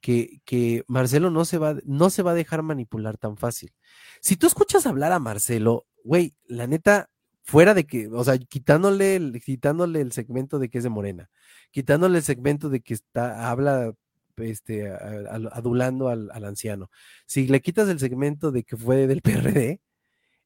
que, 0.04 0.84
Marcelo 0.88 1.30
no 1.30 1.46
se, 1.46 1.58
va, 1.58 1.76
no 1.86 2.10
se 2.10 2.24
va 2.24 2.32
a 2.32 2.36
dejar 2.36 2.62
manipular 2.62 3.18
tan 3.18 3.38
fácil. 3.38 3.74
Si 4.22 4.36
tú 4.36 4.48
escuchas 4.48 4.86
hablar 4.86 5.12
a 5.14 5.20
Marcelo, 5.20 5.88
güey, 6.04 6.36
la 6.46 6.68
neta, 6.68 7.10
fuera 7.44 7.74
de 7.74 7.86
que, 7.86 8.08
o 8.08 8.24
sea, 8.24 8.38
quitándole 8.38 9.16
el, 9.16 9.42
quitándole 9.42 10.02
el 10.02 10.12
segmento 10.12 10.60
de 10.60 10.70
que 10.70 10.80
es 10.80 10.84
de 10.84 10.90
Morena, 10.90 11.30
quitándole 11.74 12.20
el 12.20 12.24
segmento 12.24 12.70
de 12.70 12.82
que 12.82 12.94
está, 12.94 13.50
habla 13.50 13.94
este, 14.38 14.90
adulando 15.52 16.08
al, 16.08 16.30
al, 16.32 16.46
anciano. 16.46 16.92
Si 17.26 17.48
le 17.48 17.62
quitas 17.62 17.90
el 17.90 18.00
segmento 18.00 18.52
de 18.52 18.64
que 18.64 18.78
fue 18.78 19.08
del 19.08 19.22
PRD, 19.24 19.82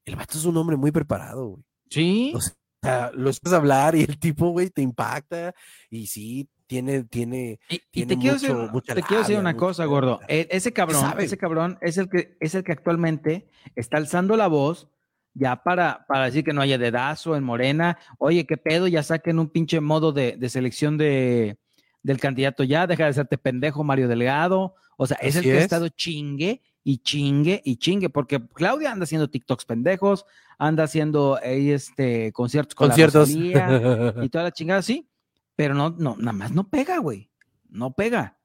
el 0.05 0.15
vato 0.15 0.37
es 0.37 0.45
un 0.45 0.55
hombre 0.55 0.77
muy 0.77 0.91
preparado, 0.91 1.47
güey. 1.47 1.63
Sí. 1.89 2.33
O 2.33 2.39
sea, 2.81 3.11
lo 3.13 3.29
escuchas 3.29 3.57
hablar 3.57 3.95
y 3.95 4.03
el 4.03 4.17
tipo, 4.17 4.49
güey, 4.49 4.69
te 4.69 4.81
impacta 4.81 5.53
y 5.89 6.07
sí, 6.07 6.47
tiene, 6.65 7.03
tiene, 7.03 7.59
y, 7.69 8.05
te, 8.05 8.17
quiero 8.17 8.35
decir, 8.35 8.55
te 8.85 9.03
quiero 9.03 9.23
decir 9.23 9.37
una 9.37 9.57
cosa, 9.57 9.83
gordo. 9.83 10.21
E, 10.29 10.47
ese 10.49 10.71
cabrón, 10.71 11.13
ese 11.19 11.37
cabrón 11.37 11.77
es 11.81 11.97
el 11.97 12.09
que 12.09 12.37
es 12.39 12.55
el 12.55 12.63
que 12.63 12.71
actualmente 12.71 13.49
está 13.75 13.97
alzando 13.97 14.37
la 14.37 14.47
voz 14.47 14.89
ya 15.38 15.62
para, 15.63 16.06
para 16.08 16.26
decir 16.26 16.43
que 16.43 16.54
no 16.54 16.62
haya 16.62 16.78
dedazo 16.78 17.36
en 17.36 17.43
Morena. 17.43 17.97
Oye, 18.17 18.45
qué 18.45 18.58
pedo, 18.58 18.88
ya 18.88 19.04
saquen 19.04 19.39
un 19.39 19.50
pinche 19.50 19.80
modo 19.80 20.12
de, 20.12 20.36
de 20.38 20.50
selección 20.50 20.97
de, 20.97 21.58
del 22.02 22.19
candidato 22.19 22.63
ya, 22.63 22.88
deja 22.88 23.04
de 23.04 23.10
hacerte 23.12 23.38
pendejo, 23.38 23.84
Mario 23.84 24.08
Delgado. 24.08 24.76
O 24.97 25.06
sea, 25.06 25.17
es 25.21 25.36
el 25.36 25.43
que 25.43 25.54
ha 25.54 25.62
estado 25.62 25.89
chingue 25.89 26.62
y 26.84 27.00
chingue 27.00 27.62
y 27.63 27.76
chingue, 27.76 28.10
porque 28.10 28.41
Claudia 28.54 28.91
anda 28.91 29.04
haciendo 29.04 29.30
TikToks 29.30 29.65
pendejos, 29.65 30.26
anda 30.58 30.86
haciendo 30.86 31.38
este, 31.43 32.32
conciertos 32.32 32.76
con 32.76 32.88
conciertos. 32.88 33.30
y 33.32 34.30
toda 34.30 34.45
la 34.45 34.52
chingada, 34.52 34.82
sí, 34.82 35.08
pero 35.56 35.76
no, 35.76 35.91
no, 35.91 36.15
nada 36.17 36.34
más 36.34 36.52
no 36.52 36.67
pega, 36.67 36.97
güey, 36.97 37.30
no 37.69 37.93
pega. 37.93 38.38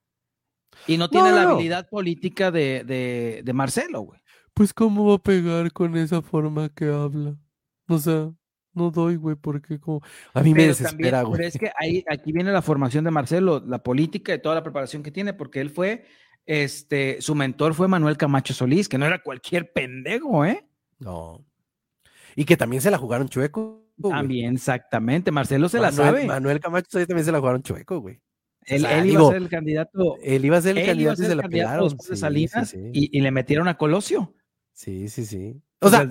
Y 0.86 0.96
no 0.96 1.08
tiene 1.08 1.30
la 1.30 1.42
habilidad 1.42 1.88
política 1.88 2.50
de, 2.50 3.42
de, 3.44 3.52
Marcelo, 3.52 4.00
güey. 4.00 4.20
Pues, 4.54 4.72
¿cómo 4.74 5.06
va 5.06 5.14
a 5.14 5.22
pegar 5.22 5.72
con 5.72 5.96
esa 5.96 6.22
forma 6.22 6.68
que 6.68 6.86
habla? 6.86 7.36
O 7.88 7.98
sea, 7.98 8.30
no 8.74 8.90
doy, 8.90 9.16
güey, 9.16 9.36
porque 9.36 9.78
como... 9.78 10.02
A 10.34 10.42
mí 10.42 10.52
me 10.54 10.66
desespera, 10.66 11.22
güey. 11.22 11.38
Pero 11.38 11.48
es 11.48 11.58
que 11.58 11.70
ahí, 11.78 12.04
aquí 12.10 12.32
viene 12.32 12.52
la 12.52 12.62
formación 12.62 13.04
de 13.04 13.10
Marcelo, 13.10 13.62
la 13.66 13.82
política 13.82 14.34
y 14.34 14.42
toda 14.42 14.54
la 14.54 14.62
preparación 14.62 15.02
que 15.02 15.10
tiene, 15.10 15.32
porque 15.32 15.60
él 15.60 15.70
fue 15.70 16.04
este, 16.46 17.20
su 17.20 17.34
mentor 17.34 17.74
fue 17.74 17.88
Manuel 17.88 18.16
Camacho 18.16 18.52
Solís, 18.54 18.88
que 18.88 18.98
no 18.98 19.06
era 19.06 19.22
cualquier 19.22 19.72
pendejo, 19.72 20.44
¿eh? 20.44 20.66
No. 20.98 21.44
Y 22.34 22.44
que 22.44 22.56
también 22.56 22.82
se 22.82 22.90
la 22.90 22.98
jugaron 22.98 23.28
chueco. 23.28 23.86
También, 24.02 24.54
exactamente. 24.54 25.30
Marcelo 25.30 25.68
se 25.68 25.78
la 25.78 25.92
sabe. 25.92 26.24
Manuel 26.24 26.60
Camacho 26.60 26.88
Solís 26.90 27.06
también 27.06 27.24
se 27.24 27.32
la 27.32 27.38
jugaron 27.38 27.62
chueco, 27.62 28.00
güey. 28.00 28.20
Él, 28.64 28.86
iba 29.06 29.28
a 29.28 29.32
ser 29.32 29.42
el 29.42 29.48
candidato. 29.48 30.16
Él 30.22 30.44
iba 30.44 30.56
a 30.56 30.62
ser 30.62 30.78
el 30.78 30.86
candidato 30.86 31.22
y 31.22 31.26
se 31.26 31.34
la 31.34 31.42
pegaron. 31.48 31.98
Salinas 31.98 32.74
Y, 32.92 33.20
le 33.20 33.30
metieron 33.30 33.68
a 33.68 33.76
Colosio. 33.76 34.34
Sí, 34.72 35.08
sí, 35.08 35.24
sí. 35.24 35.62
O, 35.80 35.88
sea, 35.88 36.08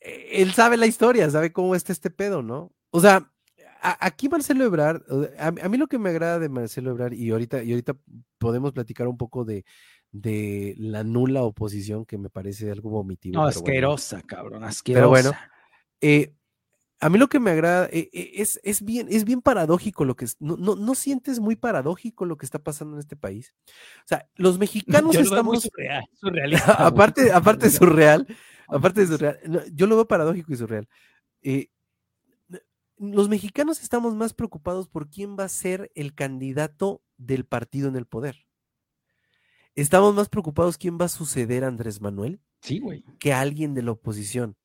él 0.00 0.52
sabe 0.52 0.76
la 0.76 0.86
historia, 0.86 1.30
sabe 1.30 1.52
cómo 1.52 1.74
está 1.74 1.92
este 1.92 2.10
pedo, 2.10 2.42
¿no? 2.42 2.72
O 2.90 3.00
sea, 3.00 3.32
aquí 3.80 4.28
Marcelo 4.28 4.64
Ebrard, 4.64 5.02
a, 5.38 5.50
mí 5.50 5.76
lo 5.76 5.86
que 5.88 5.98
me 5.98 6.10
agrada 6.10 6.38
de 6.38 6.48
Marcelo 6.48 6.90
Ebrard, 6.90 7.12
y 7.12 7.30
ahorita, 7.30 7.62
y 7.62 7.70
ahorita 7.70 7.96
podemos 8.38 8.72
platicar 8.72 9.08
un 9.08 9.16
poco 9.16 9.44
de, 9.44 9.64
de 10.10 10.74
la 10.78 11.04
nula 11.04 11.42
oposición, 11.42 12.04
que 12.04 12.18
me 12.18 12.30
parece 12.30 12.70
algo 12.70 12.90
vomitivo. 12.90 13.40
No, 13.40 13.46
asquerosa, 13.46 14.22
cabrón, 14.22 14.64
asquerosa. 14.64 15.00
Pero 15.00 15.08
bueno, 15.08 15.32
eh, 16.00 16.34
a 17.02 17.08
mí 17.08 17.18
lo 17.18 17.28
que 17.28 17.40
me 17.40 17.50
agrada 17.50 17.86
eh, 17.86 18.08
eh, 18.12 18.30
es, 18.36 18.60
es, 18.62 18.80
bien, 18.84 19.08
es 19.10 19.24
bien 19.24 19.42
paradójico 19.42 20.04
lo 20.04 20.14
que 20.14 20.24
es. 20.24 20.36
No, 20.38 20.56
no, 20.56 20.76
no, 20.76 20.94
sientes 20.94 21.40
muy 21.40 21.56
paradójico 21.56 22.24
lo 22.26 22.36
que 22.36 22.46
está 22.46 22.60
pasando 22.60 22.94
en 22.94 23.00
este 23.00 23.16
país. 23.16 23.52
O 24.04 24.06
sea, 24.06 24.28
los 24.36 24.56
mexicanos 24.60 25.16
estamos. 25.16 25.68
surreal, 26.14 26.54
aparte, 26.78 27.32
aparte 27.32 27.66
de 27.66 27.72
surreal, 27.72 28.26
aparte 28.68 29.00
de 29.00 29.06
surreal, 29.08 29.40
yo 29.74 29.88
lo 29.88 29.96
veo 29.96 30.06
paradójico 30.06 30.52
y 30.52 30.56
surreal. 30.56 30.88
Eh, 31.42 31.70
los 32.98 33.28
mexicanos 33.28 33.82
estamos 33.82 34.14
más 34.14 34.32
preocupados 34.32 34.86
por 34.86 35.10
quién 35.10 35.36
va 35.36 35.42
a 35.42 35.48
ser 35.48 35.90
el 35.96 36.14
candidato 36.14 37.02
del 37.16 37.44
partido 37.44 37.88
en 37.88 37.96
el 37.96 38.06
poder. 38.06 38.46
Estamos 39.74 40.14
más 40.14 40.28
preocupados 40.28 40.78
quién 40.78 40.98
va 41.00 41.06
a 41.06 41.08
suceder 41.08 41.64
a 41.64 41.66
Andrés 41.66 42.00
Manuel 42.00 42.40
sí, 42.60 42.78
güey. 42.78 43.02
que 43.18 43.32
alguien 43.32 43.74
de 43.74 43.82
la 43.82 43.90
oposición. 43.90 44.56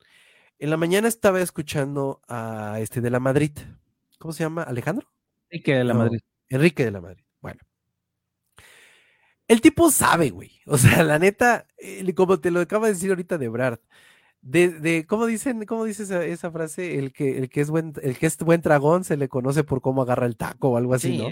En 0.60 0.70
la 0.72 0.78
mañana 0.78 1.08
estaba 1.08 1.40
escuchando 1.42 2.22
a 2.28 2.80
este 2.80 3.00
de 3.02 3.12
la 3.12 3.20
Madrid. 3.20 3.52
¿Cómo 4.18 4.34
se 4.34 4.44
llama? 4.44 4.64
¿Alejandro? 4.64 5.08
Enrique 5.50 5.76
de 5.76 5.84
la 5.84 5.94
Madrid. 5.94 6.20
Enrique 6.50 6.84
de 6.84 6.92
la 6.92 7.02
Madrid. 7.02 7.24
Bueno. 7.42 7.60
El 9.48 9.62
tipo 9.62 9.92
sabe, 9.92 10.32
güey. 10.32 10.52
O 10.66 10.78
sea, 10.78 11.04
la 11.04 11.20
neta, 11.20 11.68
como 12.16 12.40
te 12.40 12.52
lo 12.52 12.60
acaba 12.60 12.88
de 12.88 12.94
decir 12.94 13.10
ahorita 13.12 13.38
de 13.38 13.48
Brad, 13.50 13.80
de, 14.42 14.70
de 14.70 15.06
¿cómo 15.06 15.26
dicen, 15.26 15.66
cómo 15.66 15.86
dice 15.86 16.04
esa, 16.32 16.52
frase? 16.52 16.98
El 16.98 17.14
que, 17.14 17.38
el 17.38 17.50
que 17.50 17.62
es 17.62 17.70
buen, 17.70 17.94
el 18.02 18.18
que 18.18 18.26
es 18.26 18.38
buen 18.38 18.62
dragón 18.62 19.04
se 19.04 19.18
le 19.18 19.30
conoce 19.30 19.64
por 19.64 19.82
cómo 19.82 20.02
agarra 20.02 20.26
el 20.26 20.38
taco 20.38 20.70
o 20.70 20.78
algo 20.78 20.94
así, 20.94 21.18
¿no? 21.18 21.30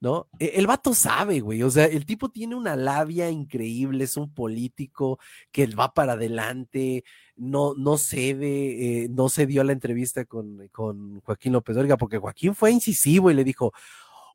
¿No? 0.00 0.28
E, 0.38 0.52
el 0.56 0.66
vato 0.66 0.94
sabe, 0.94 1.40
güey, 1.40 1.62
o 1.62 1.70
sea, 1.70 1.86
el 1.86 2.06
tipo 2.06 2.28
tiene 2.30 2.54
una 2.54 2.76
labia 2.76 3.30
increíble, 3.30 4.04
es 4.04 4.16
un 4.16 4.32
político 4.32 5.18
que 5.50 5.66
va 5.68 5.92
para 5.92 6.12
adelante, 6.12 7.04
no, 7.36 7.74
no 7.74 7.98
cede, 7.98 9.04
eh, 9.04 9.08
no 9.10 9.28
cedió 9.28 9.62
a 9.62 9.64
la 9.64 9.72
entrevista 9.72 10.24
con, 10.24 10.68
con 10.68 11.20
Joaquín 11.20 11.52
López 11.52 11.76
Orga, 11.76 11.96
porque 11.96 12.18
Joaquín 12.18 12.54
fue 12.54 12.70
incisivo 12.70 13.30
y 13.30 13.34
le 13.34 13.44
dijo, 13.44 13.72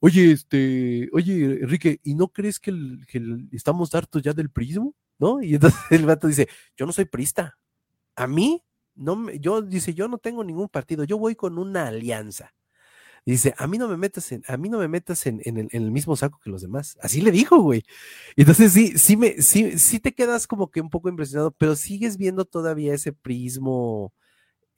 oye, 0.02 0.32
este, 0.32 1.10
oye, 1.14 1.60
Enrique, 1.62 2.00
¿y 2.04 2.16
no 2.16 2.28
crees 2.28 2.60
que, 2.60 2.74
estamos 3.52 3.94
hartos 3.96 4.22
ya 4.22 4.34
del 4.34 4.50
prismo? 4.50 4.96
¿No? 5.20 5.42
Y 5.42 5.56
entonces 5.56 5.80
el 5.92 6.06
vato 6.06 6.28
dice, 6.28 6.50
yo 6.76 6.86
no 6.86 6.92
soy 6.92 7.06
prista, 7.06 7.58
a 8.16 8.28
mí, 8.28 8.64
no 8.96 9.16
me, 9.16 9.40
yo, 9.40 9.62
dice, 9.62 9.94
yo 9.94 10.08
no 10.08 10.18
tengo 10.18 10.44
ningún 10.44 10.70
partido, 10.70 11.04
yo 11.04 11.18
voy 11.18 11.36
con 11.36 11.58
una 11.58 11.88
alianza 11.88 12.54
dice, 13.32 13.54
a 13.58 13.68
mí 13.68 13.78
no 13.78 13.88
me 13.88 13.98
metas 13.98 14.32
en, 14.32 14.44
a 14.48 14.58
mí 14.58 14.70
no 14.70 14.80
me 14.80 14.88
metas 14.88 15.26
en, 15.26 15.42
el, 15.46 15.92
mismo 15.92 16.16
saco 16.16 16.40
que 16.44 16.50
los 16.50 16.62
demás. 16.62 16.98
Así 17.02 17.22
le 17.22 17.32
dijo, 17.32 17.60
güey. 17.62 17.84
Entonces 18.36 18.74
sí, 18.74 18.98
sí 18.98 19.18
me, 19.18 19.42
sí, 19.42 19.80
sí 19.80 20.00
te 20.00 20.14
quedas 20.14 20.48
como 20.48 20.70
que 20.70 20.82
un 20.82 20.90
poco 20.90 21.10
impresionado, 21.10 21.52
pero 21.52 21.76
sigues 21.76 22.18
viendo 22.18 22.46
todavía 22.46 22.94
ese 22.94 23.14
prismo 23.14 24.14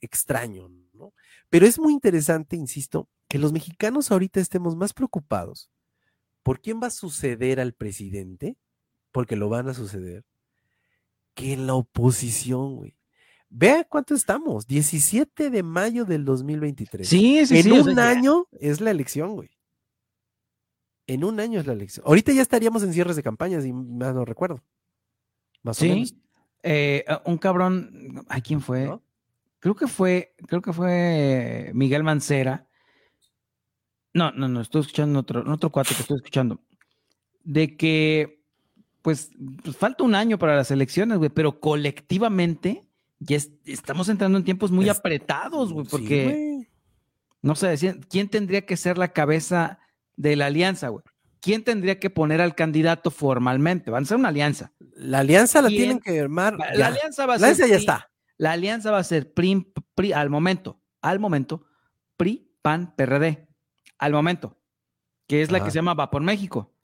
extraño, 0.00 0.70
¿no? 0.92 1.12
Pero 1.50 1.66
es 1.66 1.78
muy 1.78 1.92
interesante, 1.92 2.56
insisto, 2.56 3.08
que 3.28 3.38
los 3.38 3.52
mexicanos 3.52 4.10
ahorita 4.10 4.40
estemos 4.40 4.76
más 4.76 4.92
preocupados 4.92 5.70
por 6.42 6.60
quién 6.60 6.80
va 6.80 6.86
a 6.88 6.90
suceder 6.90 7.58
al 7.58 7.72
presidente, 7.72 8.56
porque 9.10 9.34
lo 9.34 9.48
van 9.48 9.68
a 9.68 9.74
suceder, 9.74 10.24
que 11.34 11.52
en 11.52 11.66
la 11.66 11.74
oposición, 11.74 12.76
güey. 12.76 12.95
Vea 13.48 13.84
cuánto 13.84 14.14
estamos, 14.14 14.66
17 14.66 15.50
de 15.50 15.62
mayo 15.62 16.04
del 16.04 16.24
2023. 16.24 17.08
Sí, 17.08 17.46
sí, 17.46 17.58
en 17.58 17.72
un 17.72 17.98
año 17.98 18.48
es 18.60 18.80
la 18.80 18.90
elección, 18.90 19.34
güey. 19.34 19.50
En 21.06 21.22
un 21.22 21.38
año 21.38 21.60
es 21.60 21.66
la 21.66 21.72
elección. 21.72 22.04
Ahorita 22.06 22.32
ya 22.32 22.42
estaríamos 22.42 22.82
en 22.82 22.92
cierres 22.92 23.14
de 23.14 23.22
campañas, 23.22 23.64
y 23.64 23.72
más 23.72 24.14
no 24.14 24.24
recuerdo. 24.24 24.62
Más 25.62 25.80
o 25.80 25.84
menos. 25.84 26.14
Eh, 26.62 27.04
un 27.24 27.38
cabrón, 27.38 28.24
¿a 28.28 28.40
quién 28.40 28.60
fue? 28.60 28.98
Creo 29.60 29.76
que 29.76 29.86
fue, 29.86 30.34
creo 30.48 30.60
que 30.60 30.72
fue 30.72 31.70
Miguel 31.74 32.02
Mancera. 32.02 32.66
No, 34.12 34.32
no, 34.32 34.48
no, 34.48 34.60
estoy 34.60 34.80
escuchando 34.80 35.20
otro, 35.20 35.44
otro 35.52 35.70
cuate 35.70 35.94
que 35.94 36.00
estoy 36.00 36.16
escuchando. 36.16 36.60
De 37.44 37.76
que, 37.76 38.42
pues, 39.02 39.30
pues 39.62 39.76
falta 39.76 40.02
un 40.02 40.16
año 40.16 40.38
para 40.38 40.56
las 40.56 40.70
elecciones, 40.72 41.18
güey, 41.18 41.30
pero 41.30 41.60
colectivamente 41.60 42.85
ya 43.18 43.38
estamos 43.64 44.08
entrando 44.08 44.38
en 44.38 44.44
tiempos 44.44 44.70
muy 44.70 44.88
apretados, 44.88 45.72
güey, 45.72 45.86
porque 45.86 46.68
no 47.42 47.54
sé, 47.54 47.76
¿quién 48.08 48.28
tendría 48.28 48.66
que 48.66 48.76
ser 48.76 48.98
la 48.98 49.12
cabeza 49.12 49.78
de 50.16 50.36
la 50.36 50.46
alianza, 50.46 50.88
güey? 50.88 51.04
¿Quién 51.40 51.62
tendría 51.62 52.00
que 52.00 52.10
poner 52.10 52.40
al 52.40 52.54
candidato 52.54 53.10
formalmente? 53.10 53.90
Van 53.90 54.02
a 54.02 54.06
ser 54.06 54.16
una 54.16 54.30
alianza. 54.30 54.72
La 54.96 55.20
alianza 55.20 55.62
la 55.62 55.68
tienen 55.68 56.00
que 56.00 56.18
armar. 56.18 56.56
La 56.74 56.88
alianza 56.88 57.24
va 57.26 57.34
a 57.34 57.38
ser. 57.38 57.68
ya 57.68 57.76
está. 57.76 58.10
La 58.36 58.52
alianza 58.52 58.90
va 58.90 58.98
a 58.98 59.04
ser 59.04 59.32
PRI, 59.32 59.64
al 60.12 60.28
momento, 60.28 60.80
al 61.00 61.20
momento, 61.20 61.66
PRI, 62.16 62.50
PAN, 62.62 62.94
PRD. 62.96 63.48
Al 63.98 64.12
momento. 64.12 64.58
Que 65.26 65.42
es 65.42 65.50
la 65.50 65.62
que 65.62 65.70
se 65.70 65.76
llama 65.76 65.94
Va 65.94 66.10
por 66.10 66.22
México. 66.22 66.74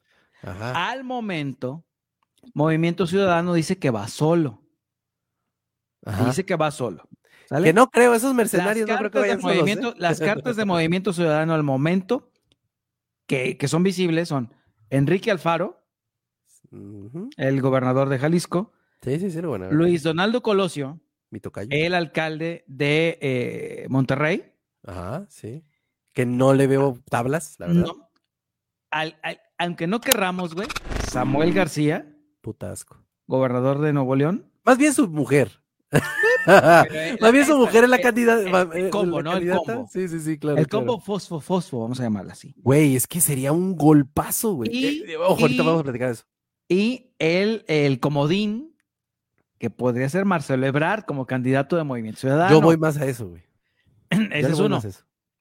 Al 0.42 1.04
momento, 1.04 1.84
Movimiento 2.54 3.06
Ciudadano 3.06 3.54
dice 3.54 3.78
que 3.78 3.90
va 3.90 4.08
solo. 4.08 4.61
Dice 6.26 6.44
que 6.44 6.56
va 6.56 6.70
solo. 6.70 7.08
Que 7.48 7.72
no 7.72 7.90
creo, 7.90 8.14
esos 8.14 8.34
mercenarios 8.34 8.88
no 8.88 8.96
creo 8.96 9.10
que 9.10 9.18
vayan 9.18 9.68
¿eh? 9.68 9.94
Las 9.98 10.20
cartas 10.20 10.56
de 10.56 10.64
Movimiento 10.64 11.12
Ciudadano 11.12 11.54
al 11.54 11.62
momento 11.62 12.30
que, 13.26 13.68
son 13.68 13.82
visibles 13.82 14.28
son 14.28 14.52
Enrique 14.90 15.30
Alfaro, 15.30 15.86
el 17.36 17.60
gobernador 17.60 18.08
de 18.08 18.18
Jalisco, 18.18 18.72
Luis 19.70 20.02
Donaldo 20.02 20.42
Colosio, 20.42 21.00
el 21.70 21.94
alcalde 21.94 22.64
de 22.66 23.18
eh, 23.20 23.86
Monterrey. 23.88 24.52
Ajá, 24.84 25.26
sí. 25.28 25.64
Que 26.12 26.26
no 26.26 26.52
le 26.54 26.66
veo 26.66 26.98
tablas, 27.08 27.56
la 27.58 27.68
verdad. 27.68 27.86
No. 27.86 28.10
aunque 29.58 29.86
no 29.86 30.00
querramos, 30.00 30.54
güey, 30.54 30.68
Samuel 31.08 31.52
García. 31.54 32.14
Putasco. 32.40 33.02
Gobernador 33.26 33.80
de 33.80 33.92
Nuevo 33.92 34.14
León. 34.14 34.50
Más 34.64 34.76
bien 34.76 34.92
su 34.92 35.08
mujer. 35.08 35.61
Más 37.20 37.32
bien 37.32 37.46
su 37.46 37.56
mujer 37.56 37.84
es 37.84 37.90
la 37.90 37.98
candidata. 37.98 38.68
El, 38.74 38.90
combo, 38.90 39.22
¿no? 39.22 39.36
El 39.36 39.50
combo. 39.56 39.88
Sí, 39.90 40.08
sí, 40.08 40.20
sí, 40.20 40.38
claro. 40.38 40.58
El 40.58 40.68
combo 40.68 41.00
fosfo, 41.00 41.40
fosfo, 41.40 41.80
vamos 41.80 42.00
a 42.00 42.04
llamarla 42.04 42.32
así. 42.32 42.54
Güey, 42.58 42.96
es 42.96 43.06
que 43.06 43.20
sería 43.20 43.52
un 43.52 43.76
golpazo, 43.76 44.54
güey. 44.54 44.70
Eh, 44.72 45.16
ojo, 45.16 45.42
ahorita 45.42 45.62
vamos 45.62 45.80
a 45.80 45.84
platicar 45.84 46.10
eso. 46.10 46.24
Y 46.68 47.14
el, 47.18 47.64
el 47.68 48.00
comodín, 48.00 48.74
que 49.58 49.70
podría 49.70 50.08
ser 50.08 50.24
Marcelo 50.24 50.66
Ebrard 50.66 51.04
como 51.04 51.26
candidato 51.26 51.76
de 51.76 51.84
Movimiento 51.84 52.20
Ciudadano. 52.20 52.50
Yo 52.50 52.60
voy 52.60 52.76
más 52.76 52.96
a 52.96 53.06
eso, 53.06 53.28
güey. 53.28 53.42
Ese 54.10 54.52
es 54.52 54.58
uno. 54.58 54.80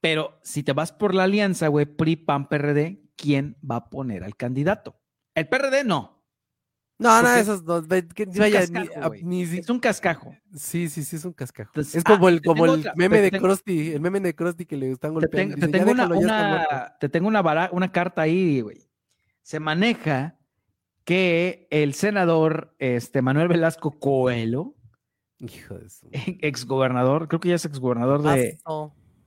Pero 0.00 0.38
si 0.42 0.62
te 0.62 0.72
vas 0.72 0.92
por 0.92 1.14
la 1.14 1.24
alianza, 1.24 1.68
güey, 1.68 1.86
PRI, 1.86 2.16
PAN, 2.16 2.48
PRD, 2.48 3.02
¿quién 3.16 3.56
va 3.68 3.76
a 3.76 3.90
poner 3.90 4.24
al 4.24 4.36
candidato? 4.36 4.96
El 5.34 5.48
PRD 5.48 5.84
no. 5.84 6.21
No, 7.02 7.22
no, 7.22 7.34
esos 7.34 7.64
dos. 7.64 7.84
es 7.90 9.70
un 9.70 9.80
cascajo. 9.80 10.34
Sí, 10.54 10.88
sí, 10.88 11.02
sí, 11.02 11.16
es 11.16 11.24
un 11.24 11.32
cascajo. 11.32 11.72
es 11.80 12.04
como 12.04 12.28
el, 12.28 12.42
como 12.42 12.66
el 12.66 12.90
meme 12.96 13.20
de 13.20 13.30
Krusty, 13.30 13.92
el 13.92 14.00
meme 14.00 14.20
de 14.20 14.34
Krusty 14.34 14.66
que 14.66 14.76
le 14.76 14.92
están 14.92 15.14
golpeando. 15.14 15.56
Te, 15.56 15.68
tengo, 15.68 15.90
una, 15.90 16.96
te 17.00 17.08
tengo 17.08 17.28
una, 17.28 17.70
una 17.72 17.92
carta 17.92 18.22
ahí, 18.22 18.60
güey. 18.60 18.88
Se 19.42 19.58
maneja 19.58 20.38
que 21.04 21.66
el 21.70 21.94
senador 21.94 22.74
este, 22.78 23.22
Manuel 23.22 23.48
Velasco 23.48 23.98
Coelho, 23.98 24.76
hijo 25.38 25.78
de 25.78 25.90
su... 25.90 26.08
exgobernador, 26.12 27.28
creo 27.28 27.40
que 27.40 27.48
ya 27.48 27.56
es 27.56 27.64
exgobernador 27.64 28.22
de, 28.22 28.58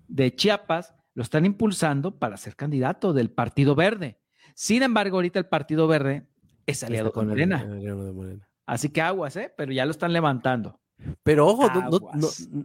de 0.08 0.36
Chiapas, 0.36 0.94
lo 1.14 1.24
están 1.24 1.46
impulsando 1.46 2.18
para 2.18 2.38
ser 2.38 2.56
candidato 2.56 3.14
del 3.14 3.30
Partido 3.30 3.76
Verde. 3.76 4.20
Sin 4.54 4.84
embargo, 4.84 5.18
ahorita 5.18 5.40
el 5.40 5.48
Partido 5.48 5.88
Verde 5.88 6.28
es 6.66 6.84
aliado 6.84 7.12
con 7.12 7.28
Morena. 7.28 7.68
Así 8.66 8.90
que 8.90 9.02
aguas, 9.02 9.36
¿eh? 9.36 9.54
Pero 9.56 9.72
ya 9.72 9.86
lo 9.86 9.92
están 9.92 10.14
levantando. 10.14 10.80
Pero 11.24 11.48
ojo, 11.48 11.68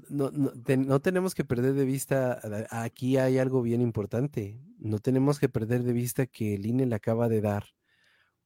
no, 0.09 0.31
no, 0.31 1.01
tenemos 1.01 1.35
que 1.35 1.45
perder 1.45 1.75
de 1.75 1.85
vista, 1.85 2.41
aquí 2.71 3.17
hay 3.17 3.39
algo 3.39 3.61
bien 3.61 3.81
importante, 3.81 4.61
no 4.79 5.01
tenemos 5.01 5.41
que 5.41 5.49
perder 5.49 5.83
de 5.83 5.93
vista 5.93 6.27
que 6.27 6.55
el 6.55 6.65
INE 6.65 6.87
le 6.87 6.95
acaba 6.95 7.29
de 7.29 7.41
dar 7.41 7.65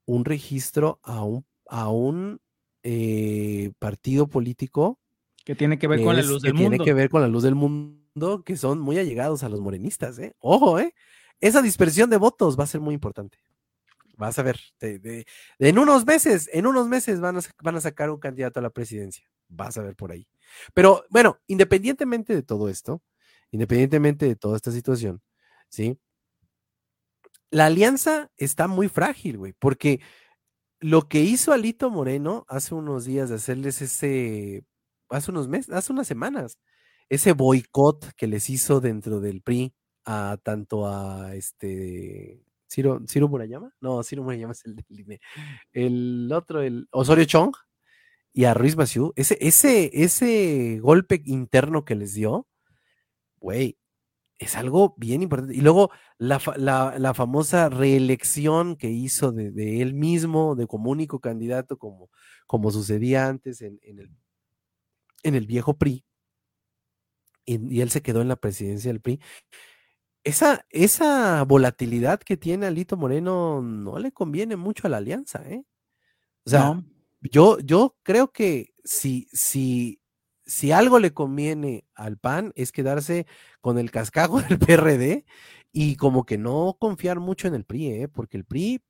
un 0.07 0.25
registro 0.25 1.01
a 1.03 1.23
un, 1.23 1.45
a 1.69 1.91
un 1.91 2.41
eh, 2.83 3.73
partido 3.79 4.27
político 4.27 5.01
que 5.45 5.55
tiene 5.55 5.79
que 5.79 5.87
ver 5.87 6.03
con 6.03 6.17
la 6.17 6.23
luz 6.23 6.41
del 6.41 6.55
mundo. 6.55 6.71
Tiene 6.71 6.85
que 6.85 6.95
ver 6.95 7.11
con 7.11 7.21
la 7.21 7.29
luz 7.29 7.43
del 7.43 7.55
mundo, 7.55 8.43
que 8.43 8.57
son 8.57 8.81
muy 8.81 8.99
allegados 8.99 9.43
a 9.43 9.51
los 9.51 9.61
morenistas, 9.61 10.19
¿eh? 10.19 10.35
Ojo, 10.39 10.79
¿eh? 10.79 10.95
Esa 11.41 11.61
dispersión 11.61 12.09
de 12.09 12.17
votos 12.17 12.59
va 12.59 12.65
a 12.65 12.69
ser 12.69 12.81
muy 12.81 12.95
importante. 12.95 13.39
Vas 14.17 14.39
a 14.39 14.43
ver, 14.43 14.61
en 14.81 15.79
unos 15.79 16.07
meses, 16.07 16.49
en 16.53 16.67
unos 16.67 16.89
meses 16.89 17.21
van 17.21 17.37
a, 17.37 17.41
van 17.63 17.77
a 17.77 17.81
sacar 17.81 18.11
un 18.11 18.21
candidato 18.21 18.61
a 18.61 18.63
la 18.63 18.71
presidencia. 18.71 19.29
Vas 19.49 19.77
a 19.77 19.83
ver 19.83 19.97
por 19.97 20.13
ahí. 20.13 20.27
Pero 20.73 21.05
bueno, 21.11 21.39
independientemente 21.47 22.35
de 22.35 22.43
todo 22.43 22.69
esto, 22.69 23.03
independientemente 23.51 24.27
de 24.27 24.37
toda 24.37 24.57
esta 24.57 24.71
situación, 24.71 25.23
¿sí? 25.69 25.99
La 27.51 27.67
alianza 27.67 28.31
está 28.37 28.67
muy 28.67 28.89
frágil, 28.89 29.39
güey, 29.39 29.53
porque 29.53 30.01
lo 30.81 31.09
que 31.09 31.21
hizo 31.21 31.53
Alito 31.53 31.91
Moreno 31.91 32.45
hace 32.49 32.75
unos 32.75 33.05
días 33.05 33.29
de 33.29 33.37
hacerles 33.37 33.81
ese, 33.81 34.65
hace 35.09 35.31
unos 35.31 35.49
meses, 35.49 35.75
hace 35.75 35.93
unas 35.93 36.07
semanas, 36.07 36.59
ese 37.09 37.33
boicot 37.33 38.13
que 38.17 38.27
les 38.27 38.51
hizo 38.51 38.81
dentro 38.81 39.21
del 39.21 39.41
PRI 39.43 39.75
a 40.05 40.39
tanto 40.43 40.87
a 40.87 41.35
este 41.35 42.45
Ciro, 42.75 43.01
Ciro 43.09 43.29
Murayama, 43.29 43.73
no, 43.81 44.03
Ciro 44.03 44.25
Murayama 44.25 44.53
es 44.53 44.65
el 44.65 44.75
del 44.75 45.21
el 45.73 46.33
otro, 46.33 46.61
el 46.61 46.89
Osorio 46.91 47.25
Chong 47.25 47.55
y 48.33 48.45
a 48.45 48.55
Ruiz 48.55 48.77
Massieu, 48.77 49.13
ese, 49.15 49.39
ese, 49.41 49.91
ese 49.95 50.81
golpe 50.81 51.23
interno 51.25 51.85
que 51.85 51.95
les 51.95 52.15
dio, 52.15 52.49
güey, 53.39 53.79
es 54.39 54.57
algo 54.57 54.95
bien 54.99 55.23
importante. 55.23 55.55
Y 55.55 55.61
luego 55.61 55.91
la, 56.19 56.41
famosa 57.15 57.69
reelección 57.69 58.77
que 58.77 58.91
hizo 58.91 59.31
de, 59.31 59.81
él 59.81 59.95
mismo, 59.95 60.57
de 60.57 60.67
como 60.67 60.91
único 60.91 61.21
candidato, 61.21 61.79
como, 61.79 62.11
como 62.47 62.73
sucedía 62.73 63.29
antes 63.29 63.63
en, 63.63 63.79
el, 63.83 64.11
en 65.23 65.35
el 65.37 65.47
viejo 65.47 65.77
PRI, 65.79 66.05
y, 67.47 67.81
él 67.81 67.91
se 67.91 68.03
quedó 68.03 68.21
en 68.21 68.29
la 68.29 68.37
presidencia 68.37 68.91
del 68.91 69.01
PRI. 69.01 69.21
Esa, 70.25 70.65
esa 70.71 71.45
volatilidad 71.45 72.21
que 72.21 72.37
tiene 72.37 72.67
Alito 72.67 72.97
Moreno 72.97 73.63
no 73.63 73.99
le 73.99 74.11
conviene 74.11 74.57
mucho 74.57 74.87
a 74.87 74.91
la 74.91 74.97
alianza, 74.97 75.43
¿eh? 75.49 75.65
O 76.47 76.51
sea, 76.51 76.83
yo, 77.21 77.59
yo 77.61 77.97
creo 78.03 78.33
que 78.33 78.75
si, 78.85 79.29
si 79.33 80.01
si 80.47 80.73
algo 80.73 80.99
le 80.99 81.13
conviene 81.13 81.87
al 81.95 82.19
PAN 82.19 82.53
es 82.55 82.73
quedarse 82.73 83.27
con 83.61 83.79
el 83.79 83.91
cascajo 83.91 84.41
del 84.43 84.59
PRD 84.59 85.25
y 85.73 85.97
como 85.97 86.25
que 86.25 86.39
no 86.39 86.77
confiar 86.79 87.21
mucho 87.21 87.49
en 87.49 87.55
el 87.55 87.65
PRI, 87.65 87.87
¿eh? 87.89 88.09
porque 88.09 88.37
el 88.37 88.45
PRI 88.45 88.83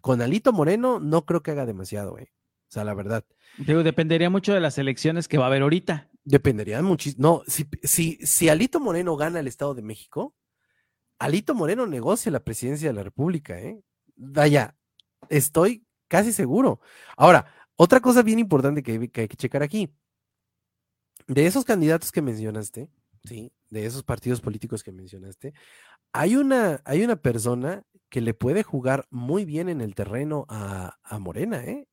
con 0.00 0.20
Alito 0.20 0.52
Moreno 0.52 0.98
no 0.98 1.24
creo 1.24 1.42
que 1.42 1.52
haga 1.52 1.66
demasiado, 1.66 2.18
¿eh? 2.18 2.32
o 2.32 2.72
sea, 2.72 2.84
la 2.84 2.94
verdad. 2.94 3.24
Digo, 3.58 3.82
dependería 3.82 4.30
mucho 4.30 4.54
de 4.54 4.60
las 4.60 4.78
elecciones 4.78 5.28
que 5.28 5.38
va 5.38 5.44
a 5.44 5.46
haber 5.48 5.62
ahorita. 5.62 6.10
Dependería 6.24 6.80
muchísimo. 6.82 7.22
No, 7.22 7.42
si, 7.46 7.66
si, 7.82 8.18
si 8.22 8.48
Alito 8.48 8.80
Moreno 8.80 9.16
gana 9.16 9.40
el 9.40 9.46
Estado 9.46 9.74
de 9.74 9.82
México, 9.82 10.34
Alito 11.22 11.54
Moreno 11.54 11.86
negocia 11.86 12.32
la 12.32 12.42
presidencia 12.42 12.88
de 12.88 12.94
la 12.94 13.04
República, 13.04 13.56
¿eh? 13.56 13.80
Vaya, 14.16 14.76
estoy 15.28 15.86
casi 16.08 16.32
seguro. 16.32 16.80
Ahora, 17.16 17.46
otra 17.76 18.00
cosa 18.00 18.22
bien 18.22 18.40
importante 18.40 18.82
que 18.82 18.92
hay 18.92 19.28
que 19.28 19.36
checar 19.36 19.62
aquí 19.62 19.88
de 21.28 21.46
esos 21.46 21.64
candidatos 21.64 22.10
que 22.10 22.22
mencionaste, 22.22 22.90
sí, 23.24 23.52
de 23.70 23.86
esos 23.86 24.02
partidos 24.02 24.40
políticos 24.40 24.82
que 24.82 24.90
mencionaste, 24.90 25.54
hay 26.12 26.34
una, 26.34 26.82
hay 26.84 27.04
una 27.04 27.14
persona 27.14 27.84
que 28.08 28.20
le 28.20 28.34
puede 28.34 28.64
jugar 28.64 29.06
muy 29.10 29.44
bien 29.44 29.68
en 29.68 29.80
el 29.80 29.94
terreno 29.94 30.44
a, 30.48 30.98
Morena, 31.20 31.64
¿eh? 31.64 31.86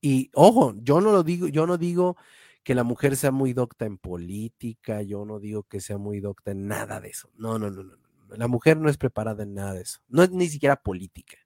Y 0.00 0.30
ojo, 0.32 0.74
yo 0.76 1.00
no 1.00 1.10
lo 1.10 1.24
digo, 1.24 1.48
yo 1.48 1.66
no 1.66 1.76
digo 1.76 2.16
que 2.62 2.76
la 2.76 2.84
mujer 2.84 3.16
sea 3.16 3.32
muy 3.32 3.52
docta 3.52 3.84
en 3.84 3.98
política, 3.98 5.02
yo 5.02 5.24
no 5.24 5.40
digo 5.40 5.64
que 5.64 5.80
sea 5.80 5.98
muy 5.98 6.20
docta 6.20 6.52
en 6.52 6.68
nada 6.68 7.00
de 7.00 7.08
eso. 7.08 7.30
No, 7.34 7.58
no, 7.58 7.68
no, 7.68 7.82
no. 7.82 8.05
La 8.36 8.48
mujer 8.48 8.78
no 8.78 8.88
es 8.88 8.96
preparada 8.96 9.42
en 9.42 9.54
nada 9.54 9.74
de 9.74 9.82
eso. 9.82 10.00
No 10.08 10.22
es 10.22 10.30
ni 10.30 10.48
siquiera 10.48 10.76
política. 10.76 11.36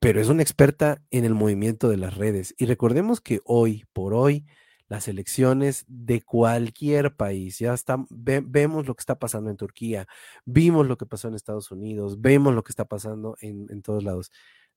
Pero 0.00 0.20
es 0.20 0.28
una 0.28 0.42
experta 0.42 1.02
en 1.10 1.24
el 1.24 1.34
movimiento 1.34 1.88
de 1.88 1.96
las 1.96 2.16
redes. 2.16 2.54
Y 2.58 2.66
recordemos 2.66 3.20
que 3.20 3.40
hoy 3.44 3.84
por 3.92 4.14
hoy, 4.14 4.44
las 4.86 5.08
elecciones 5.08 5.84
de 5.88 6.22
cualquier 6.22 7.16
país. 7.16 7.58
Ya 7.58 7.74
vemos 8.10 8.86
lo 8.86 8.94
que 8.94 9.00
está 9.00 9.18
pasando 9.18 9.50
en 9.50 9.56
Turquía, 9.56 10.06
vimos 10.44 10.86
lo 10.86 10.96
que 10.96 11.06
pasó 11.06 11.28
en 11.28 11.34
Estados 11.34 11.70
Unidos, 11.70 12.20
vemos 12.20 12.54
lo 12.54 12.62
que 12.62 12.70
está 12.70 12.84
pasando 12.84 13.36
en, 13.40 13.66
en 13.70 13.82
todos 13.82 14.04
lados. 14.04 14.30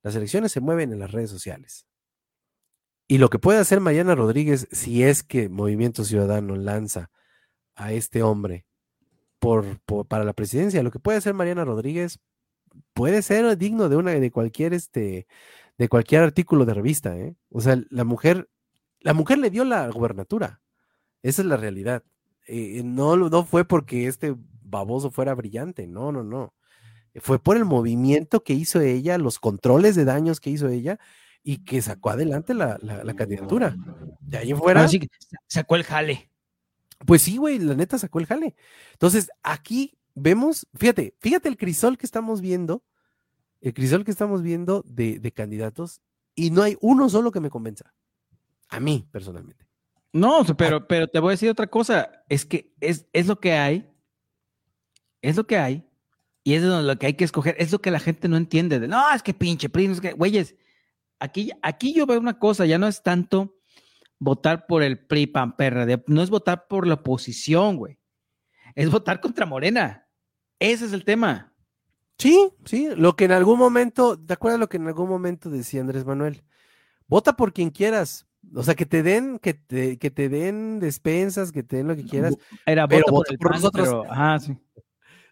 Las 0.04 0.16
elecciones 0.16 0.52
se 0.52 0.62
mueven 0.62 0.94
en 0.94 1.00
las 1.00 1.12
redes 1.12 1.30
sociales. 1.30 1.86
Y 3.10 3.20
lo 3.20 3.30
que 3.30 3.40
puede 3.40 3.60
hacer 3.60 3.80
Mariana 3.80 4.16
Rodríguez, 4.16 4.68
si 4.72 5.04
es 5.04 5.24
que 5.24 5.50
Movimiento 5.50 6.04
Ciudadano 6.04 6.56
lanza 6.56 7.10
a 7.76 7.94
este 7.94 8.24
hombre 8.24 8.66
por, 9.40 9.80
para 10.08 10.24
la 10.24 10.34
presidencia, 10.34 10.84
lo 10.84 10.92
que 10.92 11.00
puede 11.00 11.18
hacer 11.18 11.34
Mariana 11.34 11.66
Rodríguez 11.66 12.20
puede 12.94 13.22
ser 13.22 13.58
digno 13.58 13.90
de 13.90 13.96
una 13.96 14.12
de 14.12 14.32
cualquier 14.32 14.74
este 14.74 15.28
de 15.78 15.90
cualquier 15.90 16.24
artículo 16.24 16.66
de 16.66 16.74
revista, 16.74 17.16
¿eh? 17.18 17.36
O 17.50 17.62
sea, 17.62 17.80
la 17.90 18.04
mujer 18.04 18.50
la 19.00 19.14
mujer 19.14 19.38
le 19.38 19.50
dio 19.50 19.64
la 19.64 19.88
gubernatura. 19.90 20.62
Esa 21.22 21.42
es 21.42 21.48
la 21.48 21.58
realidad. 21.58 22.04
Eh, 22.48 22.82
no, 22.84 23.16
no 23.16 23.46
fue 23.46 23.66
porque 23.66 24.08
este 24.08 24.36
baboso 24.62 25.12
fuera 25.12 25.36
brillante, 25.36 25.88
no, 25.88 26.12
no, 26.12 26.24
no. 26.24 26.54
Fue 27.16 27.40
por 27.40 27.58
el 27.58 27.66
movimiento 27.66 28.44
que 28.44 28.54
hizo 28.54 28.82
ella, 28.82 29.18
los 29.18 29.40
controles 29.40 29.96
de 29.96 30.06
daños 30.06 30.40
que 30.40 30.50
hizo 30.50 30.68
ella 30.68 31.00
y 31.44 31.64
que 31.64 31.82
sacó 31.82 32.12
adelante 32.12 32.54
la, 32.54 32.78
candidatura. 33.16 33.76
De 34.20 34.38
ahí 34.38 34.54
fuera. 34.54 34.88
sacó 35.48 35.76
el 35.76 35.84
jale. 35.84 36.30
Pues 37.06 37.22
sí, 37.22 37.38
güey, 37.38 37.60
la 37.60 37.76
neta 37.76 37.98
sacó 37.98 38.20
el 38.20 38.26
jale. 38.26 38.56
Entonces, 38.94 39.30
aquí 39.44 39.98
vemos, 40.16 40.68
fíjate, 40.74 41.16
fíjate 41.20 41.48
el 41.50 41.58
crisol 41.58 41.98
que 41.98 42.06
estamos 42.06 42.42
viendo, 42.42 42.84
el 43.62 43.74
crisol 43.74 44.04
que 44.04 44.12
estamos 44.12 44.42
viendo 44.42 44.84
de, 44.88 45.20
de 45.20 45.32
candidatos, 45.32 46.02
y 46.36 46.52
no 46.52 46.64
hay 46.64 46.78
uno 46.82 47.10
solo 47.10 47.32
que 47.32 47.40
me 47.40 47.50
convenza. 47.50 47.94
A 48.70 48.80
mí, 48.80 49.08
personalmente. 49.12 49.68
No, 50.14 50.46
pero, 50.58 50.88
pero 50.88 51.08
te 51.08 51.20
voy 51.20 51.30
a 51.30 51.32
decir 51.32 51.50
otra 51.50 51.68
cosa. 51.68 52.24
Es 52.30 52.46
que 52.46 52.74
es, 52.80 53.08
es 53.14 53.28
lo 53.28 53.40
que 53.40 53.54
hay. 53.54 53.90
Es 55.22 55.36
lo 55.36 55.46
que 55.46 55.58
hay. 55.58 55.84
Y 56.44 56.54
es 56.54 56.64
lo 56.64 56.98
que 56.98 57.08
hay 57.08 57.14
que 57.16 57.26
escoger. 57.26 57.56
Es 57.60 57.72
lo 57.72 57.80
que 57.80 57.92
la 57.92 58.00
gente 58.00 58.28
no 58.28 58.38
entiende. 58.38 58.80
De, 58.80 58.88
no, 58.88 59.14
es 59.14 59.22
que 59.22 59.34
pinche 59.34 59.70
PRI, 59.70 59.86
es 59.86 60.02
que, 60.02 60.14
güeyes, 60.14 60.56
aquí, 61.20 61.52
aquí 61.62 61.94
yo 61.94 62.06
veo 62.06 62.20
una 62.20 62.40
cosa, 62.40 62.66
ya 62.66 62.78
no 62.78 62.88
es 62.88 63.04
tanto 63.04 63.57
votar 64.20 64.66
por 64.68 64.84
el 64.84 65.00
PRI, 65.00 65.28
PAN, 65.28 65.56
PRD, 65.56 66.04
no 66.08 66.22
es 66.22 66.30
votar 66.30 66.68
por 66.68 66.88
la 66.88 66.96
oposición, 66.96 67.78
güey. 67.78 68.00
Es 68.76 68.92
votar 68.92 69.20
contra 69.20 69.46
Morena. 69.46 70.08
Ese 70.60 70.86
es 70.86 70.94
el 70.94 71.04
tema. 71.04 71.54
Sí, 72.18 72.50
sí, 72.66 72.90
lo 72.96 73.16
que 73.16 73.26
en 73.26 73.32
algún 73.32 73.60
momento, 73.60 74.18
¿te 74.18 74.34
acuerdas 74.34 74.60
lo 74.60 74.70
que 74.70 74.78
en 74.78 74.88
algún 74.88 75.08
momento 75.08 75.50
decía 75.50 75.82
Andrés 75.82 76.06
Manuel? 76.06 76.44
Vota 77.08 77.34
por 77.34 77.54
quien 77.54 77.70
quieras, 77.70 78.28
o 78.56 78.64
sea, 78.64 78.74
que 78.76 78.86
te 78.86 79.04
den, 79.04 79.38
que 79.40 79.54
te, 79.54 79.98
que 79.98 80.10
te 80.10 80.28
den 80.28 80.80
despensas, 80.80 81.52
que 81.52 81.64
te 81.64 81.78
den 81.78 81.88
lo 81.88 81.96
que 81.96 82.06
quieras. 82.06 82.36
Era 82.66 82.88
pero 82.88 83.06
vota 83.10 83.36
por, 83.40 83.52
nosotros. 83.52 84.06
ajá, 84.10 84.40
sí. 84.40 84.58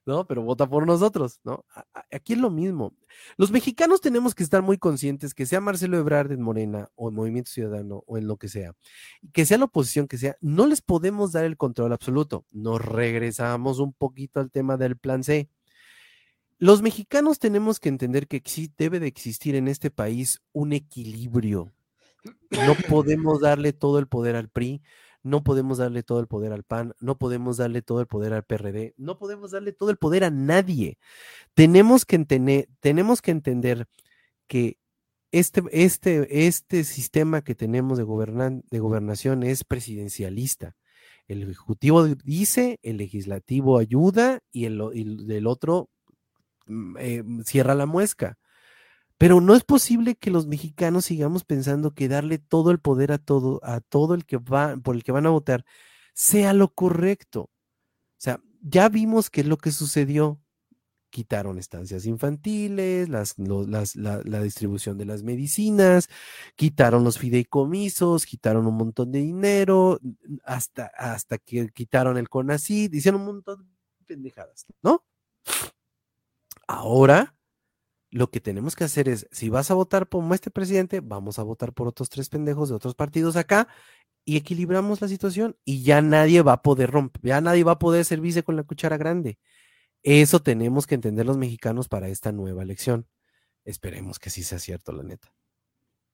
No, 0.05 0.27
pero 0.27 0.43
vota 0.43 0.69
por 0.69 0.85
nosotros, 0.85 1.39
¿no? 1.43 1.65
Aquí 2.11 2.33
es 2.33 2.39
lo 2.39 2.51
mismo. 2.51 2.93
Los 3.37 3.51
mexicanos 3.51 4.01
tenemos 4.01 4.35
que 4.35 4.43
estar 4.43 4.61
muy 4.61 4.77
conscientes 4.77 5.33
que 5.33 5.45
sea 5.45 5.61
Marcelo 5.61 5.97
Ebrard 5.97 6.31
en 6.31 6.41
Morena 6.41 6.89
o 6.95 7.09
en 7.09 7.15
Movimiento 7.15 7.49
Ciudadano 7.51 8.03
o 8.05 8.17
en 8.17 8.27
lo 8.27 8.37
que 8.37 8.47
sea, 8.47 8.73
que 9.33 9.45
sea 9.45 9.57
la 9.57 9.65
oposición 9.65 10.07
que 10.07 10.17
sea, 10.17 10.37
no 10.41 10.67
les 10.67 10.81
podemos 10.81 11.31
dar 11.31 11.45
el 11.45 11.57
control 11.57 11.93
absoluto. 11.93 12.45
Nos 12.51 12.83
regresamos 12.83 13.79
un 13.79 13.93
poquito 13.93 14.39
al 14.39 14.51
tema 14.51 14.77
del 14.77 14.97
plan 14.97 15.23
C. 15.23 15.49
Los 16.57 16.81
mexicanos 16.81 17.39
tenemos 17.39 17.79
que 17.79 17.89
entender 17.89 18.27
que 18.27 18.43
debe 18.77 18.99
de 18.99 19.07
existir 19.07 19.55
en 19.55 19.67
este 19.67 19.91
país 19.91 20.41
un 20.53 20.73
equilibrio 20.73 21.73
no 22.51 22.75
podemos 22.89 23.41
darle 23.41 23.73
todo 23.73 23.99
el 23.99 24.07
poder 24.07 24.35
al 24.35 24.49
PRI, 24.49 24.81
no 25.25 25.43
podemos 25.43 25.79
darle 25.79 26.03
todo 26.03 26.19
el 26.19 26.27
poder 26.27 26.53
al 26.53 26.63
PAN, 26.63 26.93
no 26.99 27.17
podemos 27.17 27.57
darle 27.57 27.81
todo 27.81 27.99
el 27.99 28.05
poder 28.05 28.31
al 28.33 28.43
PRD, 28.43 28.93
no 28.97 29.17
podemos 29.17 29.51
darle 29.51 29.73
todo 29.73 29.89
el 29.89 29.97
poder 29.97 30.23
a 30.23 30.29
nadie. 30.29 30.99
Tenemos 31.55 32.05
que 32.05 32.15
entender, 32.15 32.69
tenemos 32.79 33.23
que 33.23 33.31
entender 33.31 33.87
que 34.47 34.77
este, 35.31 35.63
este, 35.71 36.47
este 36.47 36.83
sistema 36.83 37.43
que 37.43 37.55
tenemos 37.55 37.97
de, 37.97 38.05
de 38.69 38.79
gobernación 38.79 39.41
es 39.41 39.63
presidencialista. 39.63 40.75
El 41.27 41.41
Ejecutivo 41.41 42.05
dice, 42.05 42.79
el 42.83 42.97
Legislativo 42.97 43.79
ayuda 43.79 44.41
y 44.51 44.65
el, 44.65 45.47
otro 45.47 45.89
mm, 46.67 46.97
eh, 46.99 47.23
cierra 47.45 47.73
la 47.73 47.87
muesca. 47.87 48.37
Pero 49.17 49.39
no 49.39 49.55
es 49.55 49.63
posible 49.63 50.15
que 50.15 50.29
los 50.29 50.47
mexicanos 50.47 51.05
sigamos 51.05 51.45
pensando 51.45 51.93
que 51.93 52.09
darle 52.09 52.37
todo 52.37 52.71
el 52.71 52.79
poder 52.79 53.11
a 53.11 53.17
todo, 53.17 53.61
a 53.63 53.79
todo 53.79 54.13
el 54.13 54.25
que 54.25 54.37
va, 54.37 54.75
por 54.77 54.95
el 54.95 55.03
que 55.03 55.13
van 55.13 55.25
a 55.25 55.29
votar, 55.29 55.65
sea 56.13 56.53
lo 56.53 56.73
correcto. 56.73 57.43
O 57.43 57.51
sea, 58.17 58.41
ya 58.61 58.89
vimos 58.89 59.29
qué 59.29 59.41
es 59.41 59.47
lo 59.47 59.57
que 59.57 59.71
sucedió. 59.71 60.41
Quitaron 61.09 61.57
estancias 61.59 62.05
infantiles, 62.05 63.07
las, 63.07 63.35
la, 63.37 64.41
distribución 64.41 64.97
de 64.97 65.05
las 65.05 65.23
medicinas, 65.23 66.09
quitaron 66.57 67.05
los 67.05 67.17
fideicomisos, 67.17 68.25
quitaron 68.25 68.67
un 68.67 68.75
montón 68.75 69.13
de 69.13 69.19
dinero, 69.19 69.99
hasta, 70.43 70.87
hasta 70.87 71.37
que 71.37 71.69
quitaron 71.69 72.17
el 72.17 72.27
CONACID, 72.27 72.93
hicieron 72.93 73.21
un 73.21 73.27
montón 73.27 73.63
de 73.63 74.05
pendejadas, 74.05 74.65
¿no? 74.83 75.05
Ahora 76.67 77.34
lo 78.15 78.31
que 78.31 78.39
tenemos 78.39 78.77
que 78.77 78.85
hacer 78.85 79.09
es, 79.09 79.27
si 79.31 79.49
vas 79.49 79.69
a 79.71 79.73
votar 79.73 80.07
por 80.07 80.23
este 80.33 80.49
presidente, 80.49 81.01
vamos 81.01 81.37
a 81.37 81.43
votar 81.43 81.73
por 81.73 81.89
otros 81.89 82.07
tres 82.07 82.29
pendejos 82.29 82.69
de 82.69 82.75
otros 82.75 82.95
partidos 82.95 83.35
acá 83.35 83.67
y 84.23 84.37
equilibramos 84.37 85.01
la 85.01 85.09
situación 85.09 85.57
y 85.65 85.83
ya 85.83 86.01
nadie 86.01 86.41
va 86.41 86.53
a 86.53 86.61
poder 86.61 86.91
romper, 86.91 87.21
ya 87.21 87.41
nadie 87.41 87.65
va 87.65 87.73
a 87.73 87.79
poder 87.79 88.05
servirse 88.05 88.41
con 88.41 88.55
la 88.55 88.63
cuchara 88.63 88.95
grande. 88.95 89.37
Eso 90.01 90.41
tenemos 90.41 90.87
que 90.87 90.95
entender 90.95 91.25
los 91.25 91.35
mexicanos 91.35 91.89
para 91.89 92.07
esta 92.07 92.31
nueva 92.31 92.63
elección. 92.63 93.05
Esperemos 93.65 94.17
que 94.17 94.29
sí 94.29 94.43
sea 94.43 94.59
cierto, 94.59 94.93
la 94.93 95.03
neta. 95.03 95.33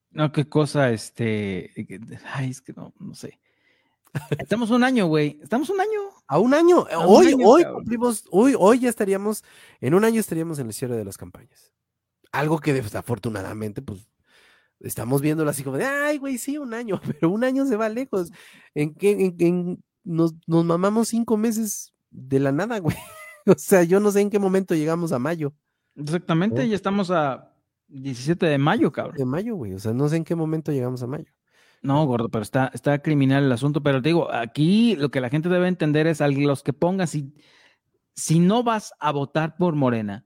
No, 0.09 0.31
qué 0.31 0.49
cosa, 0.49 0.89
este, 0.89 1.71
ay, 2.33 2.49
es 2.49 2.61
que 2.61 2.73
no, 2.73 2.95
no 2.99 3.13
sé. 3.13 3.39
Estamos 4.39 4.71
un 4.71 4.83
año, 4.83 5.05
güey. 5.05 5.39
Estamos 5.43 5.69
un 5.69 5.79
año. 5.79 5.99
A 6.25 6.39
un 6.39 6.55
año. 6.55 6.87
hoy, 7.05 7.35
hoy 7.45 7.63
cumplimos, 7.63 8.25
hoy, 8.31 8.55
hoy 8.57 8.79
ya 8.79 8.89
estaríamos, 8.89 9.43
en 9.79 9.93
un 9.93 10.03
año 10.03 10.19
estaríamos 10.19 10.57
en 10.57 10.65
el 10.65 10.73
cierre 10.73 10.97
de 10.97 11.05
las 11.05 11.19
campañas. 11.19 11.71
Algo 12.31 12.59
que 12.59 12.73
desafortunadamente, 12.73 13.81
pues, 13.81 14.07
estamos 14.79 15.21
viéndolo 15.21 15.49
así 15.49 15.63
como 15.63 15.77
de, 15.77 15.85
ay, 15.85 16.17
güey, 16.17 16.37
sí, 16.37 16.57
un 16.57 16.73
año, 16.73 16.99
pero 17.05 17.29
un 17.29 17.43
año 17.43 17.65
se 17.65 17.75
va 17.75 17.89
lejos. 17.89 18.31
En 18.73 18.93
que 18.93 19.33
en, 19.39 19.83
nos, 20.03 20.33
nos 20.47 20.65
mamamos 20.65 21.09
cinco 21.09 21.37
meses 21.37 21.93
de 22.09 22.39
la 22.39 22.51
nada, 22.51 22.79
güey. 22.79 22.95
O 23.47 23.55
sea, 23.57 23.81
yo 23.81 23.99
no 23.99 24.11
sé 24.11 24.21
en 24.21 24.29
qué 24.29 24.37
momento 24.37 24.75
llegamos 24.75 25.11
a 25.11 25.17
mayo. 25.17 25.51
Exactamente, 25.95 26.69
ya 26.69 26.75
estamos 26.75 27.09
a 27.09 27.51
17 27.87 28.45
de 28.45 28.57
mayo, 28.59 28.91
cabrón. 28.91 29.17
De 29.17 29.25
mayo, 29.25 29.55
güey. 29.55 29.73
O 29.73 29.79
sea, 29.79 29.93
no 29.93 30.07
sé 30.09 30.17
en 30.17 30.23
qué 30.23 30.35
momento 30.35 30.71
llegamos 30.71 31.01
a 31.01 31.07
mayo. 31.07 31.33
No, 31.81 32.05
gordo, 32.05 32.29
pero 32.29 32.43
está, 32.43 32.69
está 32.73 33.01
criminal 33.01 33.45
el 33.45 33.51
asunto. 33.51 33.81
Pero 33.81 34.01
te 34.01 34.09
digo, 34.09 34.31
aquí 34.31 34.95
lo 34.95 35.09
que 35.09 35.21
la 35.21 35.29
gente 35.29 35.49
debe 35.49 35.67
entender 35.67 36.07
es 36.07 36.21
a 36.21 36.27
los 36.27 36.61
que 36.63 36.73
pongan, 36.73 37.07
si, 37.07 37.33
si 38.15 38.39
no 38.39 38.63
vas 38.63 38.93
a 38.99 39.11
votar 39.11 39.57
por 39.57 39.75
Morena, 39.75 40.25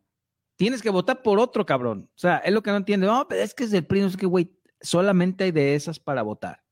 tienes 0.55 0.81
que 0.81 0.89
votar 0.89 1.21
por 1.21 1.39
otro 1.39 1.65
cabrón. 1.65 2.09
O 2.15 2.17
sea, 2.17 2.37
es 2.37 2.53
lo 2.53 2.61
que 2.63 2.71
no 2.71 2.77
entiende. 2.77 3.07
No, 3.07 3.27
pero 3.27 3.41
es 3.41 3.53
que 3.53 3.65
es 3.65 3.73
el 3.73 3.85
PRI, 3.85 4.01
es 4.01 4.17
que, 4.17 4.25
güey, 4.25 4.57
solamente 4.81 5.45
hay 5.45 5.51
de 5.51 5.75
esas 5.75 5.99
para 5.99 6.21
votar. 6.21 6.63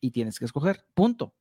Y 0.00 0.10
tienes 0.10 0.38
que 0.38 0.44
escoger, 0.44 0.84
punto. 0.94 1.34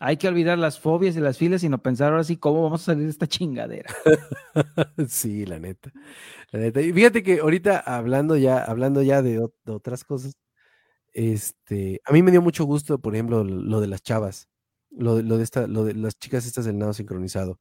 Hay 0.00 0.16
que 0.16 0.26
olvidar 0.26 0.58
las 0.58 0.80
fobias 0.80 1.16
y 1.16 1.20
las 1.20 1.38
filas 1.38 1.62
y 1.62 1.68
no 1.68 1.80
pensar 1.80 2.10
ahora 2.10 2.24
sí 2.24 2.36
cómo 2.36 2.64
vamos 2.64 2.82
a 2.82 2.86
salir 2.86 3.04
de 3.04 3.10
esta 3.10 3.28
chingadera. 3.28 3.94
sí, 5.08 5.46
la 5.46 5.60
neta. 5.60 5.92
La 6.50 6.58
neta. 6.58 6.80
Y 6.80 6.92
fíjate 6.92 7.22
que 7.22 7.38
ahorita 7.38 7.78
hablando 7.78 8.36
ya, 8.36 8.58
hablando 8.64 9.02
ya 9.02 9.22
de 9.22 9.46
otras 9.66 10.02
cosas, 10.02 10.36
este, 11.14 12.00
a 12.04 12.12
mí 12.12 12.22
me 12.22 12.32
dio 12.32 12.42
mucho 12.42 12.64
gusto, 12.64 12.98
por 12.98 13.14
ejemplo, 13.14 13.44
lo 13.44 13.80
de 13.80 13.86
las 13.86 14.02
chavas, 14.02 14.48
lo, 14.90 15.16
de 15.16 15.42
esta, 15.44 15.66
lo 15.68 15.84
de 15.84 15.94
las 15.94 16.18
chicas 16.18 16.44
estas 16.44 16.64
del 16.64 16.76
nado 16.76 16.92
sincronizado. 16.92 17.60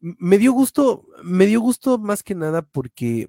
Me 0.00 0.38
dio 0.38 0.52
gusto, 0.52 1.06
me 1.22 1.46
dio 1.46 1.60
gusto 1.60 1.98
más 1.98 2.22
que 2.22 2.34
nada 2.34 2.62
porque 2.62 3.28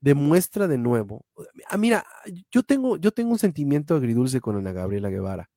demuestra 0.00 0.68
de 0.68 0.78
nuevo. 0.78 1.24
Ah, 1.68 1.76
mira, 1.76 2.04
yo 2.50 2.62
tengo, 2.62 2.96
yo 2.96 3.12
tengo 3.12 3.30
un 3.30 3.38
sentimiento 3.38 3.94
agridulce 3.94 4.40
con 4.40 4.56
Ana 4.56 4.72
Gabriela 4.72 5.10
Guevara. 5.10 5.50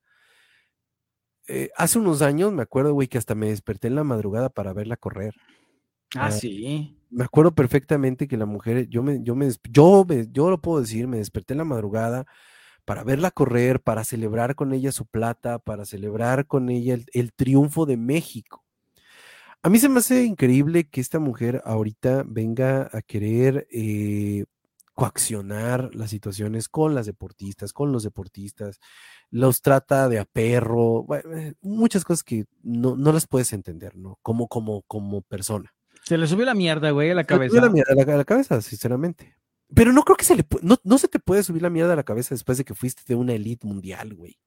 Eh, 1.47 1.70
hace 1.76 1.99
unos 1.99 2.22
años 2.22 2.52
me 2.54 2.64
acuerdo, 2.64 2.93
güey, 2.93 3.08
que 3.08 3.18
hasta 3.18 3.36
me 3.36 3.47
desperté 3.47 3.88
en 3.88 3.95
la 3.95 4.04
madrugada 4.04 4.49
para 4.49 4.74
verla 4.74 4.97
correr. 4.97 5.34
Ah, 6.16 6.28
ah 6.28 6.32
sí. 6.32 6.97
Me 7.10 7.26
acuerdo 7.26 7.54
perfectamente 7.54 8.28
que 8.28 8.38
la 8.38 8.45
mujer, 8.45 8.88
yo 8.88 9.04
me, 9.04 9.22
yo 9.22 9.36
me, 9.36 9.49
yo 9.70 10.06
yo 10.32 10.49
lo 10.49 10.62
puedo 10.62 10.80
decir, 10.80 11.08
me 11.08 11.18
desperté 11.18 11.54
en 11.54 11.60
la 11.60 11.66
madrugada, 11.66 12.26
para 12.86 13.04
verla 13.04 13.32
correr, 13.32 13.82
para 13.82 14.04
celebrar 14.04 14.56
con 14.56 14.74
ella 14.74 14.91
su 14.91 15.06
plata, 15.06 15.60
para 15.60 15.86
celebrar 15.86 16.47
con 16.47 16.70
ella 16.70 16.97
el, 17.14 17.34
triunfo 17.34 17.86
de 17.86 17.97
México. 17.97 18.64
A 19.64 19.70
mí 19.70 19.78
se 19.78 19.89
me 19.89 19.99
hace 19.99 20.24
increíble 20.24 20.89
que 20.89 21.01
esta 21.01 21.20
mujer 21.20 21.62
ahorita 21.66 22.24
venga 22.26 22.89
a 22.91 23.01
querer 23.03 23.68
eh, 23.72 24.45
coaccionar 24.95 25.93
las 25.93 26.09
situaciones 26.09 26.68
con 26.68 26.95
las 26.95 27.05
deportistas, 27.05 27.72
con 27.72 27.91
los 27.91 28.01
deportistas, 28.01 28.80
los 29.30 29.62
trata 29.62 30.09
de 30.09 30.18
a 30.18 30.26
perro, 30.26 31.05
eh, 31.14 31.53
muchas 31.62 32.03
cosas 32.03 32.24
que 32.24 32.45
no, 32.64 32.95
las 33.12 33.28
puedes 33.28 33.53
entender, 33.53 33.95
¿no? 33.95 34.18
Como, 34.24 34.47
como, 34.47 34.82
como 34.84 35.22
persona. 35.22 35.72
Se 36.05 36.18
le 36.18 36.26
subió 36.26 36.45
la 36.45 36.55
mierda, 36.55 36.89
güey, 36.89 37.12
a 37.12 37.16
la 37.16 37.24
cabeza. 37.26 37.51
Se 37.51 37.62
le 37.62 37.68
subió 37.68 37.68
la 37.68 37.74
mierda 37.95 38.14
a 38.16 38.18
la 38.18 38.26
cabeza, 38.26 38.62
sinceramente. 38.62 39.38
Pero 39.74 39.93
no 39.93 40.01
creo 40.01 40.18
que 40.18 40.26
se 40.26 40.36
le 40.36 40.45
no, 40.64 40.78
no 40.84 40.97
se 40.97 41.07
te 41.07 41.20
puede 41.20 41.43
subir 41.43 41.62
la 41.62 41.70
mierda 41.70 41.93
a 41.93 41.95
la 41.95 42.03
cabeza 42.03 42.34
después 42.34 42.57
de 42.57 42.66
que 42.66 42.74
fuiste 42.74 43.03
de 43.05 43.16
una 43.16 43.34
elite 43.34 43.66
mundial, 43.66 44.16
güey. 44.16 44.38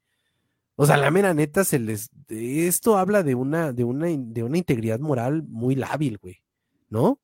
O 0.76 0.86
sea, 0.86 0.96
la 0.96 1.10
mera 1.10 1.34
neta 1.34 1.64
se 1.64 1.78
les 1.78 2.10
esto 2.28 2.98
habla 2.98 3.22
de 3.22 3.34
una 3.34 3.72
de 3.72 3.84
una 3.84 4.06
de 4.08 4.42
una 4.42 4.58
integridad 4.58 4.98
moral 5.00 5.44
muy 5.44 5.74
lábil, 5.74 6.18
güey. 6.18 6.42
¿No? 6.88 7.04
O 7.06 7.20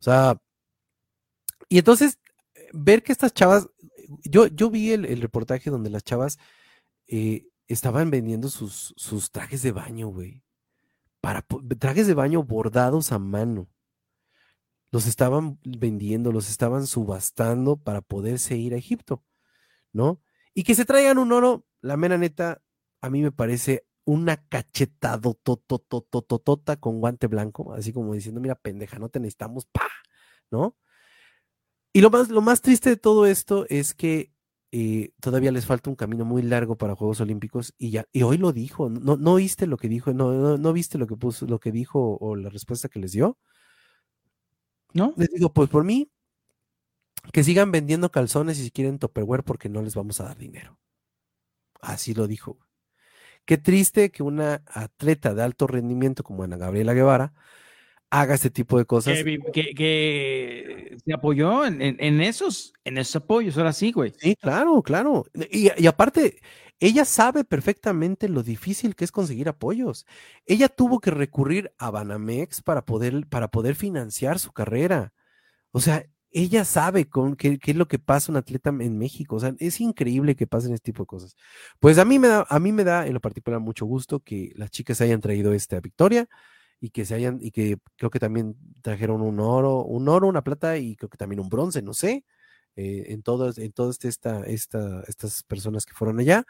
sea, 0.00 0.38
y 1.68 1.78
entonces 1.78 2.18
ver 2.72 3.02
que 3.02 3.12
estas 3.12 3.32
chavas 3.34 3.68
yo, 4.24 4.46
yo 4.46 4.70
vi 4.70 4.92
el, 4.92 5.20
reportaje 5.20 5.70
donde 5.70 5.90
las 5.90 6.04
chavas 6.04 6.38
eh, 7.08 7.48
estaban 7.66 8.10
vendiendo 8.10 8.48
sus, 8.48 8.94
sus 8.96 9.30
trajes 9.30 9.62
de 9.62 9.72
baño, 9.72 10.08
güey. 10.08 10.42
Para 11.20 11.42
trajes 11.78 12.06
de 12.06 12.14
baño 12.14 12.44
bordados 12.44 13.12
a 13.12 13.18
mano 13.18 13.68
los 14.96 15.06
estaban 15.06 15.58
vendiendo, 15.62 16.32
los 16.32 16.48
estaban 16.48 16.86
subastando 16.86 17.76
para 17.76 18.00
poderse 18.00 18.56
ir 18.56 18.74
a 18.74 18.78
Egipto, 18.78 19.22
¿no? 19.92 20.22
Y 20.54 20.64
que 20.64 20.74
se 20.74 20.84
traigan 20.84 21.18
un 21.18 21.32
oro, 21.32 21.66
la 21.80 21.96
mera 21.96 22.16
neta, 22.18 22.62
a 23.06 23.10
mí 23.10 23.22
me 23.22 23.32
parece 23.32 23.86
una 24.04 24.36
cachetado 24.48 25.34
tototototota 25.34 26.76
con 26.76 27.00
guante 27.00 27.26
blanco, 27.26 27.72
así 27.72 27.92
como 27.92 28.14
diciendo, 28.14 28.40
mira, 28.40 28.54
pendeja, 28.54 28.98
no 28.98 29.08
te 29.08 29.20
necesitamos, 29.20 29.66
pa, 29.66 29.88
¿no? 30.50 30.76
Y 31.92 32.00
lo 32.00 32.10
más, 32.10 32.28
lo 32.28 32.42
más 32.42 32.60
triste 32.60 32.90
de 32.90 32.96
todo 32.96 33.26
esto 33.26 33.66
es 33.68 33.94
que 33.94 34.32
eh, 34.70 35.12
todavía 35.20 35.50
les 35.52 35.66
falta 35.66 35.90
un 35.90 35.96
camino 35.96 36.24
muy 36.24 36.42
largo 36.42 36.76
para 36.76 36.94
Juegos 36.94 37.20
Olímpicos 37.20 37.74
y 37.78 37.90
ya, 37.90 38.06
y 38.12 38.22
hoy 38.22 38.38
lo 38.38 38.52
dijo, 38.52 38.90
¿no, 38.90 39.16
no 39.16 39.36
viste 39.36 39.66
lo 39.66 39.76
que 39.76 39.88
dijo? 39.88 40.12
¿No, 40.12 40.32
no, 40.32 40.58
no 40.58 40.72
viste 40.72 40.98
lo 40.98 41.06
que 41.06 41.16
puso, 41.16 41.46
lo 41.46 41.58
que 41.58 41.72
dijo 41.72 42.18
o 42.20 42.36
la 42.36 42.50
respuesta 42.50 42.88
que 42.88 43.00
les 43.00 43.12
dio? 43.12 43.38
¿No? 44.92 45.14
Les 45.16 45.30
digo, 45.30 45.52
pues 45.52 45.68
por 45.68 45.84
mí, 45.84 46.10
que 47.32 47.44
sigan 47.44 47.72
vendiendo 47.72 48.10
calzones 48.10 48.58
y 48.58 48.64
si 48.64 48.70
quieren 48.70 48.98
Tupperware 48.98 49.42
porque 49.42 49.68
no 49.68 49.82
les 49.82 49.94
vamos 49.94 50.20
a 50.20 50.24
dar 50.24 50.36
dinero. 50.36 50.78
Así 51.80 52.14
lo 52.14 52.26
dijo. 52.26 52.58
Qué 53.46 53.58
triste 53.58 54.10
que 54.10 54.22
una 54.22 54.62
atleta 54.66 55.32
de 55.34 55.42
alto 55.42 55.66
rendimiento 55.66 56.22
como 56.22 56.42
Ana 56.42 56.56
Gabriela 56.56 56.94
Guevara 56.94 57.32
haga 58.10 58.34
este 58.34 58.50
tipo 58.50 58.76
de 58.76 58.84
cosas. 58.84 59.22
Que, 59.52 60.96
se 61.04 61.14
apoyó 61.14 61.64
en, 61.64 62.20
esos, 62.20 62.72
en 62.84 62.98
esos 62.98 63.16
apoyos, 63.16 63.56
ahora 63.56 63.72
sí, 63.72 63.92
güey. 63.92 64.12
Sí, 64.18 64.36
claro, 64.36 64.82
claro. 64.82 65.26
Y, 65.50 65.70
y, 65.80 65.86
aparte, 65.86 66.40
ella 66.80 67.04
sabe 67.04 67.44
perfectamente 67.44 68.28
lo 68.28 68.42
difícil 68.42 68.96
que 68.96 69.04
es 69.04 69.12
conseguir 69.12 69.48
apoyos. 69.48 70.06
Ella 70.44 70.68
tuvo 70.68 70.98
que 71.00 71.10
recurrir 71.10 71.72
a 71.78 71.90
Banamex 71.90 72.62
para 72.62 72.84
poder, 72.84 73.26
para 73.28 73.48
poder 73.48 73.76
financiar 73.76 74.38
su 74.38 74.52
carrera. 74.52 75.12
O 75.70 75.80
sea, 75.80 76.04
ella 76.36 76.66
sabe 76.66 77.08
con 77.08 77.34
qué, 77.34 77.58
es 77.64 77.76
lo 77.76 77.88
que 77.88 77.98
pasa 77.98 78.30
un 78.30 78.36
atleta 78.36 78.68
en 78.68 78.98
México. 78.98 79.36
O 79.36 79.40
sea, 79.40 79.54
es 79.58 79.80
increíble 79.80 80.36
que 80.36 80.46
pasen 80.46 80.74
este 80.74 80.92
tipo 80.92 81.04
de 81.04 81.06
cosas. 81.06 81.34
Pues 81.80 81.96
a 81.96 82.04
mí 82.04 82.18
me 82.18 82.28
da, 82.28 82.46
a 82.50 82.58
mí 82.58 82.72
me 82.72 82.84
da 82.84 83.06
en 83.06 83.14
lo 83.14 83.20
particular 83.20 83.58
mucho 83.58 83.86
gusto 83.86 84.20
que 84.20 84.52
las 84.54 84.70
chicas 84.70 85.00
hayan 85.00 85.22
traído 85.22 85.54
esta 85.54 85.80
victoria 85.80 86.28
y 86.78 86.90
que 86.90 87.06
se 87.06 87.14
hayan, 87.14 87.38
y 87.40 87.52
que 87.52 87.78
creo 87.96 88.10
que 88.10 88.18
también 88.18 88.54
trajeron 88.82 89.22
un 89.22 89.40
oro, 89.40 89.82
un 89.82 90.08
oro, 90.10 90.28
una 90.28 90.44
plata 90.44 90.76
y 90.76 90.94
creo 90.96 91.08
que 91.08 91.16
también 91.16 91.40
un 91.40 91.48
bronce, 91.48 91.80
no 91.80 91.94
sé. 91.94 92.24
Eh, 92.76 93.06
en 93.14 93.22
todas, 93.22 93.56
en 93.56 93.72
todas 93.72 94.04
esta, 94.04 94.44
esta, 94.44 95.02
estas 95.08 95.42
personas 95.44 95.86
que 95.86 95.94
fueron 95.94 96.20
allá. 96.20 96.44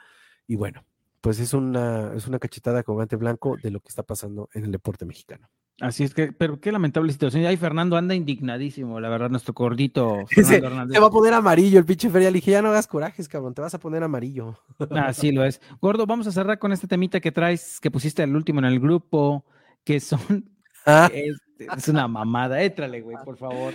Y 0.49 0.57
bueno, 0.57 0.85
pues 1.21 1.39
es 1.39 1.55
una, 1.55 2.13
es 2.15 2.27
una 2.27 2.41
cachetada 2.41 2.83
con 2.83 2.97
guante 2.97 3.17
blanco 3.17 3.57
de 3.63 3.71
lo 3.71 3.81
que 3.81 3.91
está 3.91 4.03
pasando 4.03 4.49
en 4.53 4.65
el 4.65 4.73
deporte 4.73 5.05
mexicano. 5.07 5.49
Así 5.81 6.05
es 6.05 6.15
que, 6.15 6.33
pero 6.33 6.59
qué 6.59 6.73
lamentable 6.73 7.13
situación. 7.13 7.43
Y 7.43 7.47
ahí 7.47 7.57
Fernando 7.59 7.97
anda 7.97 8.15
indignadísimo, 8.15 8.99
la 8.99 9.11
verdad, 9.11 9.29
nuestro 9.29 9.53
gordito. 9.53 10.25
se, 10.31 10.61
va 10.61 11.07
a 11.07 11.11
poner 11.11 11.35
amarillo 11.35 11.79
el 11.79 11.85
pinche 11.85 12.09
feria. 12.09 12.31
Le 12.31 12.37
dije, 12.37 12.53
ya 12.53 12.63
no 12.63 12.69
hagas 12.69 12.87
corajes, 12.87 13.29
cabrón, 13.29 13.55
te 13.55 13.61
vas 13.61 13.75
a 13.75 13.81
poner 13.81 14.03
amarillo. 14.03 14.59
Así 14.91 15.33
lo 15.33 15.45
es. 15.45 15.61
Gordo, 15.81 16.07
vamos 16.07 16.27
a 16.27 16.33
cerrar 16.33 16.59
con 16.59 16.73
este 16.73 16.87
temita 16.87 17.21
que 17.21 17.31
traes, 17.31 17.79
que 17.81 17.91
pusiste 17.91 18.23
el 18.23 18.35
último 18.35 18.61
en 18.61 18.67
el 18.67 18.81
grupo, 18.81 19.45
que 19.85 20.01
son. 20.01 20.21
Ah. 20.89 21.11
Es, 21.13 21.41
es, 21.59 21.89
una 21.89 22.07
mamada. 22.07 22.63
Étrale, 22.63 23.01
güey, 23.01 23.17
por 23.25 23.37
favor. 23.37 23.75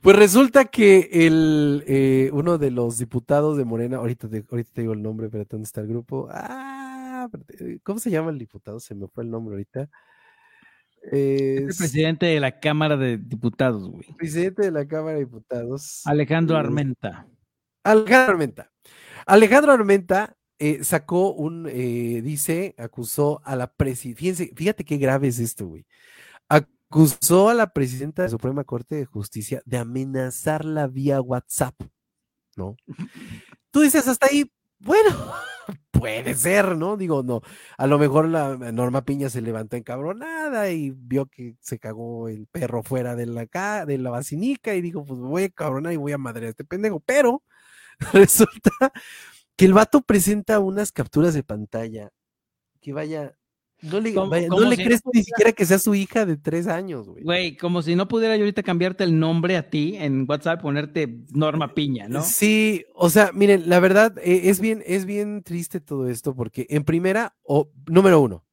Pues 0.00 0.16
resulta 0.16 0.64
que 0.64 1.10
el, 1.12 1.84
eh, 1.86 2.30
uno 2.32 2.56
de 2.56 2.70
los 2.70 2.96
diputados 2.96 3.58
de 3.58 3.66
Morena, 3.66 3.98
ahorita 3.98 4.30
te, 4.30 4.46
ahorita 4.50 4.70
te 4.72 4.80
digo 4.80 4.94
el 4.94 5.02
nombre, 5.02 5.28
pero 5.28 5.44
¿dónde 5.44 5.64
está 5.64 5.82
el 5.82 5.88
grupo? 5.88 6.26
Ah, 6.30 7.28
¿cómo 7.82 7.98
se 7.98 8.10
llama 8.10 8.30
el 8.30 8.38
diputado? 8.38 8.80
Se 8.80 8.94
me 8.94 9.08
fue 9.08 9.24
el 9.24 9.30
nombre 9.30 9.56
ahorita. 9.56 9.90
Es 11.12 11.60
el 11.60 11.76
presidente 11.76 12.26
de 12.26 12.40
la 12.40 12.58
Cámara 12.60 12.96
de 12.96 13.18
Diputados, 13.18 13.88
güey. 13.88 14.06
Presidente 14.16 14.62
de 14.62 14.70
la 14.70 14.86
Cámara 14.86 15.14
de 15.14 15.20
Diputados. 15.20 16.02
Alejandro 16.06 16.56
eh, 16.56 16.60
Armenta. 16.60 17.26
Alejandro 17.84 18.32
Armenta. 18.32 18.70
Alejandro 19.26 19.72
Armenta 19.72 20.36
sacó 20.82 21.32
un, 21.32 21.64
dice, 21.64 22.74
acusó 22.78 23.40
a 23.44 23.54
la 23.56 23.72
presidencia. 23.72 24.46
Fíjate 24.54 24.84
qué 24.84 24.96
grave 24.96 25.28
es 25.28 25.38
esto, 25.38 25.66
güey 25.66 25.86
acusó 26.88 27.48
a 27.48 27.54
la 27.54 27.72
presidenta 27.72 28.22
de 28.22 28.28
la 28.28 28.30
Suprema 28.30 28.64
Corte 28.64 28.96
de 28.96 29.04
Justicia 29.04 29.62
de 29.64 29.78
amenazarla 29.78 30.86
vía 30.86 31.20
WhatsApp, 31.20 31.74
¿no? 32.56 32.76
Tú 33.70 33.82
dices 33.82 34.08
hasta 34.08 34.26
ahí, 34.26 34.50
bueno, 34.80 35.10
puede 35.90 36.34
ser, 36.34 36.76
¿no? 36.76 36.96
Digo, 36.96 37.22
no, 37.22 37.42
a 37.76 37.86
lo 37.86 37.98
mejor 37.98 38.28
la 38.28 38.56
Norma 38.56 39.04
Piña 39.04 39.30
se 39.30 39.42
levantó 39.42 39.76
encabronada 39.76 40.70
y 40.70 40.90
vio 40.90 41.26
que 41.26 41.56
se 41.60 41.78
cagó 41.78 42.28
el 42.28 42.46
perro 42.46 42.82
fuera 42.82 43.16
de 43.16 43.26
la, 43.26 43.84
de 43.86 43.98
la 43.98 44.10
vacinica 44.10 44.74
y 44.74 44.80
dijo, 44.80 45.04
pues 45.04 45.20
voy 45.20 45.44
a 45.44 45.50
cabronar 45.50 45.92
y 45.92 45.96
voy 45.96 46.12
a 46.12 46.18
madre 46.18 46.46
a 46.46 46.50
este 46.50 46.64
pendejo, 46.64 47.00
pero 47.00 47.42
resulta 48.12 48.70
que 49.56 49.64
el 49.64 49.74
vato 49.74 50.02
presenta 50.02 50.60
unas 50.60 50.92
capturas 50.92 51.34
de 51.34 51.42
pantalla 51.42 52.10
que 52.80 52.92
vaya 52.92 53.37
no 53.82 54.00
le, 54.00 54.76
crees 54.76 55.02
ni 55.12 55.22
siquiera 55.22 55.52
que 55.52 55.64
sea 55.64 55.78
su 55.78 55.94
hija 55.94 56.26
de 56.26 56.36
tres 56.36 56.66
años, 56.66 57.08
güey. 57.08 57.22
Güey, 57.22 57.56
como 57.56 57.82
si 57.82 57.94
no 57.94 58.08
pudiera 58.08 58.36
yo 58.36 58.42
ahorita 58.42 58.62
cambiarte 58.64 59.04
el 59.04 59.18
nombre 59.18 59.56
a 59.56 59.70
ti 59.70 59.94
en 59.96 60.26
WhatsApp, 60.28 60.60
ponerte 60.60 61.24
Norma 61.32 61.74
Piña, 61.74 62.08
¿no? 62.08 62.22
Sí, 62.22 62.84
o 62.94 63.08
sea, 63.08 63.30
miren, 63.32 63.68
la 63.68 63.78
verdad 63.78 64.18
eh, 64.18 64.42
es, 64.44 64.60
bien, 64.60 64.82
es 64.84 65.04
bien 65.04 65.42
triste 65.44 65.80
todo 65.80 66.08
esto 66.08 66.34
porque 66.34 66.66
en 66.70 66.84
primera, 66.84 67.36
o 67.42 67.70
número 67.86 68.20
uno, 68.20 68.44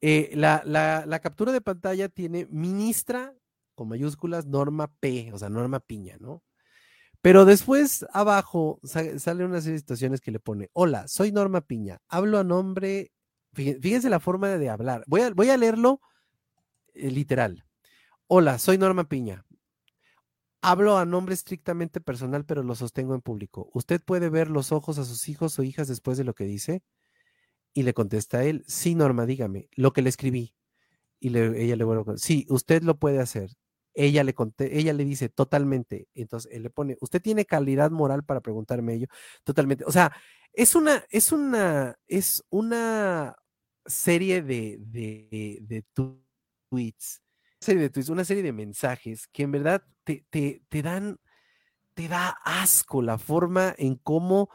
eh, 0.00 0.30
la, 0.34 0.62
la, 0.64 1.18
captura 1.20 1.52
de 1.52 1.60
pantalla 1.60 2.08
tiene 2.08 2.46
ministra 2.50 3.32
con 3.74 3.88
mayúsculas 3.88 4.46
Norma 4.46 4.92
P, 5.00 5.30
o 5.32 5.38
sea, 5.38 5.48
Norma 5.48 5.80
Piña, 5.80 6.16
¿no? 6.18 6.42
Pero 7.22 7.44
después 7.44 8.04
abajo 8.12 8.78
sale 8.84 9.44
una 9.44 9.60
serie 9.60 9.74
de 9.74 9.78
situaciones 9.80 10.20
que 10.20 10.30
le 10.30 10.38
pone, 10.38 10.68
hola, 10.72 11.08
soy 11.08 11.32
Norma 11.32 11.60
Piña, 11.60 11.98
hablo 12.08 12.38
a 12.38 12.44
nombre 12.44 13.12
Fíjense 13.56 14.10
la 14.10 14.20
forma 14.20 14.48
de 14.48 14.68
hablar. 14.68 15.02
Voy 15.06 15.22
a, 15.22 15.30
voy 15.30 15.48
a 15.48 15.56
leerlo 15.56 16.00
eh, 16.92 17.10
literal. 17.10 17.64
Hola, 18.26 18.58
soy 18.58 18.76
Norma 18.76 19.08
Piña. 19.08 19.46
Hablo 20.60 20.98
a 20.98 21.06
nombre 21.06 21.34
estrictamente 21.34 22.00
personal, 22.00 22.44
pero 22.44 22.62
lo 22.62 22.74
sostengo 22.74 23.14
en 23.14 23.22
público. 23.22 23.70
¿Usted 23.72 24.02
puede 24.02 24.28
ver 24.28 24.50
los 24.50 24.72
ojos 24.72 24.98
a 24.98 25.04
sus 25.04 25.28
hijos 25.28 25.58
o 25.58 25.62
hijas 25.62 25.88
después 25.88 26.18
de 26.18 26.24
lo 26.24 26.34
que 26.34 26.44
dice? 26.44 26.82
Y 27.72 27.84
le 27.84 27.94
contesta 27.94 28.38
a 28.38 28.44
él, 28.44 28.64
sí, 28.66 28.94
Norma, 28.94 29.26
dígame, 29.26 29.68
lo 29.72 29.92
que 29.92 30.02
le 30.02 30.08
escribí. 30.08 30.54
Y 31.18 31.36
ella 31.38 31.76
le 31.76 31.84
vuelve 31.84 32.18
sí, 32.18 32.46
usted 32.50 32.82
lo 32.82 32.98
puede 32.98 33.20
hacer. 33.20 33.50
Ella 33.94 34.24
le, 34.24 34.34
ella 34.58 34.92
le 34.92 35.04
dice 35.04 35.28
totalmente. 35.30 36.08
Entonces 36.14 36.52
él 36.52 36.62
le 36.64 36.70
pone, 36.70 36.98
¿usted 37.00 37.22
tiene 37.22 37.46
calidad 37.46 37.90
moral 37.90 38.24
para 38.24 38.40
preguntarme 38.40 38.94
ello? 38.94 39.06
Totalmente. 39.44 39.84
O 39.86 39.92
sea, 39.92 40.12
es 40.52 40.74
una, 40.74 41.04
es 41.10 41.32
una, 41.32 41.96
es 42.06 42.44
una 42.50 43.36
serie 43.86 44.42
de, 44.42 44.78
de, 44.80 45.58
de 45.62 45.84
tweets, 46.68 47.22
serie 47.60 47.82
de 47.82 47.90
tweets, 47.90 48.08
una 48.08 48.24
serie 48.24 48.42
de 48.42 48.52
mensajes 48.52 49.26
que 49.28 49.44
en 49.44 49.52
verdad 49.52 49.82
te, 50.04 50.26
te, 50.30 50.62
te 50.68 50.82
dan, 50.82 51.18
te 51.94 52.08
da 52.08 52.36
asco 52.44 53.02
la 53.02 53.18
forma 53.18 53.74
en 53.78 53.96
cómo, 53.96 54.50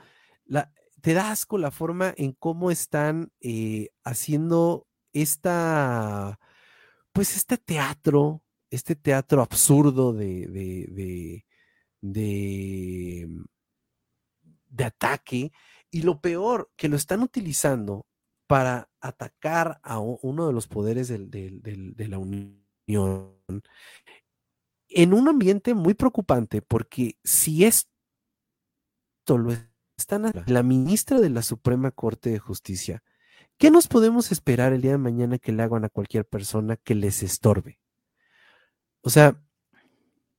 la, 0.46 0.74
te 1.02 1.14
da 1.14 1.32
asco 1.32 1.58
la 1.58 1.72
forma 1.72 2.14
en 2.18 2.34
cómo 2.34 2.72
están 2.72 3.32
eh, 3.40 3.90
haciendo 4.04 4.88
esta, 5.14 6.40
pues 7.12 7.36
este 7.36 7.58
teatro, 7.58 8.44
este 8.70 8.96
teatro 8.96 9.42
absurdo 9.42 10.14
de, 10.14 10.48
de, 10.48 11.46
de, 12.02 13.28
de 14.70 14.84
ataque. 14.84 15.52
Y 15.94 16.04
lo 16.04 16.22
peor, 16.22 16.72
que 16.78 16.88
lo 16.88 16.96
están 16.96 17.22
utilizando 17.22 18.06
para 18.52 18.90
atacar 19.00 19.80
a 19.82 20.00
uno 20.00 20.46
de 20.46 20.52
los 20.52 20.68
poderes 20.68 21.08
de 21.08 22.08
la 22.10 22.18
Unión 22.18 22.62
en 24.90 25.14
un 25.14 25.30
ambiente 25.30 25.74
muy 25.74 25.94
preocupante, 25.94 26.62
porque 26.62 27.18
si 27.24 27.64
esto 27.64 27.88
lo 29.38 29.54
están 29.96 30.34
la 30.48 30.64
ministra 30.64 31.22
de 31.22 31.30
la 31.30 31.44
Suprema 31.44 31.92
Corte 31.92 32.30
de 32.30 32.40
Justicia, 32.40 33.02
¿qué 33.58 33.72
nos 33.72 33.88
podemos 33.88 34.34
esperar 34.34 34.74
el 34.74 34.82
día 34.82 34.92
de 34.92 34.98
mañana 34.98 35.38
que 35.40 35.54
le 35.54 35.64
hagan 35.64 35.86
a 35.86 35.90
cualquier 35.90 36.26
persona 36.26 36.76
que 36.76 36.94
les 36.94 37.24
estorbe? 37.24 37.80
O 39.00 39.10
sea, 39.10 39.42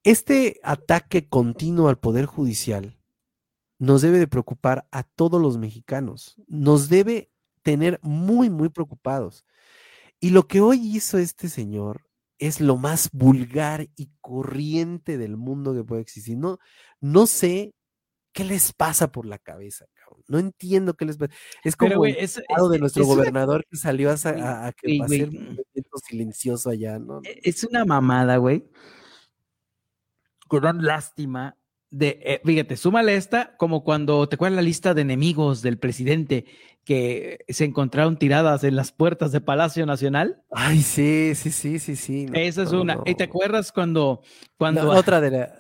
este 0.03 0.61
ataque 0.63 1.31
continuo 1.31 1.89
al 1.89 1.99
Poder 1.99 2.27
Judicial 2.27 2.99
nos 3.79 4.03
debe 4.03 4.19
de 4.19 4.29
preocupar 4.29 4.87
a 4.91 5.03
todos 5.03 5.41
los 5.41 5.57
mexicanos, 5.57 6.37
nos 6.47 6.91
debe 6.91 7.32
tener 7.63 7.99
muy, 8.03 8.51
muy 8.51 8.69
preocupados. 8.69 9.45
Y 10.21 10.31
lo 10.31 10.47
que 10.47 10.61
hoy 10.61 10.79
hizo 10.79 11.19
este 11.19 11.49
señor 11.49 12.07
es 12.39 12.61
lo 12.61 12.77
más 12.77 13.09
vulgar 13.13 13.89
y 13.97 14.11
corriente 14.21 15.19
del 15.19 15.37
mundo 15.37 15.75
que 15.75 15.85
puede 15.85 16.03
existir. 16.03 16.37
No, 16.37 16.59
no 17.01 17.27
sé 17.27 17.75
qué 18.33 18.45
les 18.45 18.73
pasa 18.73 19.13
por 19.13 19.27
la 19.27 19.39
cabeza, 19.39 19.87
cabrón. 19.95 20.25
No 20.27 20.39
entiendo 20.39 20.95
qué 20.95 21.05
les 21.05 21.19
pasa. 21.19 21.33
Es 21.65 21.77
como 21.77 22.05
el 22.05 22.17
de 22.17 22.79
nuestro 22.79 23.05
gobernador 23.05 23.65
que 23.69 23.77
salió 23.77 24.11
a, 24.11 24.67
a, 24.67 24.73
que 24.73 24.93
un 24.93 24.99
momento 24.99 25.99
silencioso 26.05 26.71
allá, 26.71 26.99
¿no? 26.99 27.21
E, 27.25 27.41
es 27.45 27.63
una 27.65 27.85
mamada, 27.85 28.39
güey. 28.39 28.65
Con 30.49 30.85
lástima 30.85 31.57
de, 31.93 32.19
eh, 32.23 32.41
fíjate, 32.43 32.77
súmale 32.77 33.15
esta, 33.15 33.55
como 33.59 33.85
cuando 33.85 34.27
te 34.27 34.37
acuerdas 34.37 34.57
la 34.57 34.63
lista 34.63 34.95
de 34.95 35.03
enemigos 35.03 35.61
del 35.61 35.79
presidente 35.79 36.47
que 36.85 37.45
se 37.49 37.65
encontraron 37.65 38.19
tiradas 38.19 38.65
en 38.65 38.75
las 38.75 38.93
puertas 38.93 39.31
de 39.31 39.43
Palacio 39.43 39.85
Nacional. 39.85 40.43
Ay, 40.51 40.81
sí, 40.81 41.35
sí, 41.35 41.51
sí, 41.51 41.79
sí, 41.79 41.95
sí. 41.95 42.27
Esa 42.33 42.63
es 42.63 42.73
una. 42.73 42.99
¿Y 43.05 43.15
te 43.15 43.25
acuerdas 43.25 43.71
cuando, 43.73 44.23
cuando 44.57 44.91
otra 44.91 45.21
de 45.21 45.31
la 45.31 45.59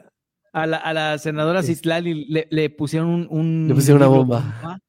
a 0.55 0.66
la, 0.66 0.78
a 0.78 0.93
la 0.93 1.18
senadora 1.18 1.62
Citlali 1.62 2.26
le, 2.26 2.47
le, 2.51 2.70
pusieron 2.70 3.26
un, 3.30 3.66
le 3.68 3.74
pusieron 3.74 4.03
una 4.03 4.11
bomba. 4.11 4.80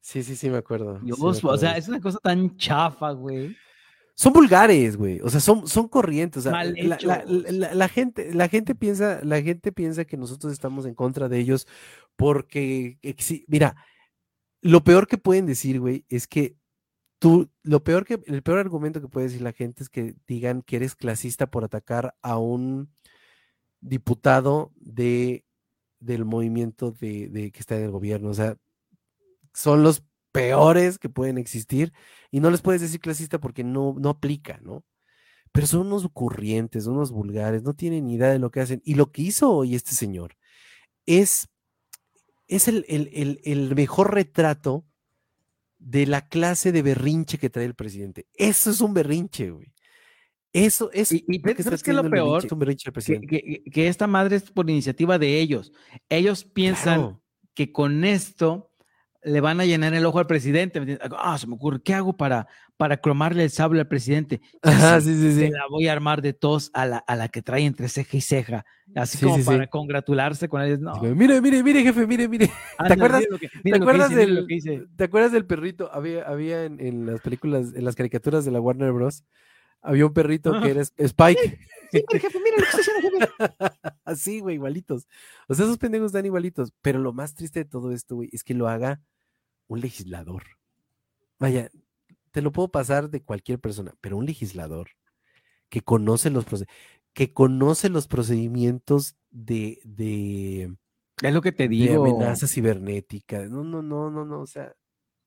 Sí, 0.00 0.22
sí, 0.22 0.36
sí, 0.36 0.50
me 0.50 0.58
acuerdo. 0.58 1.00
O 1.20 1.58
sea, 1.58 1.76
es 1.76 1.88
una 1.88 2.00
cosa 2.00 2.18
tan 2.22 2.56
chafa, 2.56 3.12
güey 3.12 3.54
son 4.14 4.32
vulgares, 4.32 4.96
güey. 4.96 5.20
O 5.22 5.28
sea, 5.28 5.40
son, 5.40 5.66
son 5.66 5.88
corrientes. 5.88 6.46
O 6.46 6.50
sea, 6.50 6.64
la, 6.64 7.88
gente, 7.88 8.32
la 8.32 8.48
gente 8.48 8.74
piensa, 8.74 9.20
la 9.24 9.42
gente 9.42 9.72
piensa 9.72 10.04
que 10.04 10.16
nosotros 10.16 10.52
estamos 10.52 10.86
en 10.86 10.94
contra 10.94 11.28
de 11.28 11.38
ellos 11.38 11.66
porque, 12.16 12.98
mira, 13.48 13.74
lo 14.60 14.84
peor 14.84 15.08
que 15.08 15.18
pueden 15.18 15.46
decir, 15.46 15.80
güey, 15.80 16.04
es 16.08 16.28
que 16.28 16.56
tú, 17.18 17.50
lo 17.62 17.82
peor 17.82 18.04
que, 18.04 18.20
el 18.26 18.42
peor 18.42 18.58
argumento 18.58 19.00
que 19.00 19.08
puede 19.08 19.26
decir 19.26 19.42
la 19.42 19.52
gente 19.52 19.82
es 19.82 19.88
que 19.88 20.14
digan 20.26 20.62
que 20.62 20.76
eres 20.76 20.94
clasista 20.94 21.50
por 21.50 21.64
atacar 21.64 22.14
a 22.22 22.38
un 22.38 22.90
diputado 23.80 24.72
de 24.76 25.44
del 26.00 26.26
movimiento 26.26 26.90
de, 26.92 27.28
de 27.28 27.50
que 27.50 27.60
está 27.60 27.76
en 27.76 27.84
el 27.84 27.90
gobierno. 27.90 28.28
O 28.28 28.34
sea, 28.34 28.56
son 29.54 29.82
los 29.82 30.04
peores 30.34 30.98
que 30.98 31.08
pueden 31.08 31.38
existir 31.38 31.92
y 32.32 32.40
no 32.40 32.50
les 32.50 32.60
puedes 32.60 32.80
decir 32.80 32.98
clasista 32.98 33.38
porque 33.38 33.62
no, 33.62 33.94
no 33.96 34.08
aplica, 34.08 34.58
¿no? 34.62 34.84
Pero 35.52 35.68
son 35.68 35.86
unos 35.86 36.04
ocurrientes, 36.04 36.86
unos 36.86 37.12
vulgares, 37.12 37.62
no 37.62 37.74
tienen 37.74 38.06
ni 38.06 38.14
idea 38.14 38.30
de 38.30 38.40
lo 38.40 38.50
que 38.50 38.58
hacen. 38.58 38.82
Y 38.84 38.94
lo 38.94 39.12
que 39.12 39.22
hizo 39.22 39.52
hoy 39.52 39.76
este 39.76 39.92
señor 39.92 40.36
es, 41.06 41.48
es 42.48 42.66
el, 42.66 42.84
el 42.88 43.74
mejor 43.76 44.12
retrato 44.12 44.84
de 45.78 46.06
la 46.06 46.26
clase 46.26 46.72
de 46.72 46.82
berrinche 46.82 47.38
que 47.38 47.50
trae 47.50 47.66
el 47.66 47.76
presidente. 47.76 48.26
Eso 48.34 48.70
es 48.70 48.80
un 48.80 48.92
berrinche, 48.92 49.52
güey. 49.52 49.72
Eso 50.52 50.90
es. 50.92 51.12
Y, 51.12 51.24
y 51.28 51.40
que 51.40 51.52
es 51.52 51.86
lo 51.88 52.10
peor? 52.10 52.46
que, 53.28 53.62
que, 53.72 53.88
esta 53.88 54.08
madre 54.08 54.36
es 54.36 54.50
por 54.50 54.68
iniciativa 54.68 55.18
de 55.18 55.40
ellos. 55.40 55.72
Ellos 56.08 56.44
piensan 56.44 57.20
que 57.54 57.70
con 57.70 58.04
esto 58.04 58.73
le 59.24 59.40
van 59.40 59.60
a 59.60 59.64
llenar 59.64 59.94
el 59.94 60.04
ojo 60.04 60.18
al 60.18 60.26
presidente. 60.26 60.98
Ah, 61.18 61.38
se 61.38 61.46
me 61.46 61.54
ocurre, 61.54 61.80
¿qué 61.82 61.94
hago 61.94 62.16
para, 62.16 62.46
para 62.76 62.98
cromarle 62.98 63.44
el 63.44 63.50
sable 63.50 63.80
al 63.80 63.88
presidente? 63.88 64.40
Ajá, 64.62 65.00
sí, 65.00 65.14
sí, 65.14 65.32
sí. 65.32 65.50
La 65.50 65.66
voy 65.68 65.88
a 65.88 65.92
armar 65.92 66.20
de 66.22 66.34
tos 66.34 66.70
a 66.74 66.86
la, 66.86 66.98
a 66.98 67.16
la 67.16 67.28
que 67.28 67.42
trae 67.42 67.64
entre 67.64 67.88
ceja 67.88 68.16
y 68.16 68.20
ceja, 68.20 68.66
así 68.94 69.18
como 69.18 69.42
para 69.44 69.66
congratularse 69.66 70.48
con 70.48 70.62
él. 70.62 70.80
No. 70.80 71.00
Mire, 71.00 71.40
mire, 71.40 71.62
mire, 71.62 71.82
jefe, 71.82 72.06
mire, 72.06 72.28
mire. 72.28 72.50
¿Te 72.86 72.92
acuerdas, 72.92 73.24
¿te, 73.62 73.74
acuerdas 73.74 74.10
del, 74.10 74.88
¿Te 74.96 75.04
acuerdas 75.04 75.32
del 75.32 75.46
perrito? 75.46 75.90
Había, 75.92 76.24
había 76.24 76.64
en, 76.64 76.80
en, 76.80 77.06
las 77.06 77.20
películas, 77.20 77.72
en 77.74 77.84
las 77.84 77.96
caricaturas 77.96 78.44
de 78.44 78.50
la 78.50 78.60
Warner 78.60 78.92
Bros. 78.92 79.24
Había 79.80 80.06
un 80.06 80.14
perrito 80.14 80.60
que 80.62 80.70
era 80.70 80.82
Spike. 80.82 81.58
Sí, 81.92 82.02
jefe, 82.10 82.40
mira 82.42 82.56
lo 82.56 82.62
que 82.62 82.70
está 82.70 82.80
haciendo, 82.80 83.18
jefe. 83.20 83.94
Así, 84.04 84.40
güey, 84.40 84.56
igualitos. 84.56 85.06
O 85.46 85.54
sea, 85.54 85.66
esos 85.66 85.78
pendejos 85.78 86.06
están 86.06 86.24
igualitos. 86.24 86.72
Pero 86.80 86.98
lo 86.98 87.12
más 87.12 87.34
triste 87.34 87.60
de 87.60 87.64
todo 87.66 87.92
esto, 87.92 88.16
güey, 88.16 88.30
es 88.32 88.42
que 88.42 88.54
lo 88.54 88.66
haga 88.66 89.00
un 89.66 89.80
legislador. 89.80 90.44
Vaya, 91.38 91.70
te 92.30 92.42
lo 92.42 92.52
puedo 92.52 92.68
pasar 92.68 93.10
de 93.10 93.22
cualquier 93.22 93.60
persona, 93.60 93.94
pero 94.00 94.16
un 94.16 94.26
legislador 94.26 94.90
que 95.68 95.80
conoce 95.80 96.30
los 96.30 96.44
que 97.12 97.32
conoce 97.32 97.88
los 97.88 98.08
procedimientos 98.08 99.16
de, 99.30 99.80
de 99.84 100.76
es 101.22 101.32
lo 101.32 101.42
que 101.42 101.52
te 101.52 101.68
digo. 101.68 102.04
De 102.04 102.10
amenaza 102.10 102.46
cibernética. 102.46 103.46
No, 103.46 103.62
no, 103.64 103.82
no, 103.82 104.10
no, 104.10 104.24
no. 104.24 104.40
O 104.40 104.46
sea, 104.46 104.74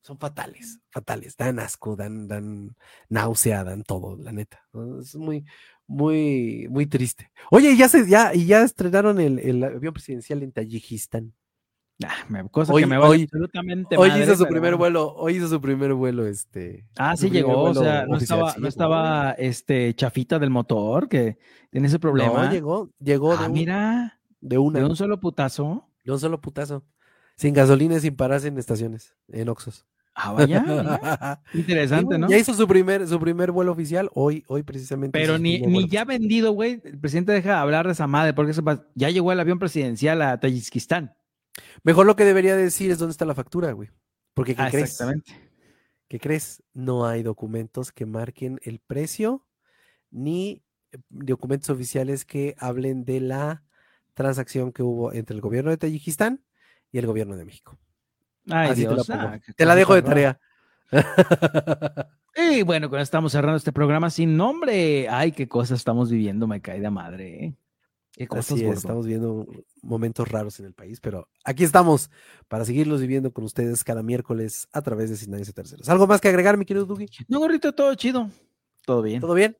son 0.02 0.18
fatales, 0.18 0.80
fatales. 0.90 1.36
Dan 1.36 1.58
asco, 1.58 1.96
dan, 1.96 2.28
dan 2.28 2.76
náusea, 3.08 3.64
dan 3.64 3.82
todo, 3.82 4.16
la 4.16 4.32
neta. 4.32 4.60
Es 5.00 5.16
muy, 5.16 5.44
muy, 5.86 6.66
muy 6.70 6.86
triste. 6.86 7.30
Oye, 7.50 7.76
ya 7.76 7.88
se, 7.88 8.08
ya, 8.08 8.34
y 8.34 8.46
ya 8.46 8.62
estrenaron 8.62 9.20
el, 9.20 9.38
el 9.38 9.64
avión 9.64 9.94
presidencial 9.94 10.42
en 10.42 10.52
Tayikistán. 10.52 11.34
Cosa 12.52 12.72
que 12.74 12.86
me 12.86 12.96
va 12.96 13.08
absolutamente 13.08 13.96
Hoy 13.96 14.10
hizo 14.22 14.36
su 14.36 14.46
primer 14.46 14.76
vuelo, 14.76 15.14
hoy 15.16 15.36
hizo 15.36 15.48
su 15.48 15.60
primer 15.60 15.94
vuelo, 15.94 16.26
este. 16.26 16.86
Ah, 16.96 17.16
sí 17.16 17.28
llegó, 17.28 17.60
o 17.62 17.74
sea, 17.74 18.06
no 18.06 18.18
estaba, 18.18 18.54
no 18.56 18.68
estaba 18.68 19.32
este 19.32 19.94
chafita 19.94 20.38
del 20.38 20.50
motor 20.50 21.08
que 21.08 21.38
tiene 21.70 21.88
ese 21.88 21.98
problema. 21.98 22.44
No, 22.44 22.52
llegó, 22.52 22.90
llegó 23.00 23.32
ah, 23.32 23.48
mira, 23.48 24.20
de 24.40 24.58
una. 24.58 24.78
De 24.78 24.84
un 24.84 24.94
solo 24.94 25.18
putazo. 25.18 25.88
De 26.04 26.12
un 26.12 26.20
solo 26.20 26.40
putazo. 26.40 26.84
Sin 27.34 27.52
gasolina 27.52 27.96
y 27.96 28.00
sin 28.00 28.14
pararse 28.14 28.48
en 28.48 28.58
estaciones, 28.58 29.16
en 29.28 29.48
Oxos. 29.48 29.84
Ah, 30.14 30.32
vaya. 30.32 31.40
Interesante, 31.54 32.16
¿no? 32.16 32.28
Ya 32.28 32.38
hizo 32.38 32.54
su 32.54 32.66
primer, 32.66 33.06
su 33.08 33.18
primer 33.20 33.50
vuelo 33.52 33.72
oficial 33.72 34.08
hoy, 34.14 34.44
hoy 34.46 34.62
precisamente. 34.62 35.18
Pero 35.18 35.38
ni, 35.38 35.60
ni 35.60 35.88
ya 35.88 36.04
vendido, 36.04 36.52
güey. 36.52 36.80
El 36.84 36.98
presidente 36.98 37.32
deja 37.32 37.50
de 37.50 37.56
hablar 37.56 37.86
de 37.86 37.92
esa 37.92 38.06
madre 38.06 38.34
porque 38.34 38.52
ya 38.94 39.10
llegó 39.10 39.32
el 39.32 39.40
avión 39.40 39.58
presidencial 39.58 40.22
a 40.22 40.38
Tayikistán. 40.38 41.14
Mejor 41.82 42.06
lo 42.06 42.16
que 42.16 42.24
debería 42.24 42.56
decir 42.56 42.90
es 42.90 42.98
dónde 42.98 43.12
está 43.12 43.24
la 43.24 43.34
factura, 43.34 43.72
güey. 43.72 43.90
Porque 44.34 44.54
¿qué 44.54 44.62
ah, 44.62 44.70
crees? 44.70 44.90
Exactamente. 44.90 45.32
¿Qué 46.08 46.18
crees? 46.18 46.62
No 46.72 47.06
hay 47.06 47.22
documentos 47.22 47.92
que 47.92 48.06
marquen 48.06 48.58
el 48.62 48.80
precio 48.80 49.44
ni 50.10 50.62
eh, 50.92 50.98
documentos 51.10 51.70
oficiales 51.70 52.24
que 52.24 52.54
hablen 52.58 53.04
de 53.04 53.20
la 53.20 53.62
transacción 54.14 54.72
que 54.72 54.82
hubo 54.82 55.12
entre 55.12 55.34
el 55.34 55.40
gobierno 55.40 55.70
de 55.70 55.76
Tayikistán 55.76 56.42
y 56.90 56.98
el 56.98 57.06
gobierno 57.06 57.36
de 57.36 57.44
México. 57.44 57.78
Ay, 58.50 58.74
Dios, 58.74 59.06
te, 59.06 59.14
la, 59.14 59.40
te 59.56 59.66
la 59.66 59.74
dejo 59.74 59.94
de 59.94 60.02
tarea. 60.02 60.40
y 62.36 62.62
bueno, 62.62 62.88
cuando 62.88 63.02
estamos 63.02 63.32
cerrando 63.32 63.58
este 63.58 63.72
programa 63.72 64.08
sin 64.10 64.36
nombre, 64.36 65.08
ay, 65.08 65.32
qué 65.32 65.46
cosas 65.46 65.78
estamos 65.78 66.10
viviendo, 66.10 66.46
me 66.46 66.60
cae 66.60 66.80
de 66.80 66.90
madre. 66.90 67.44
¿eh? 67.44 67.54
Qué 68.18 68.26
cosas 68.26 68.58
estamos 68.58 69.06
viendo 69.06 69.46
momentos 69.80 70.26
raros 70.26 70.58
en 70.58 70.66
el 70.66 70.74
país, 70.74 70.98
pero 70.98 71.28
aquí 71.44 71.62
estamos 71.62 72.10
para 72.48 72.64
seguirlos 72.64 73.00
viviendo 73.00 73.32
con 73.32 73.44
ustedes 73.44 73.84
cada 73.84 74.02
miércoles 74.02 74.66
a 74.72 74.82
través 74.82 75.08
de 75.08 75.16
Sinais 75.16 75.54
Terceros. 75.54 75.88
¿Algo 75.88 76.08
más 76.08 76.20
que 76.20 76.26
agregar, 76.26 76.56
mi 76.56 76.64
querido 76.64 76.84
Dugi? 76.84 77.06
No, 77.28 77.38
gorrito, 77.38 77.72
todo 77.72 77.94
chido. 77.94 78.28
Todo 78.84 79.02
bien. 79.02 79.20
¿Todo 79.20 79.34
bien? 79.34 79.56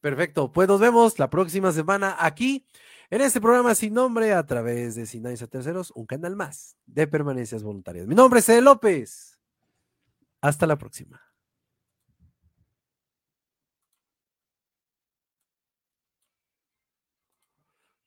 Perfecto. 0.00 0.50
Pues 0.50 0.66
nos 0.66 0.80
vemos 0.80 1.20
la 1.20 1.30
próxima 1.30 1.70
semana 1.70 2.16
aquí 2.18 2.66
en 3.10 3.20
este 3.20 3.40
programa 3.40 3.76
sin 3.76 3.94
nombre 3.94 4.32
a 4.32 4.44
través 4.44 4.96
de 4.96 5.06
Sinais 5.06 5.48
Terceros, 5.48 5.92
un 5.94 6.06
canal 6.06 6.34
más 6.34 6.74
de 6.86 7.06
permanencias 7.06 7.62
voluntarias. 7.62 8.08
Mi 8.08 8.16
nombre 8.16 8.40
es 8.40 8.48
Ede 8.48 8.60
López. 8.60 9.38
Hasta 10.40 10.66
la 10.66 10.76
próxima. 10.76 11.29